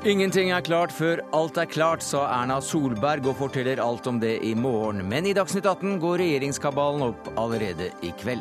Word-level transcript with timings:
Ingenting 0.00 0.48
er 0.48 0.62
klart 0.64 0.94
før 0.96 1.20
alt 1.36 1.58
er 1.60 1.66
klart, 1.68 2.00
sa 2.00 2.22
Erna 2.32 2.54
Solberg 2.64 3.26
og 3.28 3.34
forteller 3.36 3.82
alt 3.84 4.06
om 4.08 4.16
det 4.22 4.38
i 4.48 4.54
morgen. 4.56 5.02
Men 5.04 5.28
i 5.28 5.34
Dagsnytt 5.36 5.68
18 5.68 5.98
går 6.00 6.22
regjeringskabalen 6.22 7.04
opp 7.10 7.28
allerede 7.36 7.90
i 8.00 8.14
kveld. 8.16 8.40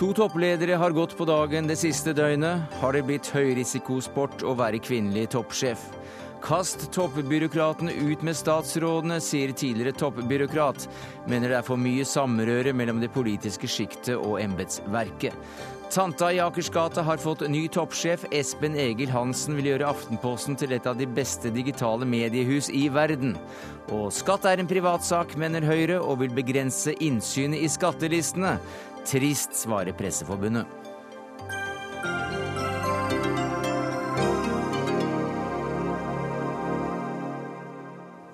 To 0.00 0.10
toppledere 0.18 0.80
har 0.82 0.96
gått 0.96 1.14
på 1.14 1.28
dagen 1.30 1.70
det 1.70 1.78
siste 1.78 2.10
døgnet. 2.10 2.66
Har 2.82 2.98
det 2.98 3.04
blitt 3.06 3.30
høyrisikosport 3.30 4.42
å 4.42 4.56
være 4.58 4.82
kvinnelig 4.82 5.28
toppsjef? 5.36 5.86
Kast 6.42 6.88
toppbyråkratene 6.96 7.94
ut 8.10 8.26
med 8.26 8.34
statsrådene, 8.34 9.22
sier 9.22 9.54
tidligere 9.54 9.94
toppbyråkrat. 9.94 10.88
Mener 11.30 11.52
det 11.52 11.60
er 11.60 11.68
for 11.70 11.78
mye 11.78 12.02
samrøre 12.02 12.74
mellom 12.74 12.98
det 12.98 13.14
politiske 13.14 13.70
sjiktet 13.70 14.16
og 14.16 14.40
embetsverket. 14.42 15.38
Tanta 15.90 16.32
i 16.32 16.38
Akersgata 16.40 17.02
har 17.02 17.16
fått 17.16 17.40
ny 17.50 17.64
toppsjef. 17.68 18.22
Espen 18.30 18.76
Egil 18.78 19.10
Hansen 19.10 19.56
vil 19.58 19.72
gjøre 19.72 19.88
Aftenposten 19.90 20.54
til 20.54 20.76
et 20.76 20.86
av 20.86 20.94
de 20.94 21.08
beste 21.10 21.50
digitale 21.50 22.06
mediehus 22.06 22.68
i 22.70 22.84
verden. 22.94 23.34
Og 23.90 24.12
skatt 24.14 24.46
er 24.46 24.62
en 24.62 24.70
privatsak, 24.70 25.34
mener 25.34 25.66
Høyre, 25.66 25.98
og 25.98 26.22
vil 26.22 26.36
begrense 26.36 26.94
innsynet 27.02 27.66
i 27.66 27.72
skattelistene. 27.74 28.54
Trist, 29.02 29.58
svarer 29.64 29.96
Presseforbundet. 29.98 30.79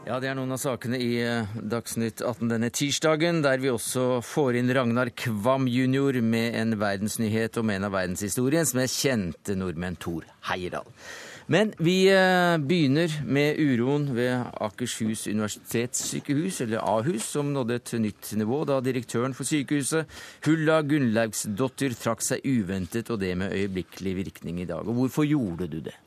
Ja, 0.06 0.20
Det 0.22 0.28
er 0.30 0.36
noen 0.38 0.54
av 0.54 0.60
sakene 0.62 1.00
i 1.02 1.16
eh, 1.18 1.54
Dagsnytt 1.66 2.20
18 2.22 2.52
denne 2.52 2.68
tirsdagen, 2.70 3.40
der 3.42 3.58
vi 3.58 3.72
også 3.72 4.20
får 4.22 4.60
inn 4.60 4.70
Ragnar 4.70 5.10
Kvam 5.18 5.66
jr. 5.66 6.20
med 6.22 6.54
en 6.60 6.76
verdensnyhet 6.78 7.58
om 7.58 7.72
en 7.74 7.88
av 7.88 7.96
verdenshistoriens 7.96 8.70
mest 8.78 9.00
kjente 9.02 9.56
nordmenn, 9.58 9.98
Thor 9.98 10.22
Heyerdahl. 10.46 10.86
Men 11.50 11.74
vi 11.82 11.96
eh, 12.14 12.54
begynner 12.62 13.18
med 13.26 13.58
uroen 13.58 14.06
ved 14.14 14.46
Akershus 14.62 15.26
universitetssykehus, 15.26 16.62
eller 16.62 16.86
Ahus, 16.86 17.26
som 17.26 17.50
nådde 17.50 17.82
et 17.82 17.94
nytt 18.06 18.30
nivå 18.38 18.62
da 18.70 18.78
direktøren 18.78 19.34
for 19.34 19.42
sykehuset, 19.50 20.06
Hulla 20.46 20.84
Gunnlaugsdottir, 20.86 21.98
trakk 21.98 22.22
seg 22.22 22.46
uventet, 22.46 23.10
og 23.10 23.24
det 23.26 23.34
med 23.42 23.58
øyeblikkelig 23.58 24.18
virkning 24.22 24.62
i 24.62 24.70
dag. 24.70 24.86
Og 24.86 25.02
hvorfor 25.02 25.26
gjorde 25.26 25.66
du 25.74 25.80
det? 25.90 25.98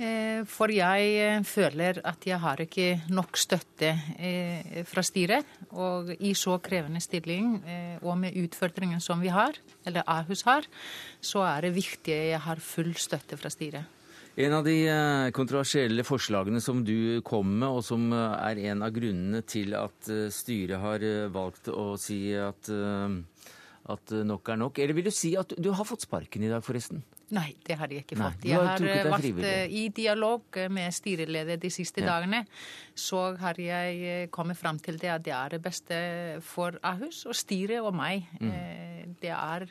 Eh, 0.00 0.40
for 0.48 0.72
jeg 0.72 1.08
eh, 1.20 1.42
føler 1.44 1.98
at 2.08 2.24
jeg 2.24 2.40
har 2.40 2.60
ikke 2.64 3.02
nok 3.12 3.36
støtte 3.36 3.90
eh, 4.16 4.80
fra 4.88 5.04
styret. 5.04 5.48
Og 5.76 6.14
i 6.16 6.32
så 6.38 6.56
krevende 6.64 7.00
stilling 7.00 7.58
og 8.02 8.16
med 8.20 8.36
utfordringen 8.40 9.00
som 9.00 9.20
vi 9.20 9.32
har, 9.32 9.56
eller 9.88 10.06
Ahus 10.08 10.44
har, 10.48 10.66
så 11.20 11.44
er 11.48 11.66
det 11.66 11.76
viktig 11.76 12.12
at 12.12 12.30
jeg 12.32 12.40
har 12.46 12.62
full 12.64 12.94
støtte 12.96 13.38
fra 13.40 13.52
styret. 13.52 14.00
En 14.32 14.54
av 14.56 14.64
de 14.64 14.76
kontroversielle 15.36 16.04
forslagene 16.08 16.60
som 16.64 16.80
du 16.84 17.20
kom 17.24 17.50
med, 17.52 17.68
og 17.68 17.82
som 17.84 18.06
er 18.16 18.60
en 18.70 18.84
av 18.84 18.92
grunnene 18.96 19.42
til 19.44 19.74
at 19.76 20.08
styret 20.32 20.80
har 20.80 21.04
valgt 21.32 21.68
å 21.68 21.98
si 22.00 22.20
at, 22.32 22.70
at 23.96 24.14
nok 24.24 24.52
er 24.52 24.60
nok. 24.60 24.80
Eller 24.80 24.96
vil 24.96 25.08
du 25.08 25.12
si 25.12 25.34
at 25.36 25.52
du 25.56 25.68
har 25.76 25.88
fått 25.88 26.08
sparken 26.08 26.44
i 26.44 26.52
dag, 26.52 26.64
forresten? 26.64 27.04
Nei, 27.32 27.54
det 27.64 27.78
har 27.80 27.88
jeg 27.92 28.04
ikke 28.04 28.18
fått. 28.20 28.44
jeg 28.44 28.60
har 28.60 28.82
eh, 28.84 29.06
vært 29.08 29.40
eh, 29.48 29.72
i 29.72 29.86
dialog 29.94 30.58
eh, 30.60 30.68
med 30.72 30.92
styreleder 30.92 31.60
de 31.62 31.70
siste 31.72 32.02
ja. 32.04 32.10
dagene. 32.10 32.42
Så 32.92 33.22
har 33.40 33.58
jeg 33.60 34.28
kommet 34.34 34.60
fram 34.60 34.80
til 34.82 35.00
det 35.00 35.08
at 35.14 35.24
det 35.24 35.32
er 35.32 35.56
det 35.56 35.62
beste 35.64 35.98
for 36.44 36.76
Ahus 36.84 37.24
og 37.24 37.36
styret 37.38 37.80
og 37.80 37.94
meg. 37.96 38.28
Mm. 38.40 39.16
Det 39.22 39.32
er 39.32 39.68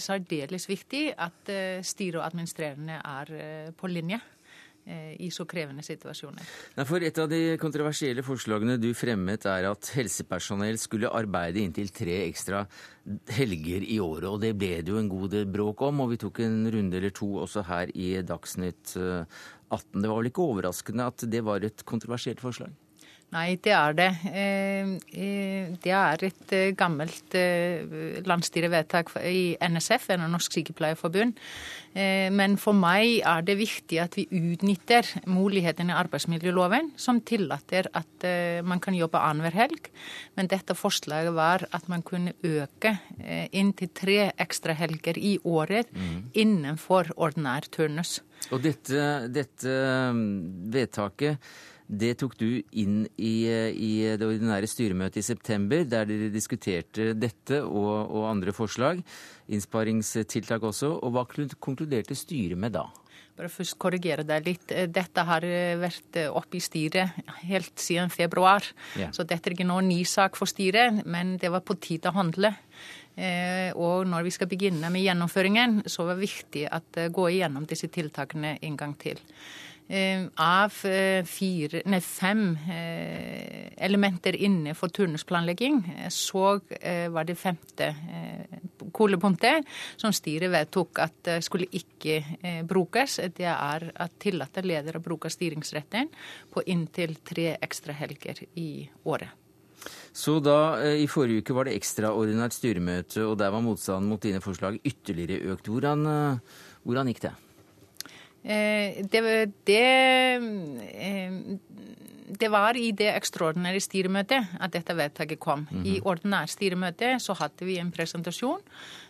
særdeles 0.00 0.66
viktig 0.68 1.06
at 1.16 1.52
styret 1.84 2.18
og 2.20 2.26
administrerende 2.26 2.98
er 3.00 3.72
på 3.76 3.88
linje. 3.88 4.20
Eh, 4.86 5.12
i 5.20 5.28
så 5.30 5.44
krevende 5.44 5.82
situasjoner. 5.84 6.46
For 6.88 7.04
Et 7.04 7.18
av 7.20 7.28
de 7.28 7.56
kontroversielle 7.60 8.22
forslagene 8.24 8.78
du 8.80 8.88
fremmet, 8.96 9.44
er 9.46 9.68
at 9.68 9.90
helsepersonell 9.92 10.78
skulle 10.80 11.10
arbeide 11.12 11.60
inntil 11.60 11.92
tre 11.92 12.16
ekstra 12.24 12.64
helger 13.28 13.84
i 13.84 14.00
året. 14.00 14.24
og 14.24 14.40
Det 14.40 14.54
ble 14.56 14.80
det 14.80 14.88
jo 14.88 14.98
en 14.98 15.08
god 15.08 15.36
bråk 15.52 15.82
om, 15.82 16.00
og 16.00 16.10
vi 16.10 16.16
tok 16.16 16.40
en 16.40 16.64
runde 16.72 16.96
eller 16.96 17.10
to 17.10 17.28
også 17.44 17.66
her 17.68 17.92
i 17.94 18.22
Dagsnytt 18.22 18.96
18. 18.96 19.28
Eh, 19.70 20.00
det 20.00 20.08
var 20.08 20.16
vel 20.16 20.30
ikke 20.32 20.48
overraskende 20.48 21.06
at 21.12 21.28
det 21.28 21.44
var 21.44 21.60
et 21.60 21.84
kontroversielt 21.84 22.40
forslag? 22.40 22.72
Nei, 23.30 23.54
det 23.62 23.70
er 23.70 23.94
det. 23.94 24.08
Eh, 24.26 24.88
eh, 25.14 25.66
det 25.84 25.92
er 25.94 26.24
et 26.26 26.54
eh, 26.56 26.72
gammelt 26.74 27.36
landsstyrevedtak 28.26 29.12
i 29.30 29.54
NSF, 29.62 30.08
en 30.10 30.24
av 30.26 30.32
Norsk 30.32 30.56
Sykepleierforbund. 30.56 31.38
Men 31.90 32.52
for 32.62 32.76
meg 32.78 33.16
er 33.26 33.42
det 33.42 33.56
viktig 33.58 33.96
at 33.98 34.14
vi 34.14 34.22
utnytter 34.30 35.08
mulighetene 35.26 35.90
i 35.90 35.96
arbeidsmiljøloven 35.98 36.92
som 36.94 37.18
tillater 37.26 37.88
at 37.98 38.26
man 38.62 38.78
kan 38.78 38.94
jobbe 38.94 39.18
annenhver 39.18 39.56
helg. 39.58 39.88
Men 40.38 40.46
dette 40.52 40.76
forslaget 40.78 41.34
var 41.34 41.64
at 41.74 41.88
man 41.90 42.04
kunne 42.06 42.36
øke 42.46 42.94
inntil 43.50 43.90
tre 43.90 44.20
ekstra 44.38 44.76
helger 44.78 45.18
i 45.18 45.34
året 45.42 45.90
mm. 45.90 46.30
innenfor 46.38 47.10
ordinær 47.18 47.66
turnus. 47.74 48.20
Og 48.54 48.62
dette, 48.62 49.26
dette 49.34 49.74
vedtaket 50.70 51.42
det 51.90 52.12
tok 52.20 52.36
du 52.38 52.60
inn 52.78 53.02
i, 53.18 53.34
i, 53.50 53.90
det 54.14 54.26
ordinære 54.26 54.68
styremøtet 54.70 55.20
i 55.22 55.26
september, 55.26 55.82
der 55.82 56.06
dere 56.06 56.30
diskuterte 56.30 57.10
dette 57.18 57.62
og, 57.64 57.90
og, 58.06 58.24
andre 58.30 58.54
forslag. 58.54 59.02
Innsparingstiltak 59.50 60.62
også. 60.70 60.92
Og 61.02 61.14
hva 61.16 61.26
konkluderte 61.58 62.14
styret 62.14 62.58
med 62.60 62.76
da? 62.78 62.86
Bare 63.38 63.50
først 63.50 63.78
korrigere 63.80 64.22
deg 64.26 64.46
litt. 64.46 64.74
Dette 64.92 65.24
har 65.26 65.46
vært 65.80 66.18
oppe 66.28 66.58
i 66.58 66.62
styret 66.62 67.16
helt 67.48 67.78
siden 67.80 68.12
februar. 68.12 68.66
Yeah. 68.98 69.14
Så 69.16 69.24
dette 69.24 69.48
er 69.48 69.56
ikke 69.56 69.66
noen 69.66 69.88
ny 69.90 70.02
sak 70.06 70.38
for 70.38 70.50
styret, 70.50 71.02
men 71.08 71.38
det 71.40 71.50
var 71.50 71.64
på 71.66 71.78
tide 71.80 72.12
å 72.12 72.18
handle. 72.18 72.52
Eh, 73.20 73.72
og 73.74 74.06
når 74.08 74.28
vi 74.28 74.32
skal 74.34 74.48
begynne 74.50 74.90
med 74.92 75.02
gjennomføringen, 75.02 75.80
så 75.90 76.06
var 76.06 76.16
det 76.16 76.28
viktig 76.28 76.68
å 76.70 76.80
eh, 77.00 77.10
gå 77.12 77.26
igjennom 77.32 77.66
disse 77.68 77.90
tiltakene 77.92 78.54
en 78.62 78.78
gang 78.78 78.94
til. 79.00 79.18
Eh, 79.90 80.22
av 80.34 80.74
eh, 80.86 81.24
fire, 81.26 81.80
nei, 81.90 81.98
fem 81.98 82.52
eh, 82.70 83.72
elementer 83.74 84.36
inne 84.38 84.76
for 84.78 84.92
turnusplanlegging, 84.94 85.80
så 86.14 86.60
var 87.10 87.26
det 87.26 87.34
femte 87.34 87.88
kolepunktet 88.94 89.66
som 89.98 90.14
styret 90.14 90.52
vedtok 90.52 91.00
at 91.02 91.30
skulle 91.42 91.66
ikke 91.74 92.20
brukes. 92.68 93.18
Det 93.34 93.48
er 93.50 93.88
at 93.90 94.16
tillatte 94.22 94.62
ledere 94.62 95.02
bruker 95.02 95.32
styringsretten 95.32 96.12
på 96.52 96.64
inntil 96.70 97.16
tre 97.26 97.54
ekstra 97.58 97.96
helger 97.96 98.44
i 98.60 98.84
året. 99.10 99.34
Så 100.12 100.38
da, 100.44 100.76
I 100.92 101.08
forrige 101.10 101.42
uke 101.42 101.56
var 101.56 101.66
det 101.66 101.78
ekstraordinært 101.80 102.54
styremøte, 102.54 103.24
og 103.26 103.38
der 103.40 103.50
var 103.54 103.64
motstanden 103.64 104.12
mot 104.12 104.22
dine 104.22 104.42
forslag 104.44 104.78
ytterligere 104.84 105.54
økt. 105.54 105.70
Hvordan, 105.72 106.04
hvordan 106.84 107.10
gikk 107.10 107.24
det? 107.30 107.38
Eh, 108.44 109.04
det, 109.12 109.20
det, 109.68 109.80
eh, 110.94 111.32
det, 112.40 112.48
var 112.50 112.76
i 112.76 112.90
det 112.96 113.10
ekstraordinære 113.12 113.82
styremøtet 113.84 114.54
at 114.60 114.72
dette 114.72 114.96
vedtaket 114.96 115.40
kom. 115.40 115.66
Mm 115.70 115.82
-hmm. 115.82 115.86
I 115.86 115.98
mhm. 115.98 116.06
ordinært 116.06 116.50
styremøte 116.50 117.20
så 117.20 117.32
hadde 117.32 117.64
vi 117.64 117.78
en 117.78 117.92
presentasjon 117.92 118.60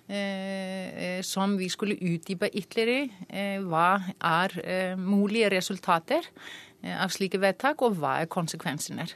eh, 0.09 1.23
som 1.23 1.59
vi 1.59 1.69
skulle 1.69 1.95
utdype 1.95 2.51
ytterligere. 2.55 3.09
Eh, 3.29 3.61
hva 3.63 4.01
er 4.21 4.61
eh, 4.65 4.99
mulige 4.99 5.51
resultater 5.51 6.23
av 6.83 7.09
slike 7.09 7.41
vedtak, 7.41 7.83
og 7.83 7.93
hva 7.93 8.21
er 8.21 8.27
konsekvensene? 8.27 9.07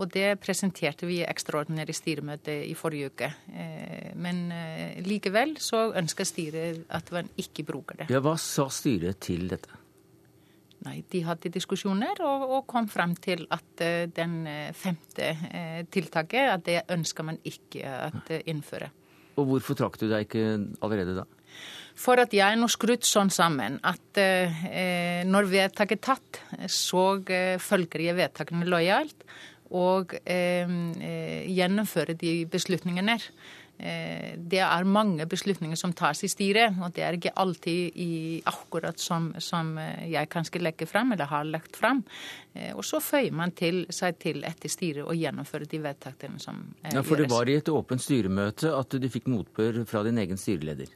Og 0.00 0.08
det 0.08 0.38
presenterte 0.40 1.04
vi 1.08 1.18
i 1.20 1.26
ekstraordinære 1.28 1.92
styremøte 1.92 2.54
i 2.64 2.72
forrige 2.78 3.10
uke. 3.12 3.28
Eh, 3.52 4.12
men 4.16 4.46
eh, 4.54 5.00
likevel 5.04 5.58
så 5.60 5.90
ønsker 6.00 6.28
styret 6.28 6.86
at 6.88 7.12
man 7.12 7.28
ikke 7.40 7.66
bruker 7.68 8.00
det. 8.00 8.08
Ja, 8.12 8.22
Hva 8.24 8.36
sa 8.40 8.70
styret 8.72 9.20
til 9.26 9.44
dette? 9.50 9.76
Nei, 10.86 11.02
De 11.12 11.20
hadde 11.26 11.52
diskusjoner 11.52 12.22
og, 12.24 12.46
og 12.48 12.62
kom 12.70 12.86
frem 12.88 13.12
til 13.20 13.42
at 13.52 13.82
uh, 13.84 14.06
den 14.16 14.46
femte 14.72 15.26
uh, 15.36 15.82
tiltaket 15.92 16.54
at 16.54 16.64
det 16.64 16.78
ønsker 16.96 17.26
man 17.28 17.36
ikke 17.44 17.84
å 17.84 18.38
innføre. 18.48 18.88
Og 19.36 19.50
Hvorfor 19.50 19.76
trakk 19.76 20.00
du 20.00 20.06
deg 20.08 20.24
ikke 20.24 20.46
allerede 20.80 21.18
da? 21.18 21.26
For 22.00 22.16
at 22.22 22.32
jeg 22.32 22.46
er 22.46 22.56
nå 22.56 22.70
skrudd 22.72 23.04
sånn 23.04 23.28
sammen 23.34 23.76
at 23.84 24.18
når 25.26 25.48
vedtaket 25.50 25.98
er 25.98 26.04
tatt, 26.06 26.38
så 26.70 27.02
følger 27.60 28.04
jeg 28.06 28.16
vedtakene 28.16 28.68
lojalt 28.68 29.26
og 29.70 30.14
eh, 30.24 30.66
eh, 30.66 31.48
gjennomføre 31.50 32.16
de 32.18 32.44
beslutningene. 32.50 33.16
Eh, 33.80 34.34
det 34.36 34.60
er 34.64 34.88
mange 34.88 35.26
beslutninger 35.30 35.78
som 35.78 35.94
tas 35.96 36.24
i 36.26 36.30
styret, 36.30 36.74
og 36.82 36.94
det 36.96 37.04
er 37.06 37.16
ikke 37.16 37.34
alltid 37.38 38.00
i 38.02 38.10
akkurat 38.50 38.98
som, 39.00 39.30
som 39.38 39.76
jeg 39.78 40.30
kanskje 40.32 40.62
legger 40.62 40.90
frem, 40.90 41.14
eller 41.14 41.30
har 41.30 41.46
lagt 41.46 41.78
frem. 41.78 42.02
Og 42.74 42.82
så 42.84 42.98
føyer 43.00 43.30
man 43.32 43.54
til, 43.54 43.84
seg 43.94 44.18
til 44.18 44.42
etter 44.44 44.72
styret 44.72 45.06
og 45.06 45.14
gjennomfører 45.14 45.70
de 45.70 45.82
vedtakene 45.84 46.42
som 46.42 46.64
gjøres. 46.82 46.98
Ja, 46.98 47.04
For 47.06 47.22
det 47.22 47.30
var 47.30 47.48
i 47.48 47.60
et 47.60 47.70
åpent 47.70 48.02
styremøte 48.02 48.74
at 48.74 48.98
du 48.98 49.08
fikk 49.08 49.30
motbør 49.30 49.84
fra 49.86 50.02
din 50.06 50.18
egen 50.18 50.40
styreleder? 50.40 50.90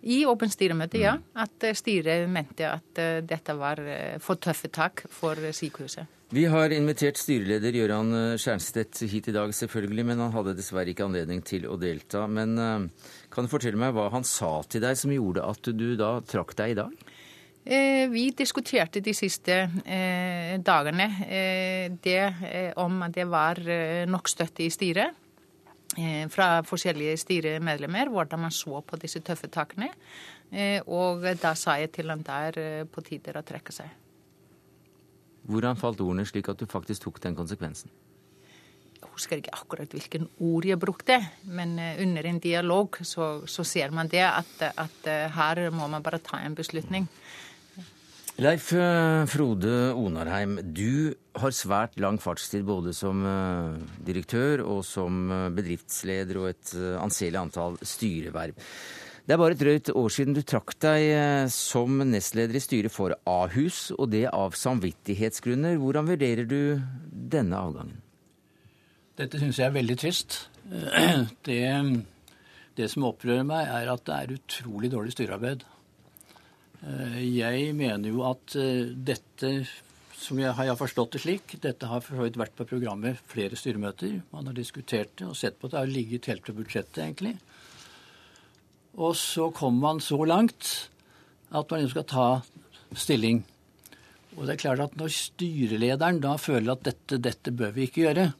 I 0.00 0.22
åpent 0.28 0.52
styremøte, 0.52 1.00
ja. 1.00 1.16
At 1.36 1.64
styret 1.76 2.28
mente 2.28 2.68
at 2.68 3.02
dette 3.24 3.56
var 3.56 3.80
for 4.20 4.40
tøffe 4.40 4.68
tak 4.72 5.04
for 5.12 5.48
sykehuset. 5.52 6.19
Vi 6.30 6.44
har 6.46 6.70
invitert 6.70 7.18
styreleder 7.18 7.74
Gøran 7.74 8.14
Skjernstedt 8.38 9.00
hit 9.10 9.28
i 9.32 9.34
dag, 9.34 9.50
selvfølgelig, 9.50 10.04
men 10.06 10.20
han 10.22 10.34
hadde 10.34 10.54
dessverre 10.54 10.92
ikke 10.92 11.08
anledning 11.08 11.42
til 11.42 11.66
å 11.66 11.74
delta. 11.80 12.28
Men 12.30 12.54
kan 13.34 13.46
du 13.46 13.50
fortelle 13.50 13.80
meg 13.80 13.96
hva 13.96 14.06
han 14.14 14.22
sa 14.22 14.60
til 14.70 14.84
deg 14.84 14.94
som 15.00 15.10
gjorde 15.10 15.42
at 15.42 15.72
du 15.74 15.88
da 15.98 16.12
trakk 16.22 16.54
deg 16.60 16.76
i 16.76 16.78
dag? 16.78 17.10
Eh, 17.64 18.08
vi 18.08 18.30
diskuterte 18.32 19.02
de 19.04 19.12
siste 19.12 19.56
eh, 19.84 20.54
dagene 20.64 21.06
eh, 21.26 21.92
det 21.92 22.72
om 22.80 23.02
det 23.12 23.26
var 23.28 23.60
nok 24.08 24.30
støtte 24.30 24.64
i 24.64 24.70
styret 24.72 25.18
fra 26.30 26.60
forskjellige 26.62 27.16
styremedlemmer, 27.18 28.12
hvordan 28.14 28.44
man 28.44 28.52
så 28.54 28.78
på 28.86 28.94
disse 29.02 29.18
tøffe 29.26 29.48
takene. 29.50 29.88
Og 30.86 31.26
da 31.42 31.50
sa 31.58 31.74
jeg 31.82 31.90
til 31.96 32.12
han 32.14 32.22
der 32.22 32.86
på 32.86 33.02
tider 33.02 33.40
å 33.40 33.42
trekke 33.42 33.74
seg. 33.74 33.90
Hvordan 35.48 35.78
falt 35.80 36.00
ordene 36.04 36.26
slik 36.28 36.50
at 36.52 36.60
du 36.60 36.68
faktisk 36.70 37.06
tok 37.06 37.20
den 37.24 37.36
konsekvensen? 37.38 37.90
Jeg 39.00 39.08
husker 39.14 39.40
ikke 39.40 39.54
akkurat 39.56 39.92
hvilken 39.92 40.26
ord 40.44 40.66
jeg 40.68 40.80
brukte, 40.80 41.16
men 41.48 41.78
under 41.78 42.26
en 42.28 42.40
dialog 42.40 42.98
så, 43.00 43.40
så 43.48 43.64
ser 43.64 43.92
man 43.96 44.08
det 44.12 44.24
at, 44.26 44.52
at 44.76 45.08
her 45.34 45.62
må 45.72 45.88
man 45.88 46.04
bare 46.04 46.20
ta 46.24 46.42
en 46.44 46.56
beslutning. 46.56 47.08
Leif 48.40 48.70
eh, 48.72 49.26
Frode 49.28 49.90
Onarheim, 49.92 50.54
du 50.72 51.12
har 51.36 51.52
svært 51.52 51.98
lang 52.00 52.16
fartstid 52.22 52.62
både 52.64 52.94
som 52.96 53.20
eh, 53.28 53.74
direktør 54.06 54.62
og 54.64 54.80
som 54.86 55.26
eh, 55.28 55.50
bedriftsleder 55.52 56.38
og 56.40 56.46
et 56.48 56.72
anselig 57.02 57.36
antall 57.36 57.76
styreverv. 57.84 58.56
Det 59.30 59.36
er 59.36 59.38
bare 59.38 59.54
et 59.54 59.60
drøyt 59.60 59.88
år 59.94 60.10
siden 60.10 60.34
du 60.34 60.40
trakk 60.42 60.72
deg 60.82 61.04
som 61.54 62.00
nestleder 62.02 62.56
i 62.58 62.62
styret 62.64 62.90
for 62.90 63.12
Ahus, 63.30 63.92
og 63.94 64.08
det 64.10 64.24
av 64.26 64.56
samvittighetsgrunner. 64.58 65.76
Hvordan 65.78 66.08
vurderer 66.08 66.48
du 66.50 66.82
denne 67.30 67.60
avgangen? 67.62 68.00
Dette 69.14 69.38
syns 69.38 69.60
jeg 69.60 69.68
er 69.68 69.76
veldig 69.76 69.96
trist. 70.02 70.34
Det, 71.46 71.62
det 72.74 72.88
som 72.90 73.06
opprører 73.06 73.46
meg, 73.46 73.70
er 73.70 73.92
at 73.92 74.02
det 74.08 74.16
er 74.16 74.34
utrolig 74.34 74.90
dårlig 74.90 75.14
styrearbeid. 75.14 75.62
Eh, 76.82 77.22
jeg 77.30 77.70
mener 77.78 78.10
jo 78.10 78.24
at 78.26 78.58
eh, 78.58 78.90
dette, 78.90 79.52
som 80.18 80.42
jeg 80.42 80.58
har 80.58 80.74
forstått 80.82 81.14
det 81.14 81.22
slik, 81.22 81.54
dette 81.62 81.86
har 81.86 82.02
for 82.02 82.18
så 82.18 82.26
vidt 82.26 82.42
vært 82.42 82.58
på 82.58 82.66
programmet 82.74 83.22
flere 83.30 83.54
styremøter. 83.54 84.24
Man 84.34 84.50
har 84.50 84.58
diskutert 84.58 85.14
det 85.22 85.30
og 85.30 85.38
sett 85.38 85.62
på 85.62 85.70
at 85.70 85.78
det 85.78 85.84
har 85.84 85.94
ligget 85.94 86.32
helt 86.34 86.42
på 86.50 86.58
budsjettet, 86.58 87.04
egentlig. 87.06 87.36
Og 89.00 89.16
så 89.16 89.48
kommer 89.56 89.80
man 89.86 90.02
så 90.04 90.20
langt 90.28 90.90
at 91.56 91.72
man 91.72 91.88
skal 91.88 92.06
ta 92.06 92.28
stilling. 92.94 93.42
Og 94.36 94.46
det 94.46 94.54
er 94.54 94.62
klart 94.62 94.84
at 94.84 94.96
når 94.98 95.12
styrelederen 95.14 96.20
da 96.22 96.36
føler 96.38 96.74
at 96.74 96.84
dette, 96.86 97.18
dette 97.18 97.52
bør 97.56 97.72
vi 97.74 97.88
ikke 97.88 98.04
gjøre, 98.04 98.30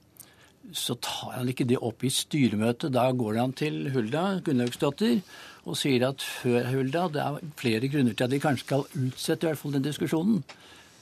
så 0.76 0.94
tar 1.02 1.38
han 1.38 1.48
ikke 1.50 1.66
det 1.66 1.80
opp 1.82 2.04
i 2.04 2.12
styremøtet. 2.12 2.92
Da 2.94 3.08
går 3.16 3.40
han 3.40 3.54
til 3.56 3.88
Hulda 3.94 4.40
Gunnlaugsdottir 4.44 5.22
og 5.66 5.78
sier 5.80 6.06
at 6.10 6.22
før 6.22 6.68
Hulda, 6.70 7.06
det 7.12 7.24
er 7.24 7.40
flere 7.58 7.88
grunner 7.90 8.14
til 8.14 8.28
at 8.28 8.34
de 8.34 8.42
kanskje 8.42 8.66
skal 8.66 8.86
utsette 8.86 9.46
i 9.46 9.50
hvert 9.50 9.60
fall 9.60 9.74
den 9.74 9.86
diskusjonen. 9.86 10.44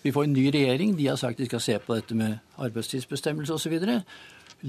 Vi 0.02 0.14
får 0.14 0.28
en 0.28 0.32
ny 0.38 0.46
regjering. 0.54 0.94
De 0.96 1.10
har 1.10 1.18
sagt 1.20 1.42
de 1.42 1.48
skal 1.50 1.60
se 1.60 1.76
på 1.82 1.98
dette 1.98 2.16
med 2.16 2.38
arbeidstidsbestemmelse 2.56 3.58
osv. 3.58 3.76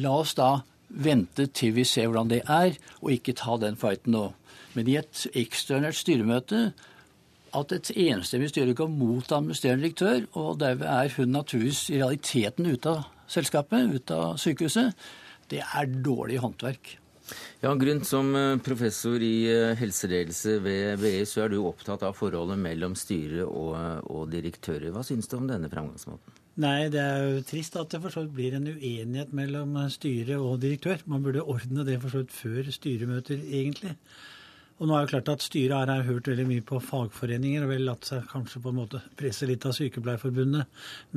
La 0.01 0.13
oss 0.17 0.35
da 0.37 0.57
vente 0.89 1.45
til 1.53 1.75
vi 1.77 1.85
ser 1.85 2.09
hvordan 2.09 2.31
det 2.33 2.41
er, 2.49 2.75
og 2.99 3.13
ikke 3.13 3.37
ta 3.37 3.57
den 3.61 3.77
fighten 3.77 4.17
nå. 4.17 4.31
Men 4.77 4.87
i 4.89 4.97
et 4.99 5.25
ekstraordinært 5.33 5.97
styremøte 5.97 6.63
at 7.57 7.73
et 7.73 7.91
enstemmig 7.95 8.51
styre 8.51 8.75
går 8.77 8.89
mot 8.93 9.31
administrerende 9.33 9.87
direktør, 9.87 10.27
og 10.37 10.59
derved 10.61 10.85
er 10.85 11.13
hun 11.17 11.33
naturligvis 11.33 11.87
i 11.89 12.01
realiteten 12.01 12.69
ute 12.69 12.93
av 12.93 13.07
selskapet, 13.29 13.93
ute 13.95 14.15
av 14.15 14.37
sykehuset, 14.41 14.93
det 15.49 15.63
er 15.65 15.93
dårlig 16.05 16.37
håndverk. 16.43 16.97
Ja, 17.61 17.73
Grunn 17.77 18.01
som 18.07 18.31
eh, 18.37 18.57
professor 18.63 19.21
i 19.21 19.43
eh, 19.51 19.75
helseledelse 19.77 20.55
ved 20.63 21.01
VE, 21.01 21.25
så 21.29 21.43
er 21.43 21.53
du 21.53 21.59
opptatt 21.61 22.05
av 22.07 22.15
forholdet 22.17 22.57
mellom 22.61 22.95
styre 22.97 23.45
og, 23.45 23.73
eh, 23.77 23.97
og 24.09 24.29
direktører. 24.33 24.89
Hva 24.95 25.03
syns 25.05 25.29
du 25.29 25.37
om 25.37 25.49
denne 25.49 25.69
framgangsmåten? 25.71 26.37
Nei, 26.59 26.89
Det 26.91 26.99
er 26.99 27.21
jo 27.23 27.43
trist 27.47 27.77
at 27.79 27.91
det 27.93 28.01
for 28.03 28.11
så 28.11 28.25
vidt 28.25 28.35
blir 28.35 28.57
en 28.57 28.67
uenighet 28.67 29.31
mellom 29.35 29.77
styre 29.93 30.39
og 30.41 30.59
direktør. 30.63 31.05
Man 31.07 31.23
burde 31.23 31.45
ordne 31.45 31.85
det 31.87 31.99
for 32.01 32.11
så 32.11 32.23
vidt 32.23 32.35
før 32.35 32.71
styremøter, 32.73 33.39
egentlig. 33.45 33.95
Og 34.79 34.87
nå 34.87 34.95
er 34.95 35.03
det 35.05 35.11
klart 35.11 35.29
at 35.33 35.43
Styret 35.43 35.91
har 35.91 36.05
hørt 36.07 36.29
veldig 36.31 36.45
mye 36.47 36.63
på 36.63 36.79
fagforeninger 36.79 37.65
og 37.65 37.71
vel 37.73 37.83
latt 37.89 38.07
seg 38.07 38.27
kanskje 38.31 38.61
på 38.63 38.71
en 38.71 38.77
måte 38.79 39.01
presse 39.19 39.47
litt 39.49 39.65
av 39.67 39.75
Sykepleierforbundet, 39.75 40.69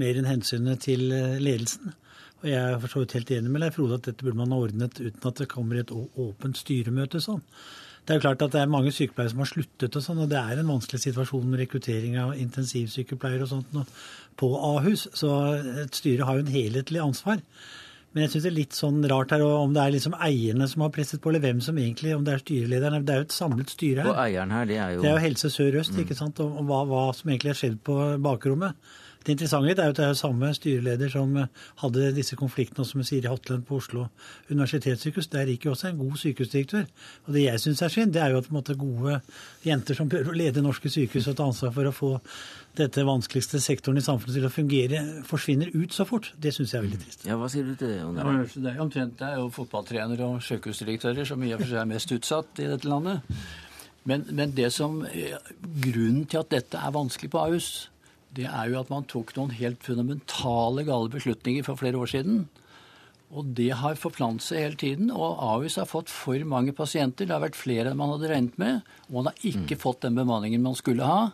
mer 0.02 0.18
enn 0.18 0.26
hensynet 0.26 0.82
til 0.82 1.06
ledelsen. 1.08 1.94
Og 2.42 2.48
jeg 2.50 2.58
er 2.58 2.82
for 2.82 3.14
helt 3.14 3.30
enig 3.30 3.52
med 3.54 3.62
Leif 3.62 3.76
Frode 3.78 4.00
at 4.00 4.08
dette 4.08 4.26
burde 4.26 4.40
man 4.40 4.50
ha 4.50 4.58
ordnet 4.64 4.98
uten 4.98 5.28
at 5.30 5.38
det 5.38 5.50
kommer 5.52 5.78
et 5.78 5.94
åpent 5.94 6.58
styremøte 6.58 7.22
sånn. 7.22 7.44
Det 8.02 8.10
er 8.10 8.18
jo 8.18 8.24
klart 8.24 8.42
at 8.42 8.54
det 8.56 8.58
er 8.64 8.70
mange 8.70 8.90
sykepleiere 8.90 9.30
som 9.30 9.44
har 9.44 9.50
sluttet, 9.52 9.94
og 9.94 10.02
sånn, 10.02 10.24
og 10.24 10.30
det 10.32 10.40
er 10.40 10.58
en 10.58 10.72
vanskelig 10.72 11.04
situasjon 11.04 11.46
med 11.46 11.60
rekruttering 11.62 12.16
av 12.18 12.32
intensivsykepleiere 12.34 13.46
og 13.46 13.52
sånt 13.52 13.92
på 14.42 14.48
Ahus. 14.58 15.06
Så 15.14 15.30
et 15.84 15.94
styre 15.94 16.26
har 16.26 16.40
jo 16.40 16.42
en 16.42 16.50
helhetlig 16.50 16.98
ansvar. 17.04 17.38
Men 18.12 18.26
jeg 18.26 18.32
syns 18.34 18.44
det 18.44 18.50
er 18.50 18.56
litt 18.58 18.76
sånn 18.76 18.98
rart 19.08 19.32
her 19.32 19.42
om 19.46 19.72
det 19.72 19.82
er 19.82 19.94
liksom 19.94 20.16
eierne 20.20 20.66
som 20.68 20.84
har 20.84 20.90
presset 20.92 21.22
på, 21.22 21.30
eller 21.32 21.40
hvem 21.44 21.62
som 21.64 21.78
egentlig 21.80 22.12
Om 22.16 22.26
det 22.26 22.34
er 22.34 22.42
styrelederen. 22.42 23.06
Det 23.08 23.14
er 23.14 23.22
jo 23.22 23.28
et 23.28 23.36
samlet 23.36 23.72
styre 23.72 24.04
her. 24.04 24.10
Og 24.12 24.20
eieren 24.20 24.52
her, 24.52 24.68
det 24.68 24.76
er 24.76 24.96
jo 24.96 25.04
Det 25.04 25.08
er 25.08 25.16
jo 25.16 25.22
Helse 25.26 25.52
Sør-Øst, 25.54 25.94
mm. 25.96 26.02
ikke 26.04 26.18
sant. 26.18 26.42
Og 26.44 26.60
hva, 26.68 26.82
hva, 26.90 27.06
som 27.16 27.32
egentlig 27.32 27.54
har 27.54 27.60
skjedd 27.62 27.80
på 27.88 27.96
bakrommet. 28.24 28.92
Det 29.22 29.34
interessante 29.36 29.70
er 29.76 29.90
jo 29.90 29.94
at 29.94 29.98
det 30.00 30.06
er 30.06 30.16
samme 30.18 30.50
styreleder 30.56 31.12
som 31.12 31.36
hadde 31.82 32.08
disse 32.16 32.36
konfliktene 32.38 32.82
også 32.82 32.98
med 32.98 33.06
Siri 33.06 33.30
Hatlen 33.30 33.62
på 33.66 33.78
Oslo 33.78 34.06
universitetssykehus. 34.50 35.30
Der 35.32 35.50
gikk 35.52 35.66
jo 35.68 35.74
også 35.74 35.92
en 35.92 36.00
god 36.00 36.16
sykehusdirektør. 36.22 36.88
Og 37.26 37.36
det 37.36 37.44
jeg 37.46 37.62
syns 37.62 37.82
er 37.82 37.94
synd, 37.94 38.14
det 38.16 38.22
er 38.22 38.34
jo 38.34 38.42
at 38.42 38.50
måte, 38.54 38.74
gode 38.78 39.20
jenter 39.66 39.98
som 39.98 40.10
prøver 40.10 40.32
å 40.32 40.36
lede 40.36 40.64
norske 40.64 40.90
sykehus 40.90 41.30
og 41.30 41.38
ta 41.38 41.46
ansvar 41.46 41.74
for 41.76 41.90
å 41.90 41.94
få 41.94 42.12
dette 42.78 43.04
vanskeligste 43.04 43.60
sektoren 43.60 44.00
i 44.00 44.04
samfunnet 44.04 44.38
til 44.38 44.48
å 44.48 44.52
fungere, 44.52 45.02
forsvinner 45.28 45.74
ut 45.76 45.92
så 45.94 46.06
fort. 46.08 46.32
Det 46.40 46.54
syns 46.56 46.72
jeg 46.72 46.80
er 46.80 46.86
veldig 46.86 47.02
trist. 47.04 47.26
Ja, 47.28 47.36
Hva 47.38 47.50
sier 47.52 47.68
du 47.68 47.74
til 47.76 47.92
det? 47.92 48.00
Ja, 48.00 48.32
det 48.42 48.72
er 48.72 48.80
omtrent 48.82 49.18
det 49.20 49.28
er 49.28 49.42
jo 49.42 49.50
fotballtrenere 49.52 50.30
og 50.30 50.40
sykehusdirektører 50.46 51.28
som 51.28 51.44
i 51.44 51.52
og 51.52 51.62
for 51.62 51.68
seg 51.68 51.82
er 51.84 51.92
mest 51.92 52.16
utsatt 52.16 52.64
i 52.64 52.70
dette 52.72 52.88
landet. 52.88 53.36
Men, 54.08 54.24
men 54.34 54.50
det 54.56 54.72
som, 54.74 55.02
grunnen 55.84 56.24
til 56.26 56.40
at 56.40 56.50
dette 56.50 56.80
er 56.80 56.94
vanskelig 56.94 57.30
på 57.30 57.38
Ahus, 57.38 57.68
det 58.36 58.48
er 58.48 58.72
jo 58.72 58.80
at 58.80 58.90
man 58.92 59.06
tok 59.10 59.34
noen 59.36 59.52
helt 59.58 59.82
fundamentale 59.84 60.86
gale 60.88 61.12
beslutninger 61.12 61.66
for 61.66 61.80
flere 61.80 62.00
år 62.00 62.12
siden. 62.14 62.44
Og 63.32 63.48
det 63.56 63.70
har 63.80 63.96
forplantet 63.96 64.44
seg 64.44 64.60
hele 64.60 64.78
tiden. 64.80 65.12
Og 65.12 65.40
Ahus 65.40 65.78
har 65.80 65.88
fått 65.88 66.12
for 66.12 66.36
mange 66.48 66.74
pasienter. 66.76 67.28
Det 67.28 67.32
har 67.32 67.44
vært 67.44 67.56
flere 67.56 67.92
enn 67.92 68.00
man 68.00 68.12
hadde 68.14 68.28
regnet 68.32 68.58
med. 68.60 68.88
Og 69.08 69.18
man 69.18 69.30
har 69.30 69.46
ikke 69.48 69.78
mm. 69.78 69.82
fått 69.84 70.04
den 70.04 70.18
bemanningen 70.18 70.64
man 70.64 70.76
skulle 70.76 71.08
ha. 71.08 71.30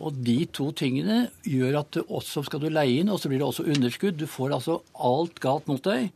Og 0.00 0.16
de 0.24 0.38
to 0.48 0.70
tingene 0.72 1.26
gjør 1.44 1.82
at 1.82 1.92
du 1.92 2.00
også 2.06 2.46
skal 2.46 2.62
du 2.62 2.70
leie 2.72 3.02
inn, 3.02 3.10
og 3.12 3.20
så 3.20 3.28
blir 3.28 3.42
det 3.42 3.48
også 3.50 3.66
underskudd. 3.68 4.16
Du 4.16 4.24
får 4.30 4.56
altså 4.56 4.78
alt 4.96 5.42
galt 5.44 5.68
mot 5.68 5.82
deg. 5.84 6.08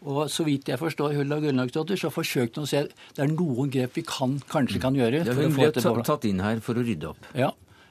Og 0.00 0.28
så 0.32 0.44
vidt 0.46 0.68
jeg 0.68 0.80
forstår 0.80 1.16
Hulla 1.16 1.36
Gunnlagsdotter, 1.40 1.98
så 2.00 2.12
forsøkte 2.12 2.60
hun 2.60 2.68
å 2.68 2.70
se 2.70 2.86
det 2.88 3.24
er 3.24 3.32
noen 3.32 3.72
grep 3.72 3.96
vi 3.98 4.04
kan, 4.08 4.38
kanskje 4.48 4.80
kan 4.80 4.96
gjøre. 4.96 5.24
Ja, 5.28 5.36
hun 5.36 5.56
ble 5.56 5.72
tatt 5.72 6.24
inn 6.28 6.40
her 6.40 6.60
for 6.64 6.80
å 6.80 6.84
rydde 6.84 7.10
opp. 7.10 7.26
Ja, 7.36 7.50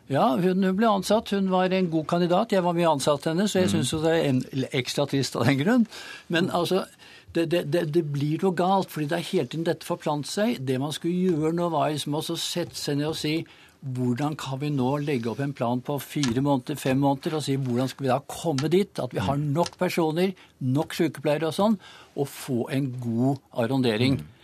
ja, 0.09 0.25
hun 0.41 0.65
ble 0.73 0.89
ansatt. 0.89 1.29
Hun 1.35 1.51
var 1.53 1.69
en 1.73 1.91
god 1.93 2.07
kandidat. 2.09 2.53
Jeg 2.55 2.65
var 2.65 2.73
mye 2.77 2.89
ansatt 2.89 3.29
henne, 3.29 3.45
så 3.47 3.61
jeg 3.61 3.69
mm. 3.69 3.73
syns 3.75 4.03
det 4.05 4.15
er 4.15 4.27
en, 4.31 4.41
ekstra 4.81 5.05
trist 5.09 5.37
av 5.37 5.45
den 5.45 5.61
grunn. 5.61 5.85
Men 6.33 6.49
altså, 6.49 6.87
det, 7.35 7.45
det, 7.53 7.63
det, 7.69 7.85
det, 7.93 8.03
blir 8.09 8.41
noe 8.41 8.57
galt, 8.57 8.89
fordi 8.89 9.09
det 9.11 9.19
er 9.19 9.27
hele 9.29 9.51
tiden 9.51 9.67
dette 9.69 9.85
forplanter 9.85 10.31
seg. 10.31 10.61
Det 10.65 10.79
man 10.81 10.95
skulle 10.95 11.29
gjøre 11.29 11.53
nå, 11.57 11.69
var 11.75 11.93
liksom 11.93 12.17
å 12.17 12.23
sette 12.25 12.77
seg 12.79 12.97
ned 12.97 13.11
og 13.11 13.19
si 13.21 13.35
hvordan 13.79 14.33
kan 14.35 14.59
vi 14.59 14.73
nå 14.75 14.89
legge 15.05 15.29
opp 15.31 15.39
en 15.39 15.53
plan 15.55 15.79
på 15.79 15.95
fire 16.03 16.41
måneder, 16.43 16.75
fem 16.75 16.99
måneder, 16.99 17.37
og 17.37 17.45
si 17.45 17.55
hvordan 17.55 17.87
skal 17.87 18.05
vi 18.05 18.11
da 18.11 18.17
komme 18.27 18.71
dit 18.73 18.99
at 18.99 19.13
vi 19.15 19.21
har 19.23 19.39
mm. 19.39 19.45
nok 19.55 19.77
personer, 19.79 20.33
nok 20.59 20.97
sykepleiere 20.97 21.47
og 21.47 21.55
sånn, 21.55 21.77
og 22.19 22.27
få 22.27 22.65
en 22.75 22.89
god 22.99 23.39
arrondering. 23.61 24.19
Mm. 24.19 24.38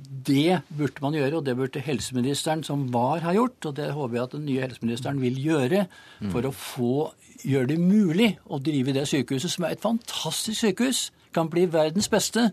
Det 0.00 0.60
burde 0.68 1.02
man 1.02 1.16
gjøre, 1.16 1.38
og 1.38 1.46
det 1.46 1.56
burde 1.58 1.82
helseministeren 1.84 2.64
som 2.66 2.88
var, 2.92 3.22
ha 3.24 3.34
gjort. 3.36 3.70
Og 3.70 3.76
det 3.76 3.92
håper 3.96 4.16
jeg 4.16 4.26
at 4.26 4.36
den 4.36 4.44
nye 4.48 4.66
helseministeren 4.66 5.20
vil 5.22 5.40
gjøre 5.40 5.86
for 6.32 6.46
å 6.46 6.52
få 6.54 6.92
gjøre 7.44 7.72
det 7.72 7.80
mulig 7.80 8.34
å 8.52 8.60
drive 8.60 8.94
det 8.96 9.06
sykehuset, 9.08 9.52
som 9.54 9.64
er 9.64 9.76
et 9.76 9.84
fantastisk 9.84 10.60
sykehus. 10.60 11.08
Kan 11.34 11.50
bli 11.50 11.66
verdens 11.70 12.10
beste. 12.10 12.50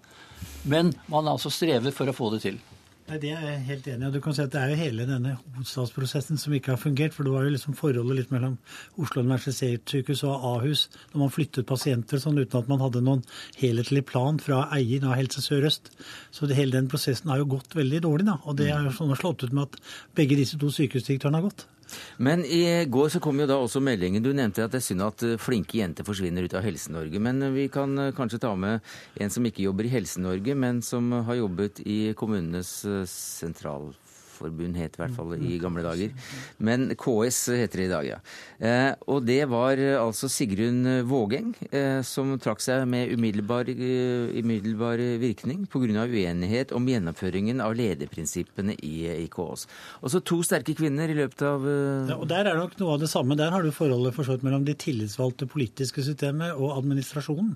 Men 0.67 0.93
man 1.11 1.27
altså 1.27 1.51
strever 1.53 1.95
for 1.95 2.09
å 2.09 2.15
få 2.15 2.31
det 2.35 2.43
til. 2.45 2.59
Nei, 3.07 3.17
Det 3.23 3.29
er 3.31 3.43
jeg 3.45 3.59
helt 3.69 3.85
enig 3.87 4.07
i. 4.07 4.11
Du 4.11 4.19
kan 4.19 4.33
si 4.35 4.41
at 4.43 4.51
Det 4.51 4.59
er 4.59 4.71
jo 4.73 4.79
hele 4.81 5.05
denne 5.07 5.37
hovedstadsprosessen 5.37 6.39
som 6.41 6.53
ikke 6.53 6.73
har 6.73 6.81
fungert. 6.81 7.13
For 7.15 7.23
det 7.23 7.31
var 7.31 7.45
jo 7.45 7.53
liksom 7.53 7.77
forholdet 7.79 8.17
litt 8.17 8.33
mellom 8.35 8.57
Oslo 8.99 9.23
universitetssykehus 9.23 10.25
og 10.27 10.43
Ahus 10.51 10.87
når 11.13 11.21
man 11.23 11.31
flyttet 11.31 11.69
pasienter 11.69 12.19
sånn 12.19 12.39
uten 12.41 12.59
at 12.59 12.67
man 12.67 12.83
hadde 12.83 13.03
noen 13.05 13.23
helhetlig 13.61 14.03
plan 14.11 14.41
fra 14.43 14.65
eier 14.75 15.07
av 15.07 15.15
Helse 15.15 15.39
Sør-Øst. 15.45 15.93
Så 16.35 16.47
det, 16.51 16.59
hele 16.59 16.75
den 16.75 16.91
prosessen 16.91 17.31
har 17.31 17.39
jo 17.39 17.47
gått 17.55 17.79
veldig 17.79 18.03
dårlig. 18.03 18.27
da, 18.27 18.39
Og 18.43 18.59
det 18.59 18.71
er 18.73 18.83
jo 18.83 18.91
sånn 18.91 19.15
slått 19.15 19.47
ut 19.47 19.55
med 19.55 19.69
at 19.71 19.79
begge 20.13 20.35
disse 20.35 20.59
to 20.59 20.67
sykehusdirektørene 20.67 21.39
har 21.39 21.47
gått. 21.47 21.67
Men 22.17 22.45
i 22.45 22.85
går 22.89 23.09
så 23.13 23.21
kom 23.23 23.39
jo 23.39 23.47
da 23.49 23.59
også 23.61 23.81
meldingen 23.83 24.23
Du 24.23 24.31
nevnte 24.33 24.65
at 24.65 24.73
det 24.73 24.81
er 24.81 24.87
synd 24.87 25.05
at 25.05 25.23
eh, 25.25 25.37
flinke 25.41 25.79
jenter 25.79 26.07
forsvinner 26.07 26.47
ut 26.47 26.57
av 26.57 26.65
Helse-Norge. 26.65 27.21
Men 27.23 27.41
eh, 27.45 27.53
vi 27.55 27.67
kan 27.73 27.97
eh, 28.01 28.13
kanskje 28.17 28.41
ta 28.43 28.53
med 28.59 28.83
en 29.21 29.33
som 29.33 29.45
ikke 29.47 29.65
jobber 29.67 29.87
i 29.87 29.93
Helse-Norge, 29.93 30.57
men 30.57 30.81
som 30.85 31.11
har 31.27 31.41
jobbet 31.41 31.81
i 31.85 31.99
kommunenes 32.17 32.79
sentral 33.11 33.91
Forbund 34.37 34.77
het 34.79 34.97
i 34.97 35.01
hvert 35.01 35.15
fall 35.17 35.35
i 35.37 35.57
gamle 35.61 35.83
dager. 35.85 36.13
Men 36.63 36.91
KS 36.97 37.39
heter 37.57 37.81
det 37.81 37.87
i 37.87 37.91
dag, 37.91 38.07
ja. 38.07 38.19
Eh, 38.57 38.91
og 39.11 39.25
det 39.27 39.41
var 39.51 39.79
eh, 39.81 39.97
altså 39.99 40.29
Sigrun 40.31 40.83
Vågeng 41.09 41.51
eh, 41.71 41.99
som 42.05 42.35
trakk 42.41 42.63
seg 42.63 42.85
med 42.89 43.11
umiddelbar, 43.13 43.69
umiddelbar 43.69 45.01
virkning 45.21 45.65
pga. 45.71 46.05
uenighet 46.07 46.73
om 46.75 46.87
gjennomføringen 46.87 47.61
av 47.63 47.75
lederprinsippene 47.77 48.77
i, 48.81 48.95
i 49.25 49.27
KS. 49.31 49.67
Og 50.01 50.13
så 50.13 50.21
to 50.21 50.41
sterke 50.45 50.75
kvinner 50.77 51.09
i 51.09 51.17
løpet 51.17 51.43
av 51.45 51.67
ja, 51.67 52.17
og 52.17 52.27
Der 52.29 52.49
er 52.49 52.57
nok 52.59 52.77
noe 52.79 52.95
av 52.95 53.03
det 53.03 53.11
samme. 53.11 53.37
Der 53.39 53.53
har 53.53 53.63
du 53.63 53.71
forholdet 53.75 54.15
forstått 54.15 54.45
mellom 54.45 54.65
de 54.67 54.75
tillitsvalgte 54.77 55.49
politiske 55.49 56.03
systemet 56.05 56.57
og 56.57 56.75
administrasjonen. 56.77 57.55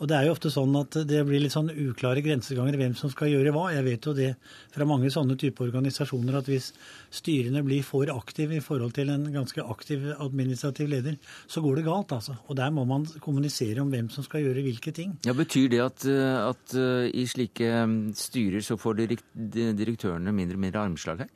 Og 0.00 0.08
det 0.08 0.16
er 0.16 0.26
jo 0.26 0.32
ofte 0.32 0.50
sånn 0.52 0.72
at 0.80 0.96
det 1.08 1.20
blir 1.28 1.42
litt 1.42 1.52
sånn 1.52 1.68
uklare 1.68 2.22
grenseganger 2.24 2.78
hvem 2.80 2.94
som 2.96 3.12
skal 3.12 3.28
gjøre 3.34 3.52
hva. 3.52 3.66
Jeg 3.74 3.84
vet 3.84 4.06
jo 4.08 4.14
det 4.16 4.30
fra 4.72 4.86
mange 4.88 5.10
sånne 5.12 5.36
type 5.40 5.60
organisasjoner 5.66 6.38
at 6.40 6.48
hvis 6.48 6.70
styrene 7.12 7.60
blir 7.66 7.84
for 7.84 8.08
aktive 8.14 8.56
i 8.56 8.64
forhold 8.64 8.94
til 8.96 9.12
en 9.12 9.28
ganske 9.34 9.60
aktiv 9.60 10.06
administrativ 10.16 10.88
leder, 10.88 11.18
så 11.50 11.60
går 11.64 11.80
det 11.80 11.86
galt, 11.90 12.14
altså. 12.16 12.38
Og 12.48 12.56
der 12.56 12.72
må 12.72 12.86
man 12.88 13.04
kommunisere 13.20 13.84
om 13.84 13.92
hvem 13.92 14.08
som 14.12 14.24
skal 14.24 14.46
gjøre 14.46 14.64
hvilke 14.64 14.94
ting. 14.96 15.18
Ja, 15.28 15.36
Betyr 15.36 15.68
det 15.72 15.82
at, 15.84 16.04
at 16.06 16.74
eh, 16.76 17.10
i 17.16 17.26
slike 17.28 17.68
mm, 17.84 18.00
styrer 18.16 18.64
så 18.64 18.76
får 18.80 19.04
direktørene 19.04 20.32
mindre 20.32 20.56
og 20.56 20.64
mindre 20.64 20.88
armslag 20.88 21.24
her? 21.24 21.30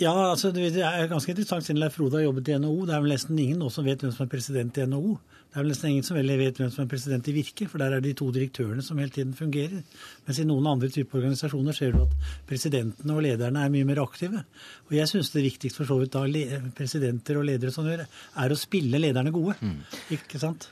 Ja, 0.00 0.12
altså 0.30 0.50
det 0.54 0.70
er 0.80 1.10
ganske 1.10 1.34
interessant 1.34 1.66
siden 1.66 1.80
Leif 1.80 1.98
Frode 1.98 2.16
har 2.16 2.24
jobbet 2.24 2.48
i 2.48 2.56
NHO. 2.58 2.86
Det 2.88 2.94
er 2.96 3.02
vel 3.04 3.12
nesten 3.12 3.38
ingen 3.38 3.60
nå 3.60 3.68
som 3.70 3.84
vet 3.84 4.00
hvem 4.00 4.12
som 4.14 4.24
er 4.24 4.30
president 4.32 4.78
i 4.80 4.86
NHO. 4.88 5.18
Det 5.52 5.58
er 5.58 5.66
vel 5.66 5.72
nesten 5.74 5.90
ingen 5.90 6.06
som 6.06 6.16
vet 6.16 6.60
hvem 6.62 6.70
som 6.72 6.84
er 6.86 6.88
president 6.88 7.26
i 7.28 7.34
Virke, 7.36 7.66
for 7.68 7.82
der 7.82 7.92
er 7.92 8.00
de 8.00 8.14
to 8.16 8.30
direktørene 8.32 8.80
som 8.82 8.96
hele 9.02 9.12
tiden 9.12 9.34
fungerer. 9.36 9.82
Mens 10.24 10.38
i 10.40 10.46
noen 10.48 10.68
andre 10.70 10.88
typer 10.88 11.20
organisasjoner 11.20 11.76
ser 11.76 11.92
du 11.92 12.06
at 12.06 12.14
presidentene 12.48 13.12
og 13.12 13.20
lederne 13.26 13.60
er 13.60 13.74
mye 13.74 13.88
mer 13.90 14.00
aktive. 14.00 14.46
Og 14.88 14.94
jeg 14.96 15.10
syns 15.10 15.28
det 15.34 15.44
viktigste 15.44 15.82
for 15.82 15.92
så 15.92 15.98
vidt 16.00 16.16
da 16.16 16.62
presidenter 16.78 17.36
og 17.36 17.44
ledere 17.50 17.74
som 17.74 17.84
gjør, 17.84 18.06
er 18.06 18.54
å 18.54 18.58
spille 18.58 19.02
lederne 19.02 19.34
gode. 19.34 19.58
Mm. 19.60 19.82
Ikke 20.16 20.40
sant? 20.40 20.70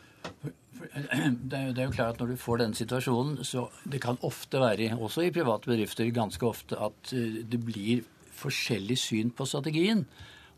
Det 0.81 1.05
er, 1.13 1.67
jo, 1.67 1.73
det 1.77 1.83
er, 1.83 1.85
jo, 1.85 1.93
klart 1.93 2.15
at 2.17 2.23
Når 2.23 2.31
du 2.33 2.41
får 2.41 2.63
denne 2.63 2.79
situasjonen, 2.79 3.45
så 3.45 3.67
det 3.85 4.01
kan 4.01 4.17
ofte 4.25 4.63
være, 4.63 4.95
også 4.97 5.27
i 5.27 5.35
private 5.35 5.69
bedrifter, 5.69 6.09
ganske 6.09 6.47
ofte 6.49 6.79
at 6.81 7.13
eh, 7.13 7.43
det 7.45 7.61
blir 7.61 8.01
forskjellig 8.41 8.99
syn 9.01 9.35
på 9.35 9.47
strategien. 9.49 10.07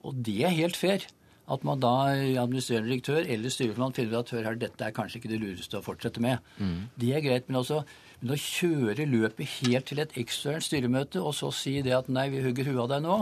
Og 0.03 0.17
det 0.27 0.41
er 0.47 0.57
helt 0.57 0.79
fair 0.79 1.05
at 1.53 1.65
man 1.67 1.81
da 1.83 2.13
administrerende 2.41 2.89
direktør 2.93 3.27
eller 3.27 3.53
styreformann 3.53 3.95
finner 3.97 4.15
ut 4.15 4.23
at 4.23 4.31
hør 4.37 4.47
her, 4.47 4.59
dette 4.61 4.87
er 4.87 4.95
kanskje 4.95 5.19
ikke 5.19 5.33
det 5.33 5.41
lureste 5.43 5.79
å 5.79 5.85
fortsette 5.85 6.23
med. 6.23 6.39
Mm. 6.63 6.87
Det 7.03 7.11
er 7.13 7.25
greit, 7.25 7.49
men 7.51 7.59
også 7.61 7.83
men 8.23 8.37
å 8.37 8.39
kjøre 8.39 9.09
løpet 9.11 9.57
helt 9.59 9.89
til 9.91 9.99
et 9.99 10.13
ekstraordinært 10.21 10.67
styremøte 10.69 11.23
og 11.27 11.33
så 11.35 11.49
si 11.59 11.81
det 11.83 11.95
at 11.97 12.11
nei, 12.13 12.29
vi 12.31 12.43
hugger 12.45 12.69
huet 12.71 12.85
av 12.85 12.93
deg 12.93 13.03
nå, 13.03 13.17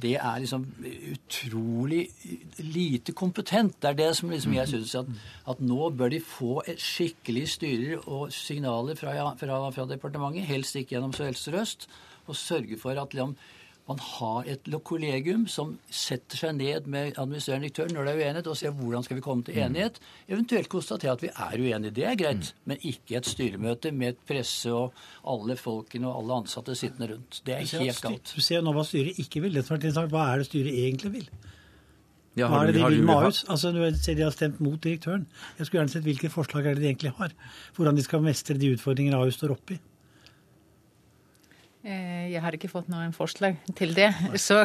det 0.00 0.14
er 0.16 0.38
liksom 0.40 0.64
utrolig 1.12 2.00
lite 2.62 3.12
kompetent. 3.18 3.76
Det 3.82 3.90
er 3.90 3.98
det 3.98 4.08
som 4.16 4.32
liksom 4.32 4.54
jeg 4.56 4.70
syns 4.70 4.94
at, 5.02 5.10
at, 5.52 5.60
nå 5.60 5.90
bør 5.98 6.14
de 6.14 6.22
få 6.24 6.62
et 6.64 6.80
skikkelig 6.80 7.44
styrer 7.58 8.08
og 8.08 8.32
signaler 8.32 8.96
fra, 8.96 9.12
fra, 9.36 9.60
fra 9.74 9.86
departementet, 9.90 10.48
helst 10.48 10.80
ikke 10.80 10.96
gjennom 10.96 11.12
Helse 11.18 11.50
Sør-Øst, 11.50 11.88
og 12.28 12.36
sørge 12.38 12.80
for 12.80 12.96
at 12.96 13.12
liksom, 13.12 13.36
man 13.88 14.00
har 14.04 14.48
et 14.52 14.68
kollegium 14.84 15.46
som 15.48 15.76
setter 15.88 16.36
seg 16.36 16.56
ned 16.58 16.88
med 16.92 17.16
administrerende 17.16 17.68
direktør 17.68 17.94
når 17.94 18.04
det 18.04 18.12
er 18.12 18.18
uenighet, 18.20 18.50
og 18.52 18.58
ser 18.60 18.74
hvordan 18.76 19.06
skal 19.06 19.16
vi 19.16 19.24
komme 19.24 19.46
til 19.46 19.60
enighet. 19.64 20.00
Eventuelt 20.28 20.68
konstatere 20.72 21.14
at 21.16 21.24
vi 21.24 21.30
er 21.32 21.56
uenige. 21.56 21.94
Det 21.96 22.04
er 22.04 22.18
greit. 22.20 22.50
Mm. 22.52 22.64
Men 22.68 22.82
ikke 22.92 23.16
et 23.16 23.30
styremøte 23.30 23.92
med 23.96 24.12
et 24.12 24.24
presse 24.28 24.72
og 24.72 24.92
alle 25.24 25.56
folkene 25.56 26.10
og 26.10 26.20
alle 26.20 26.42
ansatte 26.44 26.76
sittende 26.76 27.14
rundt. 27.14 27.40
Det 27.46 27.56
er 27.56 27.64
helt 27.80 28.02
galt. 28.04 28.34
Du 28.36 28.44
ser 28.44 28.64
nå 28.64 28.76
hva 28.76 28.84
styret 28.84 29.22
ikke 29.24 29.42
vil. 29.46 29.56
Hva 29.56 30.26
er 30.26 30.42
det 30.42 30.50
styret 30.50 30.82
egentlig 30.84 31.14
vil? 31.16 31.30
Ja, 32.38 32.46
hva 32.52 32.62
er 32.62 32.70
det 32.70 32.78
de 32.78 32.86
vil 32.92 33.04
med 33.08 33.16
Ahus? 33.16 33.44
Altså, 33.50 33.72
De 33.72 34.22
har 34.22 34.30
stemt 34.36 34.60
mot 34.60 34.78
direktøren. 34.84 35.26
Jeg 35.58 35.66
skulle 35.66 35.80
gjerne 35.80 35.96
sett 35.96 36.06
hvilke 36.06 36.30
forslag 36.30 36.66
er 36.66 36.76
det 36.76 36.84
de 36.84 36.90
egentlig 36.92 37.16
har. 37.16 37.32
Hvordan 37.76 37.96
de 37.96 38.04
skal 38.04 38.22
mestre 38.22 38.54
de 38.54 38.74
utfordringene 38.76 39.16
Ahus 39.16 39.40
står 39.40 39.56
oppi. 39.56 39.74
Eh, 39.74 39.97
jeg 41.88 42.42
har 42.44 42.54
ikke 42.56 42.70
fått 42.70 42.90
noen 42.92 43.14
forslag 43.16 43.58
til 43.78 43.94
det. 43.96 44.10
Så, 44.40 44.60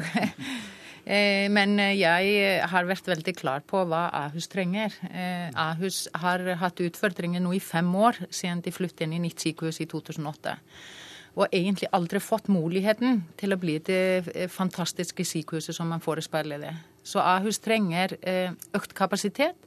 eh, 1.15 1.48
men 1.53 1.77
jeg 1.80 2.60
har 2.70 2.89
vært 2.89 3.08
veldig 3.12 3.36
klar 3.38 3.63
på 3.68 3.86
hva 3.88 4.08
Ahus 4.25 4.50
trenger. 4.51 4.96
Eh, 5.10 5.50
Ahus 5.56 6.06
har 6.20 6.44
hatt 6.62 6.84
utfordringer 6.84 7.44
nå 7.44 7.56
i 7.56 7.63
fem 7.63 7.89
år 7.96 8.25
siden 8.30 8.63
de 8.65 8.75
flyttet 8.75 9.08
inn 9.08 9.18
i 9.18 9.24
nytt 9.24 9.44
sykehus 9.46 9.82
i 9.84 9.89
2008. 9.89 10.58
Og 11.34 11.48
egentlig 11.50 11.89
aldri 11.98 12.22
fått 12.22 12.51
muligheten 12.53 13.24
til 13.39 13.56
å 13.56 13.58
bli 13.58 13.80
det 13.82 14.50
fantastiske 14.53 15.25
sykehuset 15.25 15.74
som 15.74 15.89
man 15.89 16.03
forespeiler 16.03 16.62
det. 16.62 16.74
Så 17.01 17.24
Ahus 17.24 17.58
trenger 17.63 18.13
økt 18.77 18.94
kapasitet 18.94 19.58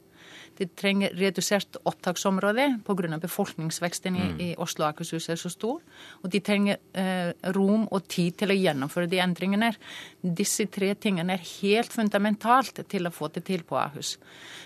de 0.58 0.68
trenger 0.78 1.14
redusert 1.18 1.78
opptaksområde 1.84 2.66
pga. 2.86 3.18
befolkningsveksten 3.22 4.16
i, 4.16 4.26
mm. 4.26 4.40
i 4.40 4.48
Oslo 4.58 4.84
og 4.84 4.88
Akershus 4.90 5.28
er 5.28 5.40
så 5.40 5.50
stor. 5.52 5.80
Og 6.22 6.30
de 6.32 6.40
trenger 6.40 6.78
eh, 6.92 7.32
rom 7.56 7.86
og 7.90 8.06
tid 8.08 8.38
til 8.42 8.52
å 8.52 8.58
gjennomføre 8.58 9.10
de 9.10 9.20
endringene. 9.22 9.72
Disse 10.20 10.66
tre 10.72 10.94
tingene 10.94 11.36
er 11.36 11.48
helt 11.62 11.92
fundamentalt 11.92 12.84
til 12.88 13.06
å 13.06 13.14
få 13.14 13.30
det 13.34 13.44
til 13.48 13.64
på 13.66 13.78
Ahus. 13.80 14.16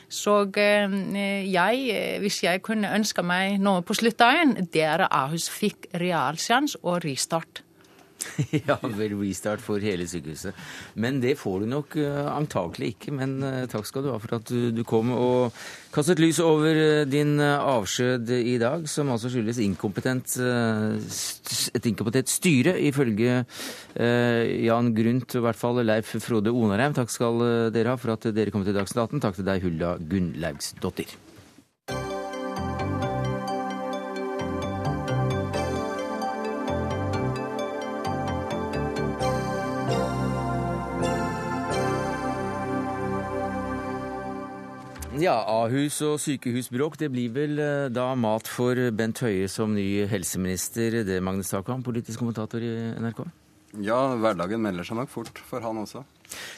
Så 0.09 0.43
eh, 0.59 1.01
jeg, 1.47 2.21
hvis 2.23 2.43
jeg 2.45 2.63
kunne 2.67 2.93
ønske 2.97 3.25
meg 3.27 3.59
noe 3.63 3.83
på 3.87 3.97
sluttdagen, 3.99 4.57
det 4.73 4.87
er 4.87 5.07
at 5.07 5.15
Ahus 5.25 5.51
fikk 5.53 5.91
realsjanse 5.95 6.81
og 6.83 7.05
restart. 7.05 7.65
ja, 8.69 8.77
vel 8.83 9.15
restart 9.19 9.63
for 9.65 9.83
hele 9.83 10.07
sykehuset. 10.09 10.57
Men 11.01 11.21
det 11.23 11.37
får 11.41 11.63
du 11.63 11.69
nok 11.71 11.97
uh, 12.01 12.29
antakelig 12.35 12.95
ikke. 12.95 13.15
Men 13.17 13.39
uh, 13.45 13.65
takk 13.71 13.89
skal 13.89 14.05
du 14.05 14.11
ha 14.13 14.19
for 14.23 14.39
at 14.41 14.51
du, 14.51 14.83
kom 14.89 15.13
og 15.15 15.57
kastet 15.95 16.23
lys 16.23 16.41
over 16.45 16.77
uh, 16.77 17.05
din 17.09 17.39
avskjed 17.41 18.33
i 18.37 18.57
dag, 18.63 18.87
som 18.91 19.13
altså 19.13 19.31
skyldes 19.33 19.61
inkompetent, 19.65 20.37
et 20.41 21.89
inkompetent 21.91 22.31
styre, 22.31 22.77
ifølge 22.91 23.41
Jan 24.01 24.93
Grundt, 24.97 25.35
i 25.35 25.43
hvert 25.45 25.59
fall 25.59 25.83
Leif 25.85 26.15
Frode 26.23 26.53
Onarheim. 26.55 26.95
Takk 26.97 27.13
skal 27.13 27.43
dere 27.75 27.95
ha 27.95 28.01
for 28.01 28.15
at 28.17 28.31
dere 28.35 28.55
kom 28.55 28.67
til 28.67 28.77
Dagsnytt 28.77 29.03
18. 29.07 29.25
Takk 29.25 29.41
til 29.41 29.51
deg, 29.51 29.67
Hulda 29.67 29.97
Gunnlaugsdottir. 30.13 31.19
Ja, 45.21 45.35
Ahus 45.45 45.99
og 46.07 46.15
sykehusbråk, 46.23 46.95
det 46.97 47.11
blir 47.13 47.33
vel 47.35 47.59
eh, 47.61 47.89
da 47.93 48.07
mat 48.17 48.47
for 48.49 48.79
Bent 48.97 49.19
Høie 49.21 49.51
som 49.53 49.75
ny 49.77 50.07
helseminister. 50.09 51.03
Det, 51.05 51.19
Magnus 51.21 51.51
Takvam, 51.53 51.83
politisk 51.85 52.23
kommentator 52.23 52.65
i 52.65 52.71
NRK? 52.97 53.21
Ja, 53.85 53.99
hverdagen 54.17 54.63
melder 54.65 54.87
seg 54.89 54.97
nok 54.97 55.13
fort 55.13 55.43
for 55.45 55.61
han 55.61 55.83
også. 55.83 56.07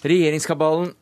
Regjeringskabalen 0.06 0.94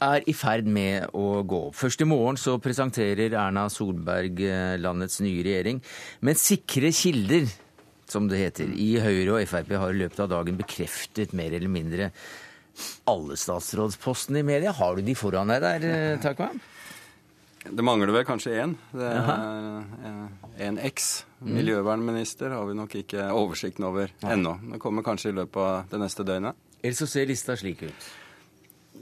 er 0.00 0.24
i 0.24 0.32
ferd 0.32 0.64
med 0.64 1.12
å 1.12 1.42
gå 1.44 1.60
opp. 1.66 1.76
Først 1.82 2.00
i 2.00 2.08
morgen 2.08 2.40
så 2.40 2.56
presenterer 2.64 3.36
Erna 3.36 3.66
Solberg 3.68 4.40
eh, 4.46 4.80
landets 4.80 5.20
nye 5.20 5.44
regjering. 5.44 5.84
Men 6.24 6.40
sikre 6.40 6.94
kilder, 6.96 7.44
som 8.08 8.32
det 8.32 8.40
heter, 8.40 8.72
i 8.72 8.94
Høyre 9.04 9.36
og 9.36 9.52
Frp 9.52 9.76
har 9.84 9.92
i 9.92 10.00
løpet 10.00 10.24
av 10.24 10.32
dagen 10.32 10.56
bekreftet 10.64 11.36
mer 11.36 11.52
eller 11.60 11.76
mindre 11.76 12.12
alle 13.04 13.36
statsrådspostene 13.36 14.40
i 14.40 14.48
media. 14.54 14.72
Har 14.72 14.96
du 14.96 15.04
de 15.04 15.12
foran 15.18 15.52
deg 15.52 15.60
der, 15.60 15.90
eh, 15.92 16.20
Takvam? 16.24 16.56
Det 17.62 17.84
mangler 17.84 18.10
vel 18.10 18.24
kanskje 18.26 18.56
én. 18.58 18.72
En 20.58 20.78
X. 20.78 21.24
Mm. 21.40 21.52
Miljøvernminister 21.58 22.50
har 22.50 22.66
vi 22.66 22.74
nok 22.74 22.96
ikke 22.98 23.28
oversikten 23.30 23.86
over 23.86 24.10
ennå. 24.26 24.56
Det 24.72 24.80
kommer 24.82 25.06
kanskje 25.06 25.30
i 25.30 25.36
løpet 25.38 25.62
av 25.62 25.92
det 25.92 26.00
neste 26.02 26.26
døgnet. 26.26 26.58
Eller 26.82 26.98
så 26.98 27.06
ser 27.06 27.30
lista 27.30 27.56
slik 27.58 27.84
ut. 27.86 28.08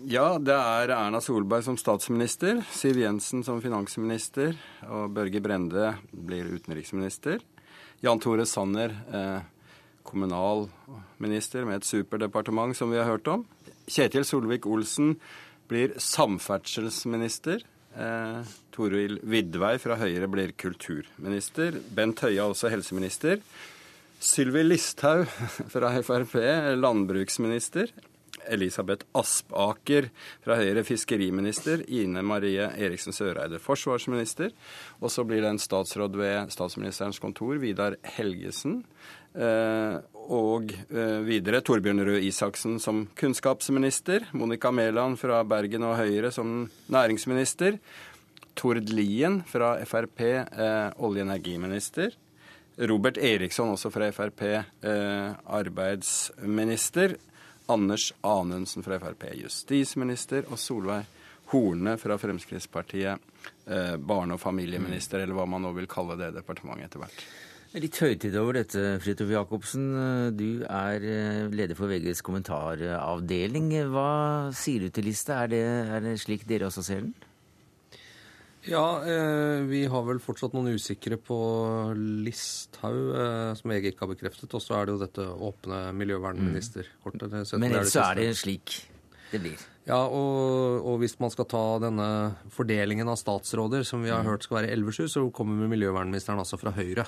Ja, 0.09 0.39
det 0.41 0.55
er 0.57 0.93
Erna 0.95 1.21
Solberg 1.21 1.65
som 1.67 1.77
statsminister, 1.77 2.63
Siv 2.73 2.97
Jensen 3.01 3.43
som 3.45 3.59
finansminister, 3.61 4.55
og 4.89 5.11
Børge 5.17 5.43
Brende 5.45 5.95
blir 6.13 6.49
utenriksminister. 6.49 7.41
Jan 8.01 8.21
Tore 8.23 8.47
Sanner 8.49 8.95
eh, 9.13 9.43
kommunalminister 10.09 11.67
med 11.69 11.81
et 11.81 11.89
superdepartement, 11.89 12.77
som 12.77 12.93
vi 12.93 13.01
har 13.01 13.11
hørt 13.11 13.29
om. 13.29 13.45
Kjetil 13.91 14.25
Solvik-Olsen 14.25 15.19
blir 15.69 15.93
samferdselsminister. 16.01 17.61
Eh, 17.99 18.43
Toril 18.71 19.19
Vidvei 19.27 19.75
fra 19.83 19.97
Høyre 19.99 20.29
blir 20.31 20.55
kulturminister. 20.59 21.81
Bent 21.95 22.23
Høie 22.23 22.45
også 22.45 22.71
helseminister. 22.71 23.43
Sylvi 24.21 24.63
Listhaug 24.67 25.27
fra 25.75 25.93
Frp 26.05 26.37
landbruksminister. 26.79 27.91
Elisabeth 28.51 29.07
Aspaker 29.17 30.09
fra 30.45 30.57
Høyre 30.61 30.85
fiskeriminister. 30.87 31.83
Ine 31.91 32.23
Marie 32.27 32.71
Eriksen 32.79 33.15
Søreide 33.17 33.61
forsvarsminister. 33.63 34.55
Og 35.01 35.13
så 35.13 35.27
blir 35.27 35.43
det 35.45 35.55
en 35.55 35.63
statsråd 35.63 36.17
ved 36.21 36.55
statsministerens 36.55 37.21
kontor, 37.23 37.59
Vidar 37.63 37.99
Helgesen. 38.17 38.81
Eh, 39.31 39.97
og 40.31 40.73
eh, 40.91 41.19
videre 41.27 41.61
Torbjørn 41.63 42.03
Røe 42.07 42.23
Isaksen 42.27 42.79
som 42.83 43.05
kunnskapsminister. 43.19 44.27
Monica 44.35 44.73
Mæland 44.75 45.19
fra 45.21 45.43
Bergen 45.47 45.87
og 45.87 45.99
Høyre 46.01 46.33
som 46.35 46.65
næringsminister. 46.91 47.79
Tord 48.59 48.91
Lien 48.91 49.41
fra 49.47 49.77
Frp, 49.87 50.21
eh, 50.21 50.91
olje- 50.99 51.23
og 51.23 51.29
energiminister. 51.29 52.11
Robert 52.81 53.19
Eriksson, 53.19 53.75
også 53.75 53.91
fra 53.93 54.11
Frp, 54.11 54.65
arbeidsminister. 55.47 57.17
Anders 57.69 58.13
Anundsen 58.25 58.83
fra 58.83 58.99
Frp, 58.99 59.27
justisminister. 59.43 60.47
Og 60.49 60.59
Solveig 60.59 61.05
Horne 61.53 61.99
fra 61.99 62.17
Fremskrittspartiet, 62.17 63.19
barne- 63.99 64.33
og 64.33 64.41
familieminister, 64.41 65.21
eller 65.21 65.35
hva 65.35 65.47
man 65.51 65.63
nå 65.67 65.75
vil 65.77 65.91
kalle 65.91 66.17
det 66.17 66.33
departementet 66.39 66.89
etter 66.89 67.05
hvert. 67.05 67.25
Litt 67.71 68.01
høytid 68.03 68.35
over 68.35 68.57
dette, 68.59 68.81
Fridtjof 68.99 69.29
Jacobsen. 69.31 69.85
Du 70.35 70.65
er 70.67 71.05
eh, 71.07 71.45
leder 71.55 71.79
for 71.79 71.87
VGs 71.87 72.19
kommentaravdeling. 72.27 73.69
Hva 73.93 74.51
sier 74.59 74.83
du 74.83 74.95
til 74.95 75.07
lista? 75.07 75.45
Er 75.45 75.53
det, 75.53 75.61
er 75.95 76.03
det 76.03 76.17
slik 76.19 76.43
dere 76.51 76.67
også 76.67 76.83
ser 76.83 77.05
den? 77.05 77.13
Ja, 78.67 78.83
eh, 79.07 79.63
vi 79.71 79.85
har 79.89 80.03
vel 80.05 80.19
fortsatt 80.21 80.53
noen 80.53 80.75
usikre 80.75 81.15
på 81.17 81.39
Listhaug, 82.27 83.15
eh, 83.15 83.53
som 83.57 83.73
jeg 83.73 83.93
ikke 83.93 84.05
har 84.05 84.13
bekreftet. 84.17 84.51
Og 84.51 84.67
så 84.67 84.81
er 84.81 84.91
det 84.91 84.97
jo 84.97 85.05
dette 85.07 85.31
åpne 85.31 85.81
miljøvernministerkortet. 86.03 87.39
Mm. 87.39 87.55
Men 87.55 87.71
ellers 87.71 87.97
er 88.03 88.19
det 88.19 88.29
slik 88.43 88.81
det 89.31 89.45
blir. 89.47 89.65
Ja, 89.87 90.03
og, 90.11 90.83
og, 90.83 90.99
hvis 91.01 91.15
man 91.23 91.31
skal 91.31 91.47
ta 91.47 91.65
denne 91.87 92.11
fordelingen 92.51 93.09
av 93.09 93.23
statsråder, 93.23 93.87
som 93.87 94.03
vi 94.03 94.11
har 94.11 94.27
mm. 94.27 94.35
hørt 94.35 94.51
skal 94.51 94.65
være 94.65 94.75
11-7, 94.75 95.07
så 95.15 95.29
kommer 95.35 95.71
miljøvernministeren 95.71 96.43
altså 96.43 96.59
fra 96.59 96.75
Høyre. 96.75 97.07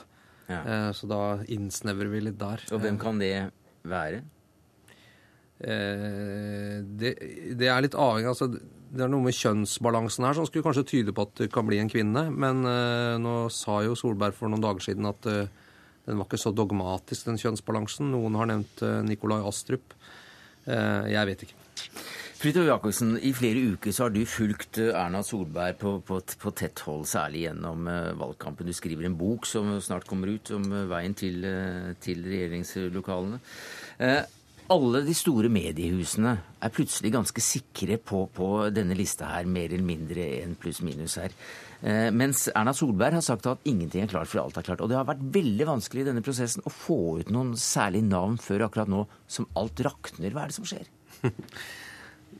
Ja. 0.51 0.61
Eh, 0.61 0.91
så 0.97 1.09
da 1.11 1.23
innsnevrer 1.51 2.11
vi 2.13 2.23
litt 2.27 2.39
der. 2.41 2.63
Og 2.75 2.83
hvem 2.83 2.99
kan 3.01 3.21
det 3.23 3.35
være? 3.89 4.23
Eh, 5.63 6.79
det, 6.83 7.13
det, 7.59 7.69
er 7.71 7.85
litt 7.85 7.95
avhengig 7.95 8.33
altså, 8.33 8.49
Det 8.51 9.05
er 9.05 9.11
noe 9.13 9.23
med 9.23 9.37
kjønnsbalansen 9.37 10.27
her 10.27 10.35
som 10.35 10.49
skulle 10.49 10.67
kanskje 10.67 10.89
tyde 10.91 11.15
på 11.15 11.27
at 11.29 11.45
det 11.45 11.53
kan 11.55 11.69
bli 11.69 11.79
en 11.83 11.93
kvinne. 11.93 12.27
Men 12.35 12.65
uh, 12.67 13.19
nå 13.23 13.37
sa 13.55 13.81
jo 13.87 13.97
Solberg 13.99 14.37
for 14.37 14.53
noen 14.53 14.65
dager 14.65 14.91
siden 14.91 15.09
at 15.09 15.29
den 15.29 16.19
var 16.19 16.27
ikke 16.27 16.41
så 16.41 16.51
dogmatisk, 16.51 17.29
den 17.29 17.39
kjønnsbalansen. 17.39 18.11
Noen 18.11 18.35
har 18.41 18.51
nevnt 18.51 18.83
Nikolai 19.07 19.39
Astrup. 19.47 19.95
jeg 20.67 21.29
vet 21.29 21.45
ikke. 21.47 21.55
Fridtjof 22.43 22.67
Jacobsen, 22.67 23.15
i 23.23 23.31
flere 23.39 23.61
uker 23.77 23.95
så 23.95 24.09
har 24.09 24.11
du 24.11 24.25
fulgt 24.27 24.81
Erna 24.83 25.21
Solberg 25.23 25.77
på, 25.79 25.93
på, 26.03 26.19
på 26.19 26.53
tett 26.59 26.83
hold, 26.83 27.05
særlig 27.07 27.45
gjennom 27.45 27.87
valgkampen. 28.19 28.67
Du 28.67 28.75
skriver 28.75 29.07
en 29.07 29.15
bok 29.15 29.47
som 29.47 29.71
snart 29.79 30.09
kommer 30.11 30.33
ut 30.35 30.51
om 30.57 30.67
veien 30.91 31.15
til, 31.15 31.47
til 32.03 32.27
regjeringslokalene 32.27 33.39
alle 34.73 35.03
de 35.05 35.15
store 35.17 35.51
mediehusene 35.53 36.33
er 36.63 36.73
plutselig 36.73 37.13
ganske 37.15 37.45
sikre 37.45 37.99
på, 37.99 38.25
på 38.35 38.49
denne 38.75 38.97
lista 38.97 39.29
her, 39.33 39.49
mer 39.51 39.73
eller 39.73 39.87
mindre 39.87 40.25
en 40.43 40.55
pluss-minus 40.61 41.19
her. 41.21 41.35
Eh, 41.83 42.09
mens 42.15 42.47
Erna 42.53 42.75
Solberg 42.77 43.19
har 43.19 43.27
sagt 43.27 43.49
at 43.51 43.69
ingenting 43.69 44.05
er 44.05 44.13
klart 44.13 44.31
for 44.31 44.43
alt 44.45 44.59
er 44.59 44.67
klart. 44.67 44.83
Og 44.85 44.91
det 44.91 44.99
har 44.99 45.09
vært 45.09 45.25
veldig 45.35 45.69
vanskelig 45.69 46.05
i 46.05 46.11
denne 46.13 46.25
prosessen 46.25 46.65
å 46.65 46.73
få 46.73 47.01
ut 47.21 47.33
noen 47.35 47.57
særlige 47.59 48.09
navn 48.09 48.39
før 48.43 48.69
akkurat 48.69 48.93
nå 48.93 49.05
som 49.31 49.51
alt 49.59 49.83
rakner. 49.85 50.33
Hva 50.33 50.47
er 50.47 50.53
det 50.53 50.61
som 50.61 50.69
skjer? 50.69 50.93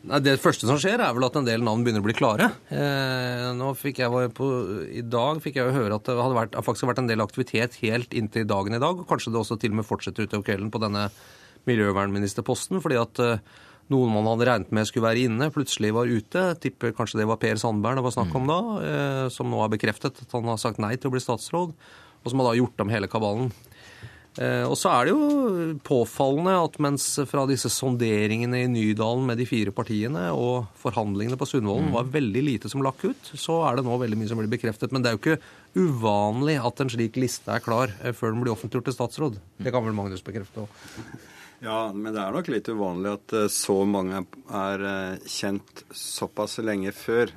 Nei, 0.03 0.19
Det 0.25 0.41
første 0.43 0.67
som 0.67 0.79
skjer, 0.83 0.99
er 0.99 1.15
vel 1.15 1.27
at 1.29 1.37
en 1.39 1.47
del 1.47 1.63
navn 1.63 1.85
begynner 1.85 2.03
å 2.03 2.07
bli 2.07 2.17
klare. 2.19 2.49
Eh, 2.75 3.51
nå 3.55 3.71
fikk 3.79 4.01
jeg 4.03 4.31
på, 4.35 4.49
I 4.91 5.05
dag 5.07 5.43
fikk 5.45 5.61
jeg 5.61 5.69
jo 5.69 5.77
høre 5.77 5.99
at 5.99 6.09
det 6.09 6.17
hadde 6.19 6.39
vært, 6.39 6.59
faktisk 6.67 6.91
vært 6.91 7.03
en 7.05 7.11
del 7.11 7.23
aktivitet 7.23 7.79
helt 7.85 8.17
inntil 8.19 8.49
dagen 8.51 8.75
i 8.75 8.83
dag. 8.83 8.99
og 8.99 9.07
Kanskje 9.07 9.31
det 9.31 9.39
også 9.43 9.61
til 9.63 9.71
og 9.71 9.79
med 9.79 9.87
fortsetter 9.87 10.27
utover 10.27 10.49
kvelden 10.49 10.73
på 10.75 10.83
denne 10.83 11.07
miljøvernministerposten, 11.71 12.83
fordi 12.83 12.99
at 12.99 13.23
eh, 13.23 13.45
noen 13.93 14.15
man 14.15 14.27
hadde 14.33 14.49
regnet 14.49 14.75
med 14.75 14.89
skulle 14.89 15.07
være 15.07 15.27
inne, 15.29 15.53
plutselig 15.55 15.93
var 15.95 16.11
ute. 16.11 16.47
Tipper 16.63 16.95
kanskje 16.97 17.23
det 17.23 17.29
var 17.31 17.39
Per 17.43 17.61
Sandberg 17.63 18.01
det 18.01 18.07
var 18.07 18.17
snakk 18.17 18.35
om 18.39 18.51
da, 18.51 18.61
eh, 18.83 19.27
som 19.35 19.51
nå 19.51 19.63
har 19.63 19.71
bekreftet 19.71 20.25
at 20.25 20.35
han 20.35 20.51
har 20.51 20.59
sagt 20.59 20.83
nei 20.83 20.97
til 20.97 21.13
å 21.13 21.15
bli 21.15 21.23
statsråd, 21.23 21.77
og 22.23 22.31
som 22.31 22.43
har 22.43 22.51
da 22.51 22.59
gjort 22.59 22.83
om 22.83 22.91
hele 22.91 23.11
kabalen. 23.11 23.53
Eh, 24.41 24.65
og 24.65 24.79
så 24.81 24.89
er 24.95 25.09
det 25.09 25.13
jo 25.13 25.75
påfallende 25.85 26.55
at 26.57 26.79
mens 26.81 27.05
fra 27.29 27.45
disse 27.51 27.69
sonderingene 27.73 28.63
i 28.65 28.71
Nydalen 28.71 29.27
med 29.29 29.37
de 29.43 29.45
fire 29.49 29.75
partiene 29.77 30.31
og 30.33 30.71
forhandlingene 30.81 31.37
på 31.41 31.49
Sundvolden 31.51 31.91
var 31.93 32.09
veldig 32.15 32.45
lite 32.47 32.71
som 32.73 32.85
lakk 32.85 33.05
ut, 33.05 33.33
så 33.37 33.59
er 33.69 33.77
det 33.77 33.85
nå 33.85 33.99
veldig 34.01 34.21
mye 34.21 34.31
som 34.31 34.41
blir 34.41 34.53
bekreftet. 34.55 34.95
Men 34.95 35.05
det 35.05 35.13
er 35.13 35.19
jo 35.19 35.23
ikke 35.23 35.43
uvanlig 35.77 36.57
at 36.65 36.81
en 36.81 36.95
slik 36.95 37.21
liste 37.21 37.53
er 37.53 37.65
klar 37.65 37.93
før 38.17 38.33
den 38.33 38.41
blir 38.41 38.55
offentliggjort 38.55 38.89
til 38.89 38.97
statsråd. 38.97 39.39
Det 39.61 39.75
kan 39.75 39.85
vel 39.85 39.97
Magnus 39.97 40.25
bekrefte 40.25 40.65
òg. 40.65 40.81
Ja, 41.63 41.93
men 41.95 42.11
det 42.11 42.19
er 42.19 42.35
nok 42.35 42.49
litt 42.51 42.67
uvanlig 42.75 43.13
at 43.15 43.33
eh, 43.39 43.45
så 43.55 43.77
mange 43.87 44.25
er 44.51 44.83
eh, 44.83 45.29
kjent 45.31 45.85
såpass 45.95 46.57
lenge 46.59 46.91
før. 46.91 47.31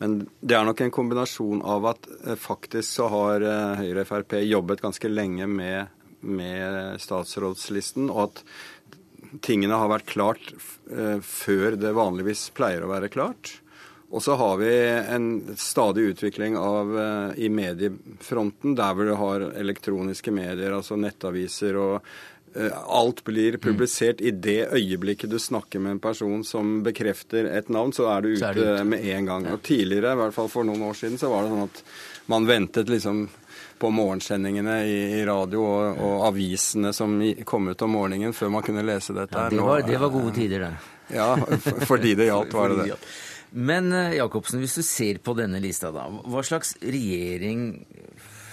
Eh, 0.00 0.06
men 0.06 0.18
det 0.40 0.56
er 0.56 0.66
nok 0.66 0.80
en 0.80 0.94
kombinasjon 0.94 1.62
av 1.62 1.92
at 1.92 2.10
faktisk 2.40 2.88
så 2.88 3.08
har 3.12 3.46
Høyre 3.80 4.04
og 4.04 4.08
Frp 4.08 4.38
jobbet 4.46 4.80
ganske 4.80 5.12
lenge 5.12 5.48
med, 5.50 5.92
med 6.20 7.00
statsrådslisten, 7.00 8.08
og 8.10 8.30
at 8.30 8.44
tingene 9.44 9.76
har 9.78 9.92
vært 9.92 10.08
klart 10.10 10.54
før 11.22 11.76
det 11.78 11.92
vanligvis 11.94 12.48
pleier 12.56 12.82
å 12.82 12.88
være 12.90 13.12
klart. 13.12 13.52
Og 14.10 14.24
så 14.24 14.34
har 14.34 14.56
vi 14.58 14.72
en 15.14 15.28
stadig 15.54 16.08
utvikling 16.10 16.56
av, 16.58 16.90
i 17.38 17.46
mediefronten, 17.46 18.74
der 18.74 18.96
hvor 18.96 19.06
du 19.06 19.14
har 19.20 19.44
elektroniske 19.60 20.34
medier, 20.34 20.74
altså 20.74 20.98
nettaviser 20.98 21.78
og 21.78 22.10
Eh, 22.39 22.39
alt 22.86 23.24
blir 23.24 23.56
publisert 23.62 24.20
i 24.20 24.32
det 24.34 24.72
øyeblikket 24.74 25.30
du 25.30 25.38
snakker 25.38 25.82
med 25.82 25.96
en 25.96 26.02
person 26.02 26.44
som 26.44 26.80
bekrefter 26.82 27.46
et 27.46 27.68
navn, 27.70 27.92
så 27.94 28.08
er 28.10 28.24
du 28.24 28.32
ute, 28.32 28.48
er 28.48 28.58
ute. 28.58 28.84
med 28.84 29.04
en 29.06 29.28
gang. 29.28 29.46
Og 29.54 29.62
Tidligere, 29.62 30.16
i 30.16 30.20
hvert 30.22 30.34
fall 30.34 30.50
for 30.50 30.66
noen 30.66 30.82
år 30.88 30.98
siden, 30.98 31.20
så 31.20 31.30
var 31.30 31.46
det 31.46 31.52
sånn 31.52 31.68
at 31.68 31.82
man 32.30 32.48
ventet 32.48 32.90
liksom 32.90 33.28
på 33.80 33.90
morgensendingene 33.90 34.76
i, 34.84 34.96
i 35.20 35.24
radio 35.24 35.62
og, 35.64 36.00
og, 36.04 36.16
avisene 36.28 36.92
som 36.92 37.16
kom 37.48 37.70
ut 37.70 37.82
om 37.86 37.94
morgenen 37.96 38.34
før 38.36 38.52
man 38.52 38.66
kunne 38.66 38.84
lese 38.84 39.16
dette. 39.16 39.46
Ja, 39.46 39.48
det, 39.52 39.62
var, 39.64 39.86
det 39.86 40.00
var 40.02 40.12
gode 40.12 40.34
tider, 40.36 40.66
det. 40.66 41.16
Ja, 41.16 41.30
fordi 41.88 42.14
det 42.18 42.28
gjaldt, 42.28 42.54
var 42.54 42.74
det 42.74 42.90
det. 42.90 42.98
Men 43.50 43.92
eh, 43.96 44.18
Jacobsen, 44.18 44.60
hvis 44.62 44.76
du 44.78 44.84
ser 44.86 45.18
på 45.24 45.34
denne 45.38 45.58
lista, 45.62 45.90
da. 45.94 46.06
Hva 46.06 46.44
slags 46.46 46.76
regjering 46.82 47.72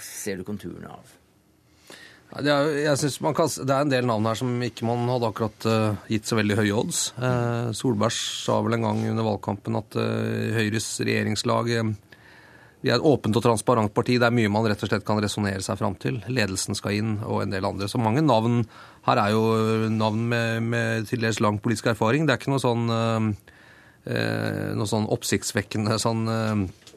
ser 0.02 0.40
du 0.40 0.46
konturene 0.48 0.90
av? 0.96 1.17
Det 2.28 2.50
er, 2.52 2.66
jeg 2.84 3.00
synes 3.00 3.14
man 3.24 3.36
kan, 3.36 3.48
det 3.48 3.72
er 3.72 3.86
en 3.86 3.92
del 3.92 4.08
navn 4.08 4.26
her 4.28 4.36
som 4.36 4.50
ikke 4.62 4.84
man 4.84 5.08
hadde 5.08 5.30
akkurat 5.30 5.66
uh, 5.68 6.00
gitt 6.12 6.28
så 6.28 6.36
veldig 6.36 6.58
høye 6.58 6.74
odds. 6.76 7.00
Uh, 7.16 7.70
Solberg 7.76 8.12
sa 8.12 8.58
vel 8.64 8.76
en 8.76 8.84
gang 8.84 9.00
under 9.14 9.24
valgkampen 9.24 9.78
at 9.80 9.96
uh, 9.96 10.58
Høyres 10.58 10.90
regjeringslag 11.00 11.72
vi 12.78 12.92
er 12.92 13.00
et 13.00 13.06
åpent 13.10 13.34
og 13.34 13.42
transparent 13.42 13.90
parti. 13.90 14.20
Det 14.20 14.28
er 14.28 14.34
mye 14.36 14.50
man 14.54 14.68
rett 14.70 14.84
og 14.84 14.90
slett 14.90 15.06
kan 15.08 15.18
resonnere 15.18 15.64
seg 15.64 15.80
fram 15.80 15.96
til. 15.98 16.20
Ledelsen 16.30 16.78
skal 16.78 16.94
inn, 16.94 17.16
og 17.26 17.40
en 17.42 17.50
del 17.50 17.66
andre. 17.66 17.88
Så 17.90 17.98
mange 17.98 18.22
navn 18.22 18.60
her 19.08 19.18
er 19.18 19.32
jo 19.34 19.88
navn 19.90 20.28
med, 20.30 20.60
med 20.62 21.08
til 21.08 21.24
dels 21.24 21.40
lang 21.42 21.58
politisk 21.64 21.88
erfaring. 21.90 22.28
Det 22.28 22.36
er 22.36 22.38
ikke 22.38 22.52
noe 22.52 22.62
sånn, 22.62 22.86
noe 24.06 24.86
sånn 24.92 25.10
oppsiktsvekkende 25.10 25.98
sånn 25.98 26.22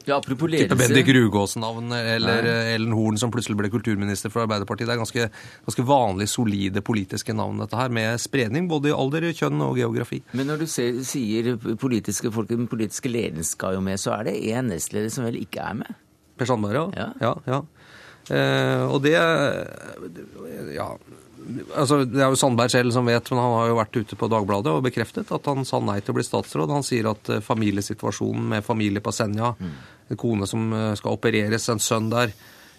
ja, 0.08 0.18
apropos 0.18 0.50
ledelse. 0.50 0.74
Type 0.74 0.88
Bendik 0.88 1.10
Rugåsen-navn 1.16 1.92
eller 1.96 2.46
Nei. 2.46 2.54
Ellen 2.74 2.94
Horn 2.96 3.18
som 3.20 3.32
plutselig 3.34 3.58
ble 3.58 3.70
kulturminister 3.72 4.32
for 4.32 4.44
Arbeiderpartiet. 4.46 4.88
Det 4.90 4.96
er 4.96 5.02
ganske, 5.02 5.28
ganske 5.68 5.86
vanlig 5.88 6.28
solide 6.32 6.82
politiske 6.84 7.36
navn, 7.36 7.62
dette 7.62 7.78
her, 7.78 7.92
med 7.94 8.20
spredning 8.22 8.68
både 8.70 8.92
i 8.92 8.96
alder, 8.96 9.28
kjønn 9.36 9.62
og 9.64 9.78
geografi. 9.80 10.22
Men 10.36 10.50
når 10.52 10.64
du 10.64 10.68
ser, 10.70 11.02
sier 11.06 11.54
politiske 11.80 12.32
folk, 12.34 12.50
den 12.50 12.68
politiske 12.70 13.12
ledelsen 13.12 13.56
skal 13.56 13.78
jo 13.78 13.84
med, 13.84 14.00
så 14.02 14.16
er 14.18 14.30
det 14.30 14.38
én 14.52 14.70
nestleder 14.72 15.12
som 15.12 15.28
vel 15.28 15.40
ikke 15.42 15.64
er 15.64 15.80
med? 15.84 16.02
Per 16.40 16.48
Sandberg, 16.48 16.94
ja. 16.96 17.08
ja. 17.08 17.10
ja, 17.22 17.34
ja. 17.56 17.62
Eh, 18.32 18.84
og 18.86 19.02
det 19.02 19.16
Ja 20.76 20.92
altså, 21.76 22.02
Det 22.04 22.20
er 22.20 22.30
jo 22.32 22.38
Sandberg 22.38 22.72
selv 22.72 22.94
som 22.94 23.08
vet, 23.08 23.30
men 23.30 23.40
han 23.40 23.54
har 23.56 23.70
jo 23.70 23.78
vært 23.78 23.98
ute 23.98 24.18
på 24.18 24.28
Dagbladet 24.32 24.72
og 24.72 24.84
bekreftet 24.86 25.32
at 25.34 25.50
han 25.50 25.66
sa 25.68 25.80
nei 25.82 25.98
til 26.00 26.14
å 26.14 26.18
bli 26.18 26.26
statsråd. 26.26 26.72
Han 26.74 26.86
sier 26.86 27.08
at 27.10 27.30
eh, 27.32 27.42
familiesituasjonen 27.44 28.48
med 28.54 28.66
familie 28.66 29.02
på 29.04 29.14
Senja, 29.14 29.52
mm. 29.58 29.72
en 30.12 30.20
kone 30.20 30.48
som 30.50 30.68
eh, 30.76 30.92
skal 30.98 31.18
opereres, 31.18 31.68
en 31.72 31.82
sønn 31.82 32.10
der, 32.12 32.34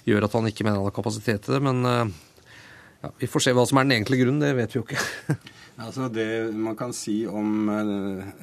gjør 0.07 0.27
at 0.27 0.37
han 0.37 0.49
ikke 0.49 0.67
mener 0.67 0.81
han 0.81 0.89
har 0.89 0.95
kapasitet 0.95 1.45
til 1.45 1.57
det. 1.57 1.63
Men 1.69 1.83
eh, 1.89 2.21
Ja, 3.03 3.09
vi 3.19 3.27
får 3.27 3.43
se 3.43 3.51
hva 3.51 3.65
som 3.67 3.81
er 3.81 3.83
den 3.83 3.97
egentlige 3.97 4.23
grunnen, 4.23 4.39
det 4.39 4.53
vet 4.55 4.71
vi 4.71 4.79
jo 4.79 4.85
ikke. 4.85 5.35
altså 5.85 6.07
Det 6.07 6.27
man 6.55 6.77
kan 6.79 6.93
si 6.95 7.25
om 7.27 7.67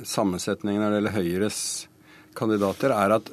sammensetningen 0.04 0.84
gjelder 0.84 1.14
Høyres 1.14 1.62
kandidater, 2.36 2.92
er 2.94 3.16
at 3.16 3.30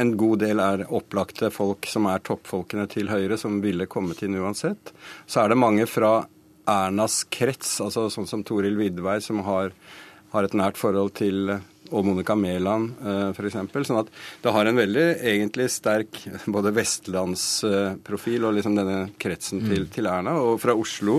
en 0.00 0.12
god 0.18 0.42
del 0.44 0.62
er 0.62 0.84
opplagte 0.88 1.50
folk 1.54 1.88
som 1.90 2.06
er 2.10 2.22
toppfolkene 2.26 2.86
til 2.90 3.10
Høyre, 3.10 3.38
som 3.40 3.60
ville 3.64 3.88
kommet 3.90 4.22
inn 4.26 4.38
uansett. 4.40 4.92
Så 5.26 5.42
er 5.42 5.52
det 5.52 5.60
mange 5.60 5.88
fra 5.90 6.20
Ernas 6.70 7.24
krets, 7.32 7.78
altså 7.82 8.08
sånn 8.12 8.28
som 8.30 8.46
Toril 8.46 8.78
Vidvei, 8.78 9.18
som 9.24 9.42
har, 9.46 9.74
har 10.34 10.46
et 10.46 10.56
nært 10.56 10.80
forhold 10.80 11.14
til 11.18 11.58
og 11.90 12.04
Monica 12.06 12.36
Mæland 12.38 12.92
uh, 13.02 13.30
f.eks. 13.34 13.56
Sånn 13.88 13.98
at 13.98 14.10
det 14.44 14.52
har 14.54 14.68
en 14.68 14.78
veldig 14.78 15.06
egentlig 15.26 15.66
sterk 15.74 16.20
både 16.46 16.70
vestlandsprofil 16.76 18.46
og 18.46 18.54
liksom 18.58 18.76
denne 18.78 18.98
kretsen 19.18 19.64
til, 19.64 19.88
mm. 19.88 19.90
til 19.96 20.10
Erna. 20.10 20.36
Og 20.38 20.60
fra 20.62 20.76
Oslo 20.78 21.18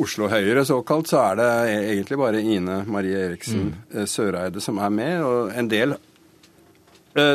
Oslo 0.00 0.26
Høyre 0.26 0.64
såkalt, 0.66 1.06
så 1.06 1.20
er 1.22 1.36
det 1.38 1.50
egentlig 1.92 2.16
bare 2.18 2.40
Ine 2.42 2.80
Marie 2.90 3.20
Eriksen 3.28 3.68
mm. 3.68 3.74
Eh, 3.94 4.08
Søreide 4.10 4.62
som 4.62 4.80
er 4.82 4.90
med. 4.90 5.22
Og 5.22 5.52
en 5.54 5.70
del 5.70 5.94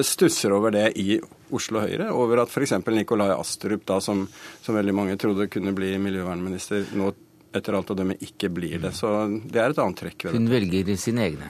stusser 0.04 0.52
over 0.56 0.74
det 0.76 0.89
i 1.00 1.20
Oslo 1.56 1.82
Høyre, 1.84 2.10
over 2.13 2.44
at 2.44 2.52
f.eks. 2.52 2.76
Nikolai 2.94 3.32
Astrup, 3.34 3.86
da, 3.88 4.00
som, 4.04 4.26
som, 4.62 4.76
veldig 4.76 4.96
mange 4.96 5.18
trodde 5.22 5.50
kunne 5.52 5.74
bli 5.78 5.94
miljøvernminister, 6.02 6.92
nå 7.00 7.13
etter 7.56 7.78
alt 7.78 7.89
å 7.89 7.98
dømme 7.98 8.20
ikke 8.22 8.52
blir 8.54 8.78
det. 8.84 8.92
Så 8.98 9.10
det 9.50 9.62
er 9.62 9.74
et 9.74 9.82
annet 9.82 10.04
trekk 10.04 10.28
ved 10.28 10.36
det. 10.36 10.38
Hun 10.38 10.52
velger 10.52 10.94
sine 11.02 11.26
egne? 11.26 11.50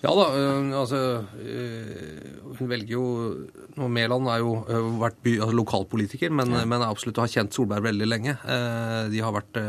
Ja 0.00 0.14
da, 0.16 0.30
altså 0.80 0.98
Hun 2.56 2.70
velger 2.70 2.94
jo 2.94 3.02
nå 3.76 3.88
Mæland 3.92 4.30
har 4.32 4.40
jo 4.40 4.54
vært 5.02 5.18
by, 5.20 5.34
altså, 5.42 5.56
lokalpolitiker, 5.58 6.32
men, 6.32 6.54
ja. 6.56 6.64
men 6.64 6.86
absolutt 6.86 7.20
har 7.20 7.28
kjent 7.28 7.52
Solberg 7.52 7.84
veldig 7.90 8.08
lenge. 8.08 8.36
De 9.12 9.20
har 9.20 9.36
vært 9.36 9.60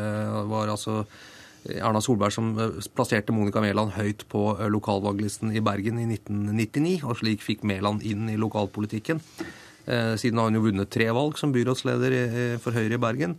var 0.48 0.72
altså 0.72 1.02
Erna 1.70 2.02
Solberg 2.02 2.34
som 2.34 2.52
plasserte 2.98 3.34
Monica 3.36 3.62
Mæland 3.62 3.94
høyt 3.94 4.26
på 4.32 4.44
lokalvalglisten 4.74 5.54
i 5.54 5.62
Bergen 5.62 6.00
i 6.02 6.08
1999, 6.10 7.02
og 7.06 7.20
slik 7.20 7.44
fikk 7.46 7.66
Mæland 7.70 8.02
inn 8.08 8.30
i 8.34 8.40
lokalpolitikken. 8.40 9.22
Siden 9.82 10.38
har 10.38 10.50
hun 10.50 10.58
jo 10.58 10.64
vunnet 10.66 10.92
tre 10.94 11.08
valg 11.14 11.38
som 11.42 11.54
byrådsleder 11.54 12.14
for 12.62 12.74
Høyre 12.78 12.98
i 12.98 13.02
Bergen. 13.02 13.36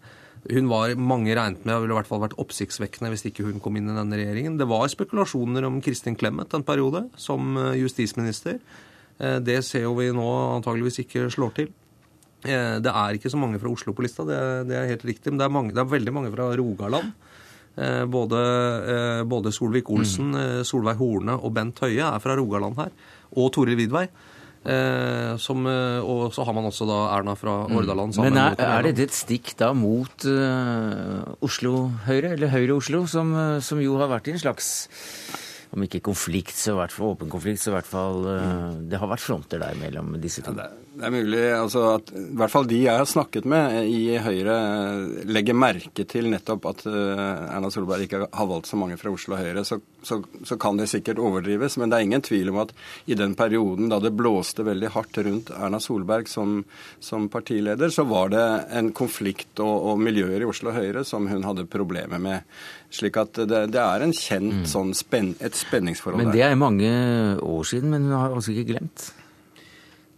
Hun 0.50 0.66
var 0.66 0.96
mange 0.98 1.34
regnet 1.38 1.62
med, 1.62 1.76
og 1.76 1.84
ville 1.84 1.94
i 1.94 1.98
hvert 2.00 2.08
fall 2.08 2.22
vært 2.24 2.38
oppsiktsvekkende 2.42 3.12
hvis 3.12 3.28
ikke 3.28 3.44
hun 3.46 3.60
kom 3.62 3.76
inn 3.78 3.90
i 3.92 3.94
denne 3.94 4.18
regjeringen. 4.18 4.56
Det 4.58 4.66
var 4.70 4.88
spekulasjoner 4.90 5.68
om 5.68 5.78
Kristin 5.84 6.18
Clemet 6.18 6.56
en 6.56 6.66
periode 6.66 7.04
som 7.20 7.54
eh, 7.60 7.78
justisminister. 7.78 8.58
Eh, 9.22 9.38
det 9.44 9.60
ser 9.68 9.86
jo 9.86 9.94
vi 10.00 10.08
nå 10.14 10.26
antageligvis 10.56 11.04
ikke 11.04 11.28
slår 11.30 11.54
til. 11.60 11.70
Eh, 12.42 12.80
det 12.82 12.90
er 12.90 13.18
ikke 13.18 13.30
så 13.30 13.38
mange 13.38 13.60
fra 13.62 13.70
Oslo 13.70 13.94
på 13.94 14.02
lista, 14.02 14.26
det 14.26 14.74
er 14.74 14.90
helt 14.90 15.06
riktig. 15.06 15.30
Men 15.30 15.38
det 15.38 15.46
er, 15.46 15.54
mange, 15.54 15.76
det 15.76 15.84
er, 15.84 15.92
veldig 15.94 16.16
mange 16.18 16.34
fra 16.34 16.50
Rogaland. 16.58 17.14
Både, 17.72 18.40
både 19.24 19.48
Solvik-Olsen, 19.54 20.34
mm. 20.36 20.64
Solveig 20.68 20.98
Horne 20.98 21.38
og 21.40 21.54
Bent 21.56 21.78
Høie 21.80 22.04
er 22.04 22.20
fra 22.20 22.36
Rogaland 22.36 22.76
her. 22.76 22.90
Og 23.40 23.48
Toril 23.54 23.78
Vidvei. 23.80 24.04
Eh, 24.62 25.36
som, 25.42 25.64
eh, 25.66 25.98
og 26.06 26.30
så 26.30 26.44
har 26.46 26.54
man 26.54 26.68
også 26.68 26.86
da 26.86 26.98
Erna 27.16 27.34
fra 27.34 27.64
mm. 27.66 27.72
Hordaland. 27.74 28.18
Men 28.22 28.38
er, 28.38 28.54
er 28.62 28.86
dette 28.86 29.08
et 29.08 29.16
stikk 29.16 29.56
da 29.58 29.72
mot 29.74 30.26
uh, 30.28 31.24
Oslo 31.42 31.88
Høyre, 32.06 32.36
eller 32.36 32.52
Høyre 32.52 32.76
Oslo, 32.78 33.02
som, 33.10 33.34
som, 33.58 33.80
jo 33.82 33.98
har 33.98 34.12
vært 34.12 34.30
i 34.30 34.36
en 34.36 34.42
slags 34.42 34.70
om 35.72 35.82
ikke 35.82 36.02
konflikt, 36.04 36.54
så 36.54 36.76
i 36.76 36.78
hvert 36.78 36.94
fall 36.94 37.14
åpen 37.16 37.32
konflikt, 37.32 37.62
så 37.62 37.72
i 37.72 37.76
hvert 37.78 37.88
fall 37.88 38.22
uh, 38.28 38.70
Det 38.86 39.00
har 39.00 39.10
vært 39.10 39.24
fronter 39.24 39.62
der 39.64 39.78
mellom 39.80 40.14
disse 40.22 40.44
to. 40.46 40.54
Ja, 40.54 40.68
det, 40.68 40.81
det, 40.92 41.06
er 41.06 41.12
mulig 41.14 41.40
altså 41.56 41.82
at 41.94 42.10
i 42.14 42.22
hvert 42.36 42.52
fall 42.52 42.66
de 42.68 42.78
jeg 42.82 43.00
har 43.00 43.08
snakket 43.08 43.46
med 43.48 43.88
i 43.88 44.18
Høyre, 44.20 44.56
legger 45.24 45.56
merke 45.56 46.04
til 46.08 46.28
nettopp 46.32 46.66
at 46.68 46.82
uh, 46.88 47.48
Erna 47.48 47.70
Solberg 47.72 48.04
ikke 48.04 48.26
har 48.26 48.50
valgt 48.50 48.68
så 48.68 48.78
mange 48.80 48.98
fra 49.00 49.12
Oslo 49.12 49.38
Høyre. 49.38 49.64
Så, 49.64 49.78
så, 50.04 50.20
så, 50.44 50.58
kan 50.60 50.76
det 50.80 50.90
sikkert 50.92 51.22
overdrives, 51.22 51.78
men 51.80 51.92
det 51.92 51.98
er 51.98 52.08
ingen 52.08 52.24
tvil 52.24 52.52
om 52.52 52.60
at 52.64 52.74
i 53.06 53.16
den 53.18 53.36
perioden 53.38 53.88
da 53.92 54.02
det 54.02 54.12
blåste 54.18 54.66
veldig 54.68 54.92
hardt 54.96 55.22
rundt 55.24 55.54
Erna 55.56 55.80
Solberg 55.80 56.28
som, 56.30 56.60
som 57.00 57.30
partileder, 57.32 57.92
så 57.94 58.04
var 58.08 58.34
det 58.34 58.44
en 58.76 58.92
konflikt 58.96 59.64
og, 59.64 59.92
og 59.92 60.04
miljøer 60.04 60.44
i 60.44 60.50
Oslo 60.50 60.76
Høyre 60.76 61.06
som 61.08 61.30
hun 61.30 61.48
hadde 61.48 61.68
problemer 61.72 62.20
med. 62.22 62.52
Slik 62.92 63.16
at 63.16 63.40
det, 63.48 63.64
det 63.72 63.80
er 63.80 64.04
en 64.04 64.12
kjent 64.12 64.62
mm. 64.62 64.68
sånn 64.68 64.92
spen, 64.96 65.32
et 65.40 65.56
spenningsforhold 65.56 66.20
der. 66.20 66.28
Men 66.28 66.36
det 66.36 66.46
er 66.50 66.60
mange 66.60 66.92
år 67.40 67.68
siden, 67.68 67.94
men 67.94 68.10
hun 68.10 68.18
har 68.18 68.36
altså 68.36 68.52
ikke 68.52 68.74
glemt? 68.74 69.12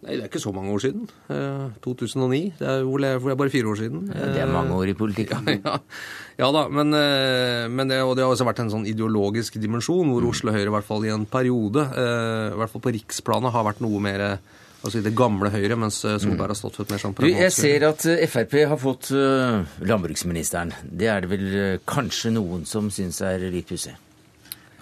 Nei, 0.04 0.18
det 0.18 0.26
er 0.26 0.28
ikke 0.28 0.42
så 0.42 0.52
mange 0.52 0.72
år 0.74 0.82
siden. 0.84 1.06
Eh, 1.32 1.66
2009. 1.84 2.40
Det 2.58 2.66
er, 2.68 2.82
hvor 2.84 3.04
er, 3.08 3.38
bare 3.40 3.52
fire 3.52 3.70
år 3.72 3.78
siden. 3.80 4.02
Ja, 4.12 4.26
det 4.34 4.42
er 4.44 4.52
mange 4.52 4.76
år 4.76 4.92
i 4.92 4.96
politikken. 4.98 5.48
Ja, 5.48 5.60
ja. 5.70 5.78
ja 6.42 6.50
da, 6.52 6.66
men, 6.68 6.92
eh, 6.98 7.64
men 7.72 7.88
det, 7.88 8.02
det, 8.02 8.24
har 8.24 8.34
også 8.34 8.48
vært 8.48 8.60
en 8.64 8.74
sånn 8.74 8.88
ideologisk 8.90 9.56
dimensjon 9.62 10.12
hvor 10.12 10.26
mm. 10.26 10.32
Oslo 10.34 10.52
Høyre 10.52 10.68
i 10.68 10.74
hvert 10.76 10.88
fall 10.90 11.08
i 11.08 11.14
en 11.14 11.24
periode, 11.30 11.86
eh, 11.96 12.50
i 12.52 12.60
hvert 12.60 12.74
fall 12.74 12.84
på 12.84 12.92
riksplanet, 12.98 13.54
har 13.54 13.66
vært 13.72 13.82
noe 13.84 14.02
mer 14.04 14.26
altså 14.84 15.00
i 15.00 15.04
det 15.04 15.14
gamle 15.16 15.50
Høyre, 15.52 15.76
mens 15.80 16.02
eh, 16.04 16.18
Solberg 16.20 16.52
har 16.52 16.58
stått 16.58 16.78
for 16.78 16.86
et 16.86 16.94
mer 16.94 17.02
sånn 17.02 17.16
Jeg 17.30 17.52
ser 17.56 17.86
at 17.88 18.04
eh, 18.10 18.24
Frp 18.28 18.56
har 18.68 18.80
fått 18.80 19.10
uh, 19.16 19.64
landbruksministeren. 19.84 20.74
Det 20.84 21.08
er 21.10 21.24
det 21.24 21.30
vel 21.32 21.46
uh, 21.54 21.82
kanskje 21.88 22.34
noen 22.34 22.66
som 22.68 22.90
syns 22.92 23.22
er 23.24 23.46
litt 23.54 23.68
pussig? 23.70 23.94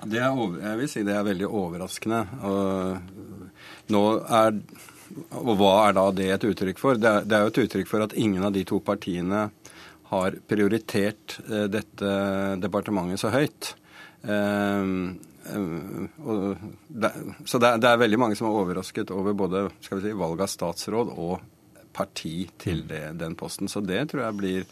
Ja, 0.02 0.32
jeg 0.34 0.78
vil 0.80 0.90
si 0.90 1.04
det 1.06 1.14
er 1.14 1.26
veldig 1.26 1.46
overraskende. 1.46 2.24
Og 2.48 3.92
nå 3.94 4.02
er 4.26 4.56
og 5.38 5.52
hva 5.60 5.72
er 5.88 5.96
da 5.98 6.06
det 6.16 6.28
et 6.34 6.46
uttrykk 6.48 6.80
for? 6.80 7.00
Det 7.00 7.10
er, 7.20 7.42
jo 7.44 7.52
et 7.52 7.60
uttrykk 7.64 7.90
for 7.90 8.04
at 8.04 8.16
ingen 8.18 8.44
av 8.46 8.54
de 8.54 8.64
to 8.68 8.80
partiene 8.84 9.48
har 10.12 10.38
prioritert 10.48 11.38
eh, 11.48 11.68
dette 11.72 12.14
departementet 12.62 13.22
så 13.22 13.32
høyt. 13.32 13.74
Eh, 14.22 14.96
Uh, 15.42 16.54
det, 16.86 17.08
så 17.44 17.58
det 17.58 17.72
det 17.82 17.88
er, 17.88 17.96
veldig 17.98 18.18
mange 18.20 18.36
som 18.38 18.46
er 18.46 18.58
overrasket 18.60 19.10
over 19.10 19.34
både 19.34 19.64
skal 19.82 19.98
vi 19.98 20.04
si, 20.04 20.12
valg 20.14 20.44
av 20.44 20.50
statsråd 20.52 21.10
og 21.18 21.40
parti 21.92 22.46
til 22.62 22.84
det, 22.86 23.18
den 23.18 23.34
posten. 23.34 23.66
Så 23.68 23.82
det 23.82 24.04
tror 24.12 24.22
jeg 24.22 24.38
blir, 24.38 24.68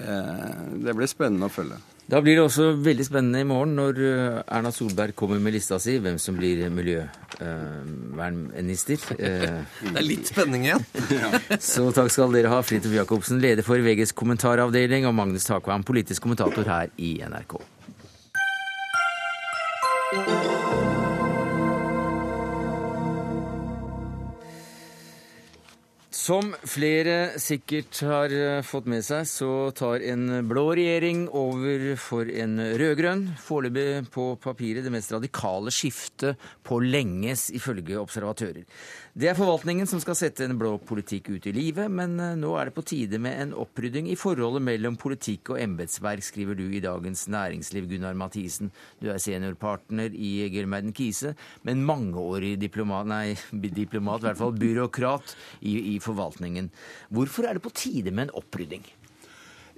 uh, 0.00 0.74
det 0.74 0.96
blir 0.98 1.10
spennende 1.10 1.46
å 1.46 1.54
følge. 1.54 1.78
Da 2.08 2.22
blir 2.24 2.38
det 2.38 2.46
også 2.46 2.70
veldig 2.80 3.04
spennende 3.04 3.42
i 3.44 3.46
morgen 3.48 3.74
når 3.76 3.98
eh, 4.00 4.40
Erna 4.56 4.70
Solberg 4.72 5.12
kommer 5.18 5.36
med 5.44 5.52
lista 5.52 5.76
si, 5.82 5.98
hvem 6.00 6.16
som 6.22 6.38
blir 6.40 6.70
miljøvernminister. 6.72 8.96
det 9.18 9.92
er 9.92 10.06
litt 10.06 10.26
spenning 10.32 10.64
igjen. 10.70 10.80
Så 11.60 11.92
takk 11.92 12.08
skal 12.14 12.32
dere 12.32 12.48
ha, 12.54 12.62
Fridtjof 12.64 12.94
Jacobsen, 12.96 13.42
leder 13.44 13.60
for 13.66 13.76
VGs 13.84 14.16
kommentaravdeling, 14.16 15.04
og 15.04 15.12
Magnus 15.20 15.44
Takvam, 15.50 15.84
politisk 15.84 16.24
kommentator 16.24 16.64
her 16.72 16.88
i 16.96 17.20
NRK. 17.28 17.60
Som 26.28 26.50
flere 26.68 27.38
sikkert 27.40 28.02
har 28.04 28.32
eh, 28.34 28.58
fått 28.66 28.88
med 28.90 29.00
seg, 29.06 29.24
så 29.24 29.70
tar 29.72 30.02
en 30.04 30.42
blå 30.44 30.66
regjering 30.76 31.22
over 31.32 31.94
for 31.96 32.28
en 32.28 32.58
rød-grønn. 32.76 33.22
Foreløpig 33.40 34.10
på 34.12 34.26
papiret 34.42 34.84
det 34.84 34.92
mest 34.92 35.14
radikale 35.14 35.72
skiftet 35.72 36.36
på 36.68 36.82
lenges, 36.84 37.46
ifølge 37.56 37.96
observatører. 38.02 38.66
Det 39.18 39.26
er 39.26 39.34
forvaltningen 39.34 39.88
som 39.90 39.98
skal 39.98 40.14
sette 40.14 40.44
en 40.46 40.52
blå 40.54 40.76
politikk 40.86 41.32
ut 41.32 41.46
i 41.50 41.52
livet, 41.56 41.90
men 41.90 42.12
eh, 42.22 42.36
nå 42.38 42.52
er 42.54 42.68
det 42.68 42.74
på 42.76 42.84
tide 42.86 43.18
med 43.18 43.34
en 43.42 43.54
opprydding 43.64 44.06
i 44.12 44.14
forholdet 44.14 44.62
mellom 44.62 44.94
politikk 44.94 45.50
og 45.50 45.58
embetsverk, 45.58 46.22
skriver 46.22 46.54
du 46.54 46.62
i 46.68 46.78
Dagens 46.84 47.24
Næringsliv, 47.34 47.88
Gunnar 47.90 48.14
Mathisen. 48.14 48.70
Du 49.02 49.08
er 49.10 49.18
seniorpartner 49.18 50.14
i 50.14 50.46
Germeiden 50.54 50.94
Kise, 50.94 51.32
men 51.66 51.82
mangeårig 51.88 52.52
diplomat, 52.62 53.10
nei, 53.10 53.34
diplomat, 53.80 54.22
i 54.22 54.28
hvert 54.28 54.42
fall 54.44 54.54
byråkrat 54.54 55.34
i, 55.66 55.74
i 55.96 55.98
forvaltningen. 55.98 56.70
Hvorfor 57.10 57.50
er 57.50 57.58
det 57.58 57.66
på 57.66 57.74
tide 57.74 58.14
med 58.14 58.28
en 58.28 58.36
opprydding? 58.38 58.86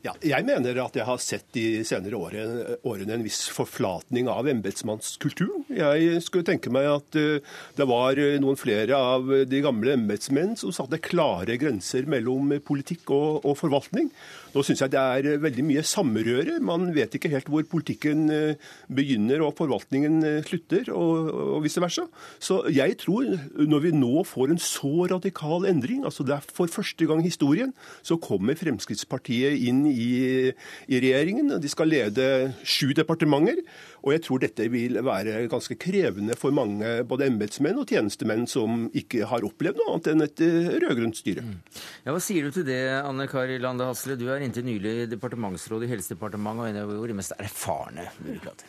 Ja, 0.01 0.15
jeg 0.25 0.47
mener 0.49 0.79
at 0.81 0.95
jeg 0.97 1.05
har 1.05 1.19
sett 1.21 1.45
de 1.53 1.83
senere 1.85 2.17
årene, 2.17 3.13
en 3.13 3.25
viss 3.25 3.43
forflatning 3.53 4.31
av 4.33 4.49
embetsmannskulturen. 4.49 5.67
Jeg 5.77 6.23
skulle 6.25 6.47
tenke 6.49 6.73
meg 6.73 6.89
at 6.89 7.19
uh, 7.21 7.59
det 7.77 7.87
var 7.89 8.17
eh, 8.17 8.39
noen 8.41 8.57
flere 8.57 8.97
av 8.97 9.29
de 9.51 9.61
gamle 9.61 9.99
embetsmenn 9.99 10.57
som 10.57 10.73
satte 10.73 11.03
klare 11.05 11.59
grenser 11.61 12.09
mellom 12.09 12.55
politikk 12.65 13.13
og, 13.13 13.45
og 13.45 13.59
forvaltning. 13.61 14.09
Nå 14.51 14.65
syns 14.67 14.83
jeg 14.83 14.93
det 14.93 15.01
er 15.01 15.29
eh, 15.31 15.41
veldig 15.43 15.65
mye 15.67 15.83
samrøre. 15.87 16.59
Man 16.65 16.89
vet 16.97 17.15
ikke 17.17 17.31
helt 17.33 17.51
hvor 17.51 17.67
politikken 17.71 18.25
eh, 18.35 18.71
begynner 18.91 19.45
og 19.47 19.55
forvaltningen 19.61 20.19
eh, 20.27 20.41
slutter, 20.47 20.91
og, 20.95 21.31
og 21.57 21.63
vice 21.65 21.83
versa. 21.83 22.07
Så 22.43 22.61
jeg 22.75 22.97
tror, 23.01 23.29
når 23.61 23.85
vi 23.87 23.95
nå 23.95 24.25
får 24.27 24.55
en 24.55 24.63
så 24.63 25.07
radikal 25.13 25.69
endring, 25.71 26.03
altså 26.09 26.27
det 26.27 26.37
er 26.37 26.49
for 26.59 26.71
første 26.71 27.07
gang 27.07 27.23
i 27.23 27.29
historien, 27.31 27.75
så 28.03 28.19
kommer 28.21 28.59
Fremskrittspartiet 28.59 29.63
inn 29.69 29.85
i, 29.91 30.51
i 30.91 31.03
regjeringen. 31.03 31.55
De 31.63 31.71
skal 31.71 31.93
lede 31.93 32.27
sju 32.67 32.91
departementer. 32.97 33.63
Og 34.01 34.15
jeg 34.15 34.23
tror 34.25 34.41
dette 34.41 34.65
vil 34.73 34.97
være 35.05 35.45
ganske 35.53 35.77
krevende 35.81 36.35
for 36.39 36.55
mange 36.57 36.89
både 37.09 37.27
embetsmenn 37.29 37.79
og 37.83 37.91
tjenestemenn 37.91 38.47
som 38.49 38.87
ikke 38.97 39.29
har 39.29 39.45
opplevd 39.45 39.77
noe 39.77 39.95
annet 39.95 40.09
enn 40.13 40.25
et 40.25 40.43
rød-grønt 40.81 41.21
styre. 41.21 41.45
Mm. 41.45 41.59
Ja, 42.07 42.15
Hva 42.15 42.23
sier 42.25 42.49
du 42.49 42.55
til 42.57 42.65
det, 42.67 42.81
Anne 42.97 43.29
Kari 43.31 43.59
Lande 43.61 43.87
Hasle? 43.91 44.17
Du 44.17 44.27
er 44.33 44.40
Solberg, 44.41 44.49
inntil 44.49 44.65
nylig 44.65 45.11
departementsråd 45.11 45.85
i 45.85 45.91
Helsedepartementet 45.91 46.65
og 46.65 46.69
en 46.71 46.79
av 46.81 46.93
våre 46.95 47.15
mest 47.17 47.35
erfarne 47.39 48.09
byråkrater. 48.21 48.67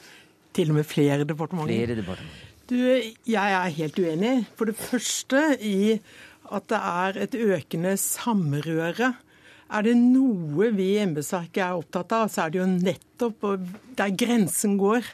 Til 0.54 0.72
og 0.72 0.76
med 0.76 0.86
flere 0.86 1.24
departementer. 1.24 1.72
Flere 1.72 1.96
departementer. 1.96 2.48
Du, 2.68 2.78
jeg 3.28 3.54
er 3.56 3.76
helt 3.78 4.00
uenig. 4.00 4.34
For 4.56 4.68
det 4.68 4.76
første 4.76 5.58
i 5.60 6.00
at 6.52 6.68
det 6.68 6.80
er 6.80 7.22
et 7.24 7.36
økende 7.36 7.96
samrøre. 7.98 9.14
Er 9.72 9.88
det 9.88 9.96
noe 9.96 10.72
vi 10.76 10.98
i 10.98 11.02
embetsverket 11.06 11.64
er 11.64 11.80
opptatt 11.80 12.12
av, 12.12 12.28
så 12.28 12.46
er 12.46 12.52
det 12.52 12.60
jo 12.60 12.68
nettopp 12.68 13.48
der 13.96 14.12
grensen 14.12 14.76
går. 14.80 15.08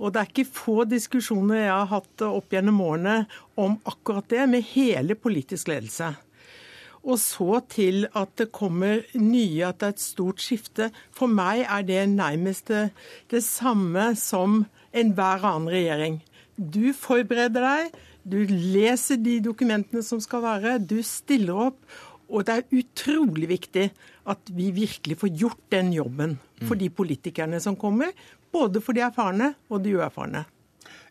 Og 0.00 0.14
det 0.14 0.22
er 0.22 0.30
ikke 0.30 0.48
få 0.48 0.84
diskusjoner 0.88 1.66
jeg 1.66 1.72
har 1.72 1.90
hatt 1.90 2.24
opp 2.24 2.52
gjennom 2.52 2.80
årene 2.80 3.26
om 3.60 3.76
akkurat 3.84 4.24
det, 4.32 4.46
med 4.48 4.64
hele 4.72 5.18
politisk 5.20 5.68
ledelse. 5.68 6.14
Og 7.02 7.18
så 7.18 7.58
til 7.72 8.06
at 8.14 8.36
det 8.38 8.52
kommer 8.54 9.02
nye, 9.18 9.64
at 9.66 9.80
det 9.80 9.88
er 9.88 9.94
et 9.96 10.04
stort 10.04 10.42
skifte. 10.42 10.90
For 11.10 11.30
meg 11.30 11.64
er 11.66 11.82
det 11.86 12.04
nærmest 12.12 12.70
det 12.70 13.42
samme 13.42 14.12
som 14.18 14.62
enhver 14.94 15.42
annen 15.48 15.72
regjering. 15.72 16.20
Du 16.56 16.92
forbereder 16.94 17.64
deg, 17.66 18.00
du 18.22 18.38
leser 18.46 19.18
de 19.18 19.40
dokumentene 19.42 20.04
som 20.06 20.20
skal 20.22 20.44
være, 20.44 20.78
du 20.78 21.00
stiller 21.02 21.70
opp. 21.70 21.82
Og 22.32 22.46
det 22.46 22.54
er 22.54 22.78
utrolig 22.78 23.50
viktig 23.50 23.90
at 24.30 24.54
vi 24.54 24.70
virkelig 24.72 25.18
får 25.20 25.34
gjort 25.36 25.62
den 25.74 25.90
jobben 25.92 26.38
for 26.62 26.78
de 26.78 26.88
politikerne 26.88 27.58
som 27.60 27.76
kommer. 27.76 28.14
Både 28.52 28.80
for 28.84 28.96
de 28.96 29.02
erfarne 29.04 29.52
og 29.68 29.82
de 29.84 29.96
uerfarne. 29.98 30.46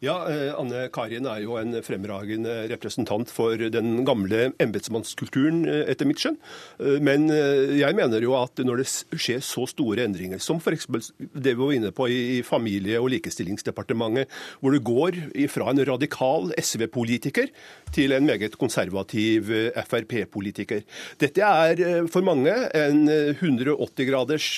Ja, 0.01 0.15
eh, 0.25 0.49
Anne 0.57 0.87
Karin 0.89 1.27
er 1.29 1.43
jo 1.43 1.59
en 1.59 1.75
fremragende 1.85 2.63
representant 2.71 3.29
for 3.29 3.53
den 3.53 3.99
gamle 4.01 4.47
embetsmannskulturen, 4.57 5.59
eh, 5.69 5.83
etter 5.93 6.07
mitt 6.09 6.17
skjønn. 6.17 6.39
Eh, 6.81 6.97
men 7.05 7.27
jeg 7.29 7.93
mener 7.93 8.23
jo 8.25 8.33
at 8.33 8.57
når 8.65 8.81
det 8.81 8.87
skjer 9.21 9.43
så 9.45 9.67
store 9.69 10.01
endringer, 10.01 10.41
som 10.41 10.57
f.eks. 10.57 10.87
det 11.19 11.53
vi 11.53 11.59
var 11.59 11.73
inne 11.75 11.91
på 11.93 12.07
i 12.09 12.41
Familie- 12.41 12.97
og 12.97 13.11
likestillingsdepartementet, 13.13 14.25
hvor 14.57 14.73
det 14.73 14.81
går 14.81 15.19
fra 15.53 15.69
en 15.69 15.83
radikal 15.85 16.49
SV-politiker 16.57 17.53
til 17.93 18.17
en 18.17 18.25
meget 18.25 18.57
konservativ 18.57 19.53
Frp-politiker. 19.85 20.81
Dette 21.21 21.45
er 21.45 22.07
for 22.09 22.25
mange 22.25 22.49
en 22.73 23.05
180 23.37 24.09
graders 24.09 24.49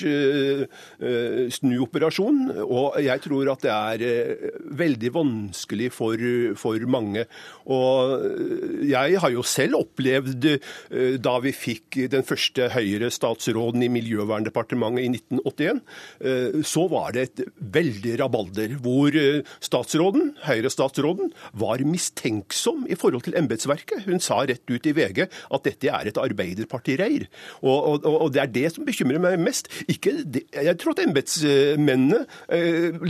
snuoperasjon, 1.59 2.63
og 2.63 2.95
jeg 3.03 3.25
tror 3.27 3.51
at 3.57 3.67
det 3.67 3.75
er 3.75 4.49
veldig 4.71 5.11
vanskelig 5.11 5.32
vanskelig 5.33 5.91
for, 5.93 6.19
for, 6.59 6.83
mange. 6.89 7.25
Og 7.71 8.83
jeg 8.87 9.19
har 9.21 9.31
jo 9.33 9.43
selv 9.47 9.79
opplevd 9.79 10.47
eh, 10.51 11.15
da 11.21 11.37
vi 11.43 11.53
fikk 11.55 11.99
den 12.11 12.25
første 12.27 12.69
Høyre-statsråden 12.73 13.85
i 13.85 13.91
Miljøverndepartementet 13.93 15.05
i 15.05 15.11
1981, 15.13 15.81
eh, 16.23 16.59
så 16.67 16.87
var 16.91 17.13
det 17.15 17.25
et 17.27 17.43
veldig 17.73 18.17
rabalder 18.21 18.75
hvor 18.83 19.15
eh, 19.15 19.41
statsråden, 19.63 20.33
Høyre-statsråden, 20.47 21.31
var 21.59 21.83
mistenksom 21.87 22.85
i 22.91 22.99
forhold 22.99 23.27
til 23.27 23.37
embetsverket. 23.39 24.05
Hun 24.07 24.21
sa 24.23 24.41
rett 24.47 24.65
ut 24.69 24.89
i 24.89 24.95
VG 24.95 25.23
at 25.25 25.67
dette 25.67 25.91
er 25.91 26.09
et 26.09 26.21
arbeiderpartireir. 26.21 27.27
Og, 27.63 27.77
og, 27.77 28.09
og, 28.13 28.27
det 28.33 28.43
er 28.43 28.53
det 28.53 28.67
som 28.75 28.87
bekymrer 28.87 29.21
meg 29.23 29.39
mest. 29.41 29.69
Ikke 29.91 30.15
det, 30.23 30.45
jeg 30.53 30.77
tror 30.81 30.95
at 30.95 31.03
embetsmennene 31.05 32.23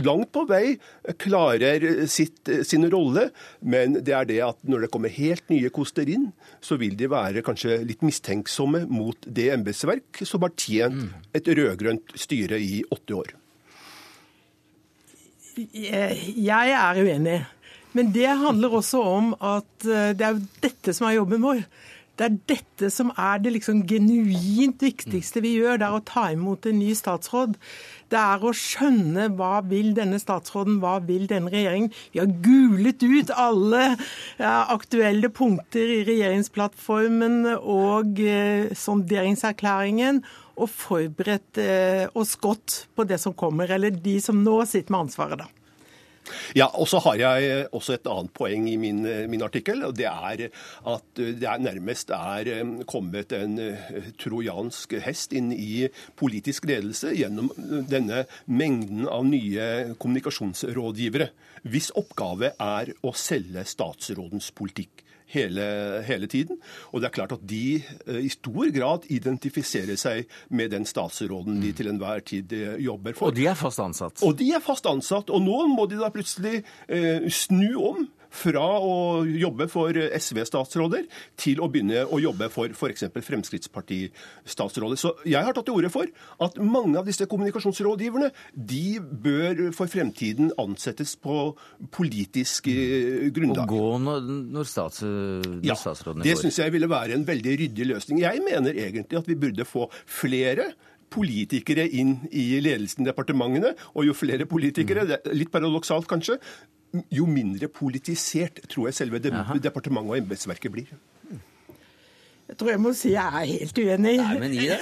langt 0.04 0.30
på 0.34 0.44
vei 0.48 0.76
klarer 1.20 1.82
sitt, 2.14 2.40
eh, 2.48 2.62
sin 2.66 2.86
rolle, 2.92 3.28
men 3.60 3.98
det 4.00 4.14
er 4.14 4.28
det 4.30 4.40
at 4.46 4.60
når 4.62 4.86
det 4.86 4.90
kommer 4.94 5.12
helt 5.12 5.48
nye 5.52 5.72
koster 5.74 6.08
inn, 6.08 6.30
så 6.64 6.78
vil 6.80 6.96
de 6.98 7.10
være 7.10 7.44
kanskje 7.46 7.80
litt 7.86 8.04
mistenksomme 8.06 8.84
mot 8.90 9.26
det 9.26 9.50
embetsverk 9.56 10.22
som 10.24 10.46
har 10.46 10.54
tjent 10.56 11.10
et 11.34 11.50
rød-grønt 11.50 12.14
styre 12.18 12.60
i 12.62 12.84
åtte 12.94 13.18
år. 13.18 13.34
Jeg 15.54 16.74
er 16.74 17.02
uenig. 17.02 17.42
Men 17.94 18.10
det 18.10 18.26
handler 18.26 18.72
også 18.74 19.00
om 19.06 19.34
at 19.38 19.86
eh, 19.86 20.14
det 20.18 20.26
er 20.26 20.40
dette 20.64 20.94
som 20.96 21.06
er 21.06 21.20
jobben 21.20 21.44
vår. 21.44 21.62
Det 22.14 22.26
er 22.26 22.34
dette 22.46 22.88
som 22.94 23.10
er 23.18 23.40
det 23.42 23.56
liksom 23.56 23.80
genuint 23.90 24.82
viktigste 24.84 25.42
vi 25.42 25.56
gjør, 25.56 25.80
det 25.80 25.86
er 25.88 25.96
å 25.96 26.04
ta 26.06 26.28
imot 26.30 26.68
en 26.70 26.78
ny 26.78 26.92
statsråd. 26.94 27.56
Det 28.12 28.20
er 28.20 28.44
å 28.46 28.52
skjønne 28.54 29.26
hva 29.34 29.58
vil 29.66 29.90
denne 29.96 30.20
statsråden, 30.22 30.78
hva 30.82 31.00
vil 31.02 31.26
denne 31.30 31.50
regjeringen. 31.50 31.90
Vi 32.14 32.22
har 32.22 32.30
gulet 32.44 33.02
ut 33.02 33.34
alle 33.34 33.82
aktuelle 34.38 35.32
punkter 35.34 35.90
i 35.96 36.04
regjeringsplattformen 36.06 37.40
og 37.58 38.22
eh, 38.22 38.70
sonderingserklæringen 38.78 40.22
og 40.54 40.70
forberedt 40.70 41.58
eh, 41.58 42.06
oss 42.14 42.36
godt 42.38 42.84
på 42.94 43.06
det 43.10 43.18
som 43.22 43.34
kommer, 43.34 43.74
eller 43.74 43.90
de 43.90 44.20
som 44.22 44.38
nå 44.44 44.60
sitter 44.70 44.94
med 44.94 45.08
ansvaret, 45.08 45.42
da. 45.42 45.63
Ja, 46.56 46.68
og 46.72 46.88
så 46.88 47.00
har 47.04 47.18
jeg 47.20 47.48
eh, 47.50 47.66
også 47.74 47.96
et 47.96 48.08
annet 48.10 48.32
poeng 48.36 48.66
i 48.70 48.76
min, 48.80 49.04
eh, 49.08 49.24
min 49.30 49.44
artikkel. 49.44 49.82
og 49.84 49.96
Det 49.98 50.06
er 50.08 50.46
at 50.48 51.20
eh, 51.20 51.32
det 51.36 51.48
er 51.50 51.62
nærmest 51.62 52.10
er 52.16 52.50
kommet 52.88 53.32
en 53.36 53.58
trojansk 54.20 54.96
hest 55.04 55.34
inn 55.36 55.52
i 55.52 55.88
politisk 56.16 56.68
ledelse 56.70 57.14
gjennom 57.16 57.50
denne 57.90 58.24
mengden 58.46 59.08
av 59.08 59.26
nye 59.28 59.94
kommunikasjonsrådgivere, 60.00 61.30
hvis 61.64 61.92
oppgave 61.96 62.54
er 62.60 62.92
å 63.04 63.14
selge 63.16 63.64
statsrådens 63.68 64.50
politikk 64.56 65.04
hele, 65.34 65.66
hele, 66.06 66.28
tiden. 66.30 66.58
Og 66.92 67.02
det 67.02 67.10
er 67.10 67.14
klart 67.18 67.34
at 67.36 67.44
de 67.48 67.82
eh, 67.82 68.20
i 68.24 68.30
stor 68.32 68.70
grad 68.74 69.08
identifiserer 69.12 69.98
seg 70.00 70.30
med 70.48 70.72
den 70.74 70.86
statsråden 70.88 71.60
de 71.60 71.72
mm. 71.72 71.78
til 71.78 71.92
enhver 71.92 72.24
tid 72.26 72.54
eh, 72.56 72.76
jobber 72.84 73.16
for. 73.18 73.30
Og 73.30 73.38
de 73.38 73.48
er 73.50 73.58
fast 73.58 73.82
ansatt? 73.82 74.22
Og 74.26 74.36
de 74.38 74.50
er 74.54 74.64
fast 74.64 74.86
ansatt. 74.90 75.32
Og 75.34 75.42
nå 75.44 75.64
må 75.74 75.88
de 75.90 76.00
da 76.00 76.10
plutselig 76.14 76.62
eh, 76.88 77.26
snu 77.32 77.70
om 77.82 78.04
fra 78.34 78.64
å 78.82 78.94
jobbe 79.28 79.68
for 79.70 79.94
SV-statsråder 79.94 81.06
til 81.40 81.62
å 81.62 81.68
begynne 81.70 82.04
å 82.04 82.20
jobbe 82.22 82.50
for 82.52 82.72
f.eks. 82.74 83.06
Fremskrittsparti-statsråder. 83.14 85.00
Så 85.00 85.14
jeg 85.28 85.40
har 85.46 85.56
tatt 85.56 85.68
til 85.68 85.78
orde 85.78 85.92
for 85.94 86.10
at 86.44 86.58
mange 86.60 86.98
av 87.00 87.08
disse 87.08 87.28
kommunikasjonsrådgiverne 87.30 88.30
de 88.54 88.98
bør 89.00 89.66
for 89.76 89.90
fremtiden 89.90 90.52
ansettes 90.60 91.14
på 91.20 91.52
politisk 91.94 92.68
eh, 92.72 93.28
grunnlag. 93.34 93.70
Og 93.70 93.74
gå 93.74 94.00
når, 94.04 94.32
når, 94.56 94.70
stats, 94.70 95.04
når 95.04 95.70
ja, 95.70 95.78
statsrådene 95.78 96.24
går? 96.24 96.30
Det 96.30 96.40
syns 96.42 96.60
jeg 96.64 96.74
ville 96.74 96.90
være 96.90 97.18
en 97.18 97.28
veldig 97.28 97.58
ryddig 97.64 97.88
løsning. 97.94 98.24
Jeg 98.24 98.42
mener 98.44 98.82
egentlig 98.88 99.20
at 99.20 99.30
vi 99.30 99.38
burde 99.38 99.68
få 99.68 99.88
flere 100.04 100.72
politikere 101.14 101.86
inn 101.94 102.16
i 102.34 102.46
ledelsen 102.62 103.04
i 103.04 103.10
departementene. 103.10 103.74
Og 103.94 104.08
jo 104.08 104.16
flere 104.16 104.48
politikere, 104.50 105.06
mm. 105.06 105.34
litt 105.36 105.52
paradoksalt 105.54 106.08
kanskje, 106.10 106.40
jo 107.10 107.26
mindre 107.26 107.68
politisert 107.68 108.62
tror 108.70 108.88
jeg 108.90 108.98
selve 109.00 109.20
departementet 109.20 110.10
og 110.10 110.18
embetsverket 110.18 110.72
blir. 110.72 110.94
Jeg 112.44 112.58
tror 112.60 112.74
jeg 112.74 112.80
må 112.84 112.92
si 112.92 113.14
jeg 113.14 113.40
er 113.40 113.48
helt 113.48 113.78
uenig. 113.80 114.16
Nei, 114.20 114.38
men 114.40 114.52
gi 114.52 114.66
det. 114.68 114.80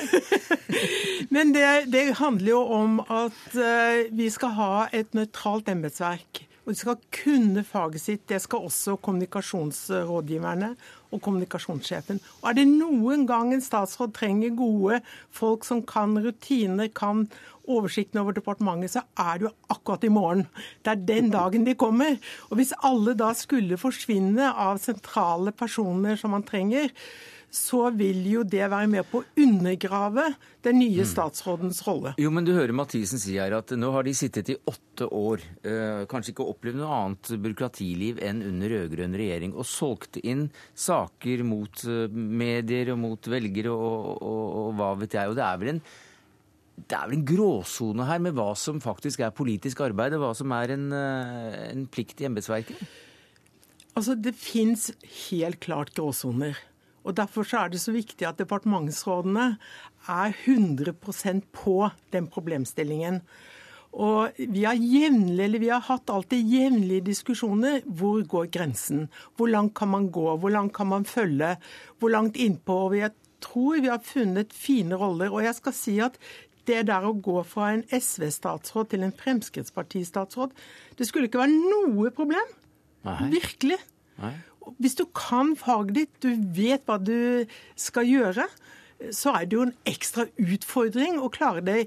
men 1.35 1.53
det, 1.55 1.67
det, 1.95 2.07
handler 2.19 2.51
jo 2.51 2.63
om 2.75 2.97
at 3.07 3.45
uh, 3.55 4.01
vi 4.11 4.27
skal 4.35 4.57
ha 4.59 4.73
et 4.93 5.15
nøytralt 5.15 5.71
embetsverk. 5.71 6.43
Og 6.63 6.75
de 6.75 6.79
skal 6.79 6.99
kunne 7.15 7.63
faget 7.67 8.03
sitt. 8.03 8.25
Det 8.31 8.39
skal 8.43 8.67
også 8.67 8.97
kommunikasjonsrådgiverne 9.03 10.73
og 11.13 11.23
kommunikasjonssjefen. 11.23 12.21
Og 12.43 12.51
er 12.51 12.59
det 12.59 12.67
noen 12.71 13.27
gang 13.27 13.51
en 13.55 13.63
statsråd 13.63 14.15
trenger 14.15 14.55
gode 14.59 15.01
folk 15.35 15.67
som 15.67 15.83
kan 15.87 16.15
rutiner, 16.23 16.91
kan 16.95 17.27
oversikten 17.71 18.23
over 18.23 18.37
departementet, 18.37 18.95
så 18.95 19.05
er 19.19 19.39
det 19.39 19.49
jo 19.49 19.53
akkurat 19.73 20.07
i 20.07 20.13
morgen. 20.13 20.47
Det 20.83 20.95
er 20.95 21.05
den 21.13 21.31
dagen 21.35 21.67
de 21.69 21.77
kommer. 21.79 22.19
Og 22.51 22.59
hvis 22.61 22.75
alle 22.83 23.15
da 23.19 23.33
skulle 23.39 23.81
forsvinne 23.81 24.51
av 24.51 24.81
sentrale 24.83 25.55
personer 25.55 26.19
som 26.21 26.35
man 26.35 26.47
trenger, 26.47 26.91
så 27.53 27.91
vil 27.93 28.25
jo 28.25 28.43
det 28.49 28.65
være 28.73 28.89
med 28.89 29.05
på 29.11 29.21
å 29.21 29.27
undergrave 29.45 30.25
den 30.65 30.79
nye 30.81 31.05
mm. 31.05 31.09
statsrådens 31.11 31.83
rolle. 31.85 32.15
Jo, 32.21 32.31
men 32.33 32.47
du 32.49 32.55
hører 32.57 32.73
Mathisen 32.73 33.21
si 33.21 33.37
her 33.37 33.53
at 33.59 33.75
nå 33.77 33.91
har 33.93 34.07
de 34.07 34.15
sittet 34.17 34.55
i 34.55 34.57
åtte 34.57 35.05
år, 35.13 35.45
eh, 35.61 36.05
kanskje 36.09 36.33
ikke 36.33 36.47
opplevd 36.49 36.81
noe 36.81 36.97
annet 36.97 37.35
byråkratiliv 37.45 38.23
enn 38.25 38.41
under 38.49 38.73
rød-grønn 38.73 39.19
regjering, 39.21 39.53
og 39.53 39.69
solgte 39.69 40.23
inn 40.25 40.47
saker 40.73 41.45
mot 41.45 41.85
eh, 41.85 42.07
medier 42.09 42.95
og 42.95 43.03
mot 43.05 43.29
velgere 43.35 43.75
og, 43.75 44.09
og, 44.17 44.43
og 44.63 44.73
hva 44.81 44.95
vet 45.03 45.21
jeg. 45.21 45.29
Og 45.29 45.37
det 45.37 45.45
er 45.45 45.61
vel 45.61 45.75
en 45.75 45.85
det 46.77 46.97
er 46.97 47.09
vel 47.09 47.19
en 47.19 47.27
gråsone 47.29 48.07
her 48.09 48.21
med 48.25 48.35
hva 48.37 48.53
som 48.59 48.81
faktisk 48.83 49.21
er 49.21 49.35
politisk 49.37 49.83
arbeid, 49.85 50.17
og 50.17 50.25
hva 50.25 50.33
som 50.37 50.53
er 50.57 50.75
en, 50.75 50.91
eh, 50.97 51.71
en 51.71 51.87
plikt 51.87 52.21
i 52.21 52.29
embetsverket? 52.29 52.81
Altså, 53.95 54.15
Det 54.15 54.35
fins 54.35 54.91
helt 55.29 55.61
klart 55.61 55.95
gråsoner. 55.95 56.57
Og 57.05 57.17
Derfor 57.17 57.43
så 57.45 57.65
er 57.65 57.69
det 57.69 57.81
så 57.81 57.93
viktig 57.93 58.27
at 58.27 58.39
departementsrådene 58.39 59.59
er 60.09 60.33
100% 60.47 61.43
på 61.53 61.91
den 62.13 62.29
problemstillingen. 62.29 63.23
Og 63.93 64.33
vi 64.39 64.65
har 64.65 64.79
jevnlig, 64.79 65.45
eller 65.45 65.59
vi 65.59 65.69
har 65.69 65.81
hatt 65.85 66.09
alltid 66.09 66.49
jevnlige 66.49 67.05
diskusjoner. 67.11 67.83
Hvor 67.85 68.23
går 68.25 68.49
grensen? 68.51 69.11
Hvor 69.37 69.51
langt 69.51 69.75
kan 69.75 69.89
man 69.89 70.11
gå? 70.11 70.39
Hvor 70.39 70.51
langt 70.51 70.73
kan 70.73 70.87
man 70.87 71.05
følge? 71.05 71.57
Hvor 71.99 72.09
langt 72.09 72.37
innpå? 72.37 72.73
Og 72.89 72.97
jeg 72.97 73.13
tror 73.41 73.83
vi 73.83 73.91
har 73.93 73.99
funnet 73.99 74.55
fine 74.55 74.97
roller. 74.97 75.29
Og 75.29 75.45
jeg 75.45 75.55
skal 75.55 75.77
si 75.77 75.99
at 76.01 76.17
det 76.69 76.85
der 76.91 77.07
å 77.07 77.15
gå 77.15 77.41
fra 77.49 77.73
en 77.75 77.85
SV-statsråd 77.89 78.93
til 78.93 79.07
en 79.07 79.15
Fremskrittsparti-statsråd, 79.19 80.55
det 80.99 81.09
skulle 81.09 81.31
ikke 81.31 81.43
være 81.43 81.57
noe 81.57 82.13
problem. 82.15 82.55
Nei. 83.07 83.19
Virkelig. 83.35 83.81
Nei. 84.23 84.37
Hvis 84.79 84.95
du 84.99 85.05
kan 85.11 85.57
faget 85.59 85.97
ditt, 85.97 86.15
du 86.23 86.39
vet 86.55 86.87
hva 86.87 87.01
du 87.03 87.45
skal 87.75 88.07
gjøre, 88.07 88.47
så 89.11 89.35
er 89.35 89.49
det 89.51 89.59
jo 89.59 89.67
en 89.67 89.77
ekstra 89.91 90.29
utfordring 90.39 91.19
å 91.19 91.33
klare 91.35 91.65
det 91.67 91.81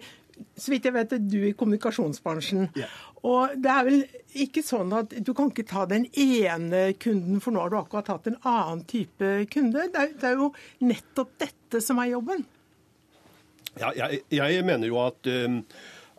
så 0.60 0.74
vidt 0.74 0.88
jeg 0.88 0.96
vet, 0.96 1.14
er 1.16 1.22
du 1.24 1.38
i 1.48 1.54
kommunikasjonsbransjen. 1.56 2.70
Yeah. 2.76 2.96
Og 3.26 3.56
det 3.62 3.72
er 3.72 3.86
vel 3.88 4.02
ikke 4.46 4.62
sånn 4.66 4.92
at 4.94 5.14
du 5.26 5.32
kan 5.38 5.50
ikke 5.50 5.66
ta 5.70 5.86
den 5.90 6.06
ene 6.12 6.90
kunden, 7.02 7.40
for 7.42 7.56
nå 7.56 7.64
har 7.64 7.72
du 7.72 7.78
akkurat 7.80 8.10
tatt 8.12 8.28
en 8.30 8.38
annen 8.44 8.84
type 8.90 9.32
kunde. 9.54 9.88
Det 9.94 10.02
er, 10.02 10.12
det 10.20 10.30
er 10.30 10.44
jo 10.44 10.52
nettopp 10.86 11.32
dette 11.42 11.82
som 11.84 12.02
er 12.04 12.12
jobben. 12.12 12.46
Ja, 13.80 13.92
jeg, 13.96 14.24
jeg 14.32 14.66
mener 14.66 14.88
jo 14.88 15.00
at 15.04 15.28
uh, 15.28 15.62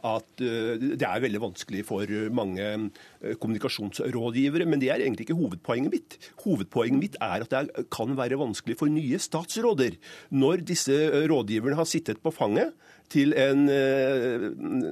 at 0.07 0.43
eh, 0.45 0.77
det 0.79 1.07
er 1.07 1.23
veldig 1.25 1.43
vanskelig 1.43 1.85
for 1.89 2.11
mange 2.35 2.65
eh, 2.65 3.37
kommunikasjonsrådgivere. 3.41 4.67
Men 4.69 4.83
det 4.83 4.91
er 4.93 5.03
egentlig 5.03 5.27
ikke 5.27 5.39
hovedpoenget 5.39 5.95
mitt. 5.95 6.19
Hovedpoenget 6.45 7.01
mitt 7.01 7.21
er 7.21 7.47
at 7.47 7.55
det 7.55 7.87
kan 7.95 8.17
være 8.19 8.41
vanskelig 8.41 8.79
for 8.81 8.93
nye 8.93 9.21
statsråder. 9.23 9.97
Når 10.31 10.67
disse 10.69 10.97
rådgiverne 11.31 11.79
har 11.79 11.89
sittet 11.89 12.23
på 12.23 12.35
fanget 12.35 12.75
til 13.13 13.33
en 13.39 13.69
eh, 13.71 14.49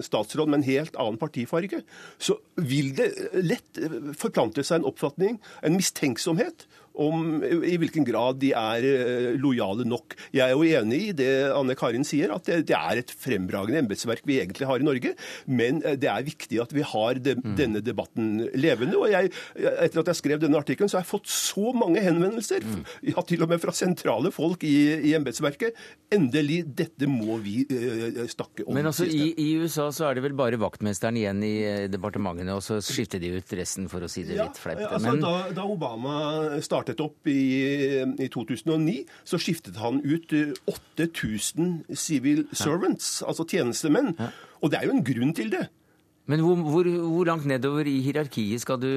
statsråd 0.07 0.51
med 0.51 0.61
en 0.61 0.69
helt 0.69 0.97
annen 1.03 1.19
partifarge, 1.19 1.83
så 2.19 2.39
vil 2.63 2.93
det 2.97 3.11
lett 3.43 3.83
forplante 4.19 4.63
seg 4.63 4.81
en 4.81 4.91
oppfatning, 4.93 5.41
en 5.67 5.79
mistenksomhet, 5.79 6.69
om 6.95 7.43
i 7.43 7.75
hvilken 7.81 8.07
grad 8.07 8.39
de 8.43 8.53
er 8.55 8.87
eh, 8.87 9.29
lojale 9.41 9.87
nok. 9.89 10.15
Jeg 10.35 10.45
er 10.47 10.55
jo 10.55 10.63
enig 10.79 11.01
i 11.09 11.15
det 11.17 11.31
Anne 11.51 11.75
Karin 11.79 12.07
sier, 12.07 12.33
at 12.35 12.47
det, 12.47 12.61
det 12.71 12.77
er 12.79 13.01
et 13.01 13.11
fremragende 13.11 13.81
embetsverk 13.83 14.23
vi 14.29 14.39
egentlig 14.43 14.69
har 14.69 14.83
i 14.83 14.87
Norge. 14.87 15.15
Men 15.47 15.83
eh, 15.83 15.99
det 16.01 16.11
er 16.11 16.27
viktig 16.27 16.61
at 16.63 16.75
vi 16.75 16.85
har 16.87 17.21
de, 17.23 17.37
mm. 17.41 17.55
denne 17.59 17.83
debatten 17.85 18.47
levende. 18.55 18.99
Og 19.01 19.11
jeg, 19.11 19.33
etter 19.59 20.05
at 20.05 20.13
jeg 20.13 20.21
skrev 20.21 20.43
denne 20.43 20.61
artikkelen, 20.61 20.91
så 20.91 21.01
har 21.01 21.07
jeg 21.07 21.13
fått 21.17 21.31
så 21.33 21.75
mange 21.75 22.03
henvendelser, 22.05 22.63
mm. 22.63 22.85
ja, 23.11 23.27
til 23.27 23.43
og 23.45 23.51
med 23.51 23.63
fra 23.63 23.75
sentrale 23.75 24.31
folk 24.35 24.63
i, 24.67 24.77
i 25.11 25.17
embetsverket. 25.19 25.75
Endelig, 26.15 26.63
dette 26.79 27.09
må 27.11 27.41
vi 27.43 27.65
uh, 27.67 28.23
snakke 28.31 28.69
om. 28.69 28.75
Men 28.77 28.87
altså, 28.91 29.07
i, 29.09 29.33
i, 29.41 29.49
USA 29.59 29.89
så 29.95 30.09
er 30.09 30.19
det 30.19 30.25
vel 30.29 30.37
bare 30.39 30.61
vaktmesteren 30.61 31.19
igjen 31.19 31.43
i 31.47 31.55
departementene, 31.91 32.55
og 32.55 32.63
så 32.65 32.79
skifter 32.85 33.23
de 33.23 33.35
ut 33.35 33.55
resten, 33.59 33.91
for 33.91 34.05
å 34.05 34.11
si 34.11 34.23
det 34.27 34.39
litt 34.39 34.61
fleipete. 34.61 34.87
Ja, 34.87 34.95
altså, 35.01 35.17
da, 35.19 35.35
da 35.57 35.67
Obama 35.67 36.15
startet 36.65 36.84
startet 36.85 37.01
opp 37.01 37.27
i, 37.27 38.05
i 38.21 38.29
2009, 38.29 39.05
så 39.25 39.41
skiftet 39.41 39.79
han 39.81 40.03
ut 40.05 40.33
8000 40.69 41.85
eh, 41.89 41.97
civil 41.97 42.45
servants, 42.53 43.23
altså 43.27 43.47
tjenestemenn. 43.49 44.15
Og 44.61 44.71
det 44.71 44.81
er 44.81 44.89
jo 44.89 44.99
en 44.99 45.05
grunn 45.05 45.35
til 45.35 45.51
det. 45.53 45.69
Men 46.25 46.41
hvor, 46.41 46.57
hvor, 46.57 46.87
hvor, 46.89 47.27
langt 47.29 47.45
nedover 47.45 47.85
i 47.85 47.99
hierarkiet 48.01 48.63
skal 48.63 48.79
du, 48.81 48.89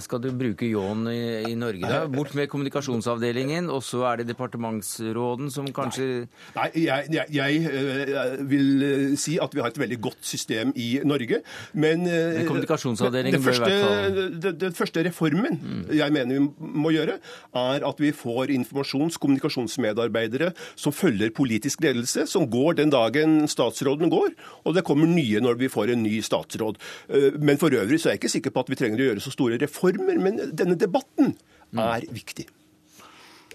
skal 0.00 0.22
du 0.24 0.30
bruke 0.32 0.64
ljåen 0.64 1.02
i, 1.10 1.50
i, 1.50 1.54
Norge? 1.58 1.84
da? 1.84 2.06
Bort 2.08 2.32
med 2.38 2.48
kommunikasjonsavdelingen, 2.48 3.68
og 3.68 3.82
så 3.84 4.06
er 4.08 4.22
det 4.22 4.30
departementsråden 4.30 5.50
som 5.52 5.68
kanskje 5.76 6.06
Nei, 6.06 6.22
Nei 6.56 6.68
jeg, 6.86 7.10
jeg, 7.12 7.34
jeg, 7.36 7.58
eh, 7.68 8.32
vil 8.48 8.86
eh, 8.86 9.02
si 9.20 9.34
at 9.42 9.52
vi 9.52 9.60
har 9.60 9.68
et 9.68 9.80
veldig 9.82 9.98
godt 10.06 10.24
system 10.24 10.72
i 10.80 10.86
Norge, 11.04 11.42
men, 11.76 12.06
eh, 12.08 12.38
men 12.38 12.48
Kommunikasjonsavdelingen 12.48 13.44
bør 13.44 13.58
i 13.58 13.62
hvert 13.66 13.84
fall 13.84 14.56
Den, 14.62 14.78
første 14.80 15.04
reformen 15.10 15.60
mm. 15.60 15.84
jeg 15.98 16.16
mener 16.16 16.40
vi 16.40 16.72
må 16.86 16.94
gjøre, 16.96 17.18
er 17.66 17.86
at 17.90 18.00
vi 18.00 18.14
får 18.16 18.54
informasjons- 18.56 19.20
kommunikasjonsmedarbeidere 19.20 20.54
som 20.72 20.96
følger 20.96 21.36
politisk 21.36 21.84
ledelse, 21.84 22.24
som 22.32 22.48
går 22.48 22.80
den 22.80 22.96
dagen 22.96 23.42
statsråden 23.44 24.08
går, 24.08 24.32
og 24.64 24.80
det 24.80 24.86
kommer 24.88 25.12
nye 25.12 25.44
når 25.44 25.60
vi 25.60 25.72
får 25.72 25.92
en 25.92 26.04
ny 26.08 26.16
statsråd 26.24 26.45
statsråd. 26.46 26.78
Eh, 27.08 27.38
men 27.38 27.58
for 27.58 27.74
øvrig 27.74 28.00
så 28.00 28.10
er 28.10 28.16
jeg 28.16 28.22
ikke 28.24 28.34
sikker 28.36 28.54
på 28.54 28.64
at 28.64 28.70
vi 28.70 28.78
trenger 28.80 29.02
å 29.02 29.08
gjøre 29.10 29.24
så 29.24 29.34
store 29.34 29.60
reformer. 29.62 30.18
Men 30.18 30.40
denne 30.56 30.78
debatten 30.78 31.34
er 31.76 32.06
viktig. 32.10 32.46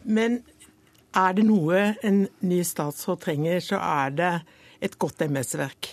Men 0.03 0.41
er 1.17 1.35
det 1.37 1.45
noe 1.45 1.91
en 2.07 2.25
ny 2.47 2.61
statsråd 2.63 3.21
trenger, 3.25 3.59
så 3.63 3.79
er 3.81 4.13
det 4.15 4.33
et 4.81 4.97
godt 4.99 5.21
embetsverk. 5.21 5.91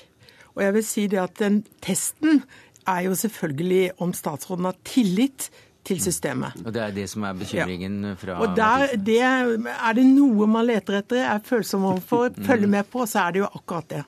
Og 0.56 0.64
jeg 0.64 0.74
vil 0.74 0.86
si 0.86 1.06
det 1.10 1.20
at 1.22 1.38
den 1.38 1.62
testen 1.84 2.42
er 2.88 3.04
jo 3.04 3.14
selvfølgelig 3.18 3.98
om 4.02 4.14
statsråden 4.16 4.64
har 4.64 4.78
tillit 4.86 5.50
til 5.88 6.00
systemet. 6.02 6.56
Og 6.64 6.72
Det 6.74 6.82
er 6.82 6.94
det 6.96 7.06
som 7.10 7.24
er 7.24 7.36
bekymringen 7.38 8.04
ja. 8.04 8.14
fra 8.18 8.38
Og 8.44 8.56
der, 8.56 8.96
det, 8.96 9.20
Er 9.22 9.92
det 9.96 10.04
noe 10.06 10.46
man 10.50 10.66
leter 10.66 11.00
etter, 11.00 11.24
er 11.24 11.44
følsom 11.44 11.84
overfor, 11.84 12.32
følger 12.48 12.68
med 12.68 12.88
på, 12.90 13.06
så 13.06 13.26
er 13.26 13.36
det 13.36 13.44
jo 13.44 13.50
akkurat 13.52 13.90
det. 13.90 14.04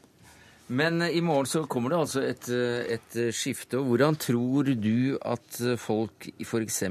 Men 0.70 1.02
i 1.02 1.18
morgen 1.24 1.48
så 1.50 1.64
kommer 1.66 1.90
det 1.90 1.98
altså 1.98 2.22
et, 2.22 2.46
et 2.94 3.16
skifte. 3.34 3.80
og 3.80 3.90
Hvordan 3.90 4.18
tror 4.22 4.70
du 4.78 5.16
at 5.18 5.58
folk 5.82 6.28
f.eks. 6.46 6.84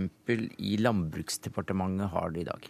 i 0.59 0.75
Landbruksdepartementet 0.83 2.11
har 2.11 2.35
det 2.35 2.43
i 2.43 2.49
dag? 2.49 2.67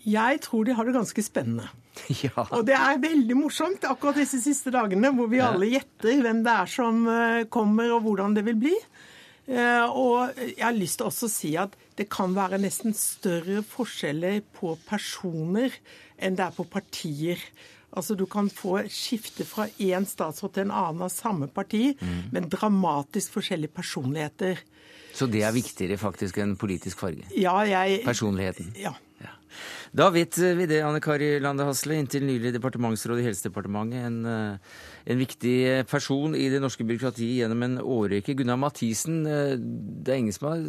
Jeg 0.00 0.40
tror 0.44 0.64
de 0.64 0.74
har 0.76 0.88
det 0.88 0.96
ganske 0.96 1.24
spennende. 1.24 1.68
Ja. 2.24 2.46
Og 2.54 2.62
det 2.64 2.76
er 2.76 3.00
veldig 3.02 3.34
morsomt 3.36 3.82
akkurat 3.84 4.16
disse 4.20 4.38
siste 4.40 4.70
dagene, 4.72 5.10
hvor 5.12 5.28
vi 5.28 5.40
alle 5.44 5.68
gjetter 5.68 6.22
hvem 6.22 6.38
det 6.46 6.52
er 6.62 6.70
som 6.70 7.02
eh, 7.10 7.42
kommer 7.52 7.90
og 7.92 8.06
hvordan 8.06 8.36
det 8.36 8.44
vil 8.46 8.56
bli. 8.62 8.72
Eh, 9.50 9.84
og 9.84 10.38
jeg 10.38 10.62
har 10.62 10.76
lyst 10.76 11.00
til 11.00 11.10
også 11.10 11.26
å 11.26 11.32
si 11.32 11.50
at 11.60 11.74
det 11.98 12.06
kan 12.12 12.32
være 12.36 12.60
nesten 12.62 12.94
større 12.96 13.60
forskjeller 13.66 14.40
på 14.56 14.76
personer 14.86 15.74
enn 16.16 16.38
det 16.38 16.46
er 16.46 16.56
på 16.56 16.64
partier. 16.70 17.42
Altså 17.90 18.14
Du 18.14 18.26
kan 18.30 18.50
få 18.50 18.80
skifte 18.92 19.46
fra 19.48 19.66
én 19.82 20.06
statsråd 20.06 20.54
til 20.54 20.68
en 20.68 20.74
annen 20.74 21.06
av 21.06 21.10
samme 21.12 21.48
parti, 21.50 21.96
mm. 21.98 22.30
men 22.34 22.48
dramatisk 22.52 23.38
forskjellige 23.38 23.74
personligheter. 23.74 24.62
Så 25.16 25.26
det 25.26 25.42
er 25.42 25.54
viktigere 25.54 25.98
faktisk 25.98 26.38
enn 26.38 26.56
politisk 26.58 27.02
farge? 27.02 27.26
Ja, 27.34 27.56
jeg... 27.66 28.02
Personligheten? 28.06 28.70
Ja. 28.78 28.94
ja. 29.22 29.34
Da 29.96 30.06
vet 30.14 30.38
vi 30.38 30.68
det, 30.70 30.84
Anne 30.86 31.02
Kari 31.02 31.32
Lande 31.42 31.66
Hasle, 31.66 31.98
inntil 31.98 32.22
nylig 32.28 32.54
departementsråd 32.54 33.18
i 33.18 33.26
Helsedepartementet. 33.26 34.06
En, 34.06 34.20
eh, 34.30 34.80
en, 35.10 35.18
viktig 35.18 35.56
person 35.90 36.36
i 36.38 36.46
det 36.52 36.62
norske 36.62 36.86
byråkratiet 36.86 37.40
gjennom 37.42 37.66
en 37.66 37.78
årrekke. 37.82 38.36
Gunnar 38.38 38.60
Mathisen, 38.60 39.24
eh, 39.26 39.56
det 39.58 40.14
er 40.14 40.22
ingen 40.22 40.36
som 40.36 40.52
har 40.52 40.66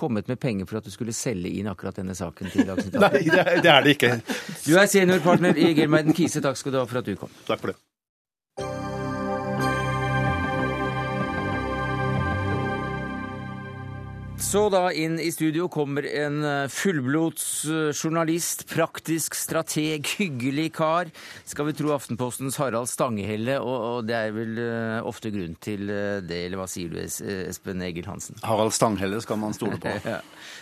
kommet 0.00 0.30
med 0.32 0.40
penger 0.40 0.68
for 0.70 0.80
at 0.80 0.88
du 0.88 0.92
skulle 0.94 1.12
selge 1.16 1.52
inn 1.60 1.68
akkurat 1.70 2.00
denne 2.00 2.16
saken 2.18 2.50
til 2.52 2.66
Dagsnytt 2.68 2.96
18? 3.00 3.04
Nei, 3.04 3.22
det 3.60 3.68
er, 3.68 3.84
det 3.84 3.94
ikke. 3.98 4.14
Du 4.64 4.72
er 4.80 4.88
seniorpartner 4.90 5.60
i 5.60 5.72
Gelmeiden 5.76 6.16
Kise. 6.16 6.42
Takk 6.44 6.58
skal 6.60 6.74
du 6.74 6.80
ha 6.82 6.88
for 6.88 7.02
at 7.02 7.08
du 7.10 7.14
kom. 7.20 7.32
Takk 7.48 7.60
for 7.62 7.74
det. 7.74 7.78
Så 14.50 14.64
da 14.66 14.88
inn 14.90 15.12
i 15.22 15.28
studio 15.30 15.68
kommer 15.70 16.02
en 16.02 16.40
eh, 16.42 16.64
fullblods 16.74 17.44
eh, 17.70 17.90
journalist, 17.94 18.64
praktisk 18.66 19.36
strateg, 19.38 20.08
hyggelig 20.18 20.72
kar. 20.74 21.12
Skal 21.46 21.68
vi 21.68 21.74
tro 21.78 21.92
Aftenpostens 21.94 22.58
Harald 22.58 22.90
Stangehelle, 22.90 23.60
og, 23.62 24.08
det 24.08 24.16
er 24.18 24.34
vel 24.34 24.58
eh, 24.58 24.96
ofte 25.06 25.30
grunn 25.30 25.54
til 25.62 25.86
det, 25.86 26.40
eller 26.48 26.58
hva 26.58 26.66
sier 26.70 26.90
du 26.90 26.98
Espen 26.98 27.86
Egil 27.86 28.10
Hansen? 28.10 28.42
Harald 28.42 28.74
Stanghelle 28.74 29.22
skal 29.22 29.38
man 29.38 29.54
stole 29.54 29.78
på. 29.78 29.94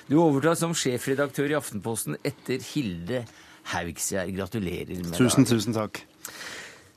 Du 0.08 0.18
overtar 0.20 0.56
som 0.60 0.76
sjefredaktør 0.76 1.48
i 1.48 1.56
Aftenposten 1.56 2.20
etter 2.28 2.60
Hilde 2.74 3.24
Haugsgjerd. 3.72 4.36
Gratulerer 4.36 4.98
med 5.00 5.14
det. 5.14 5.16
Tusen, 5.16 5.48
tusen 5.48 5.76
takk. 5.76 6.04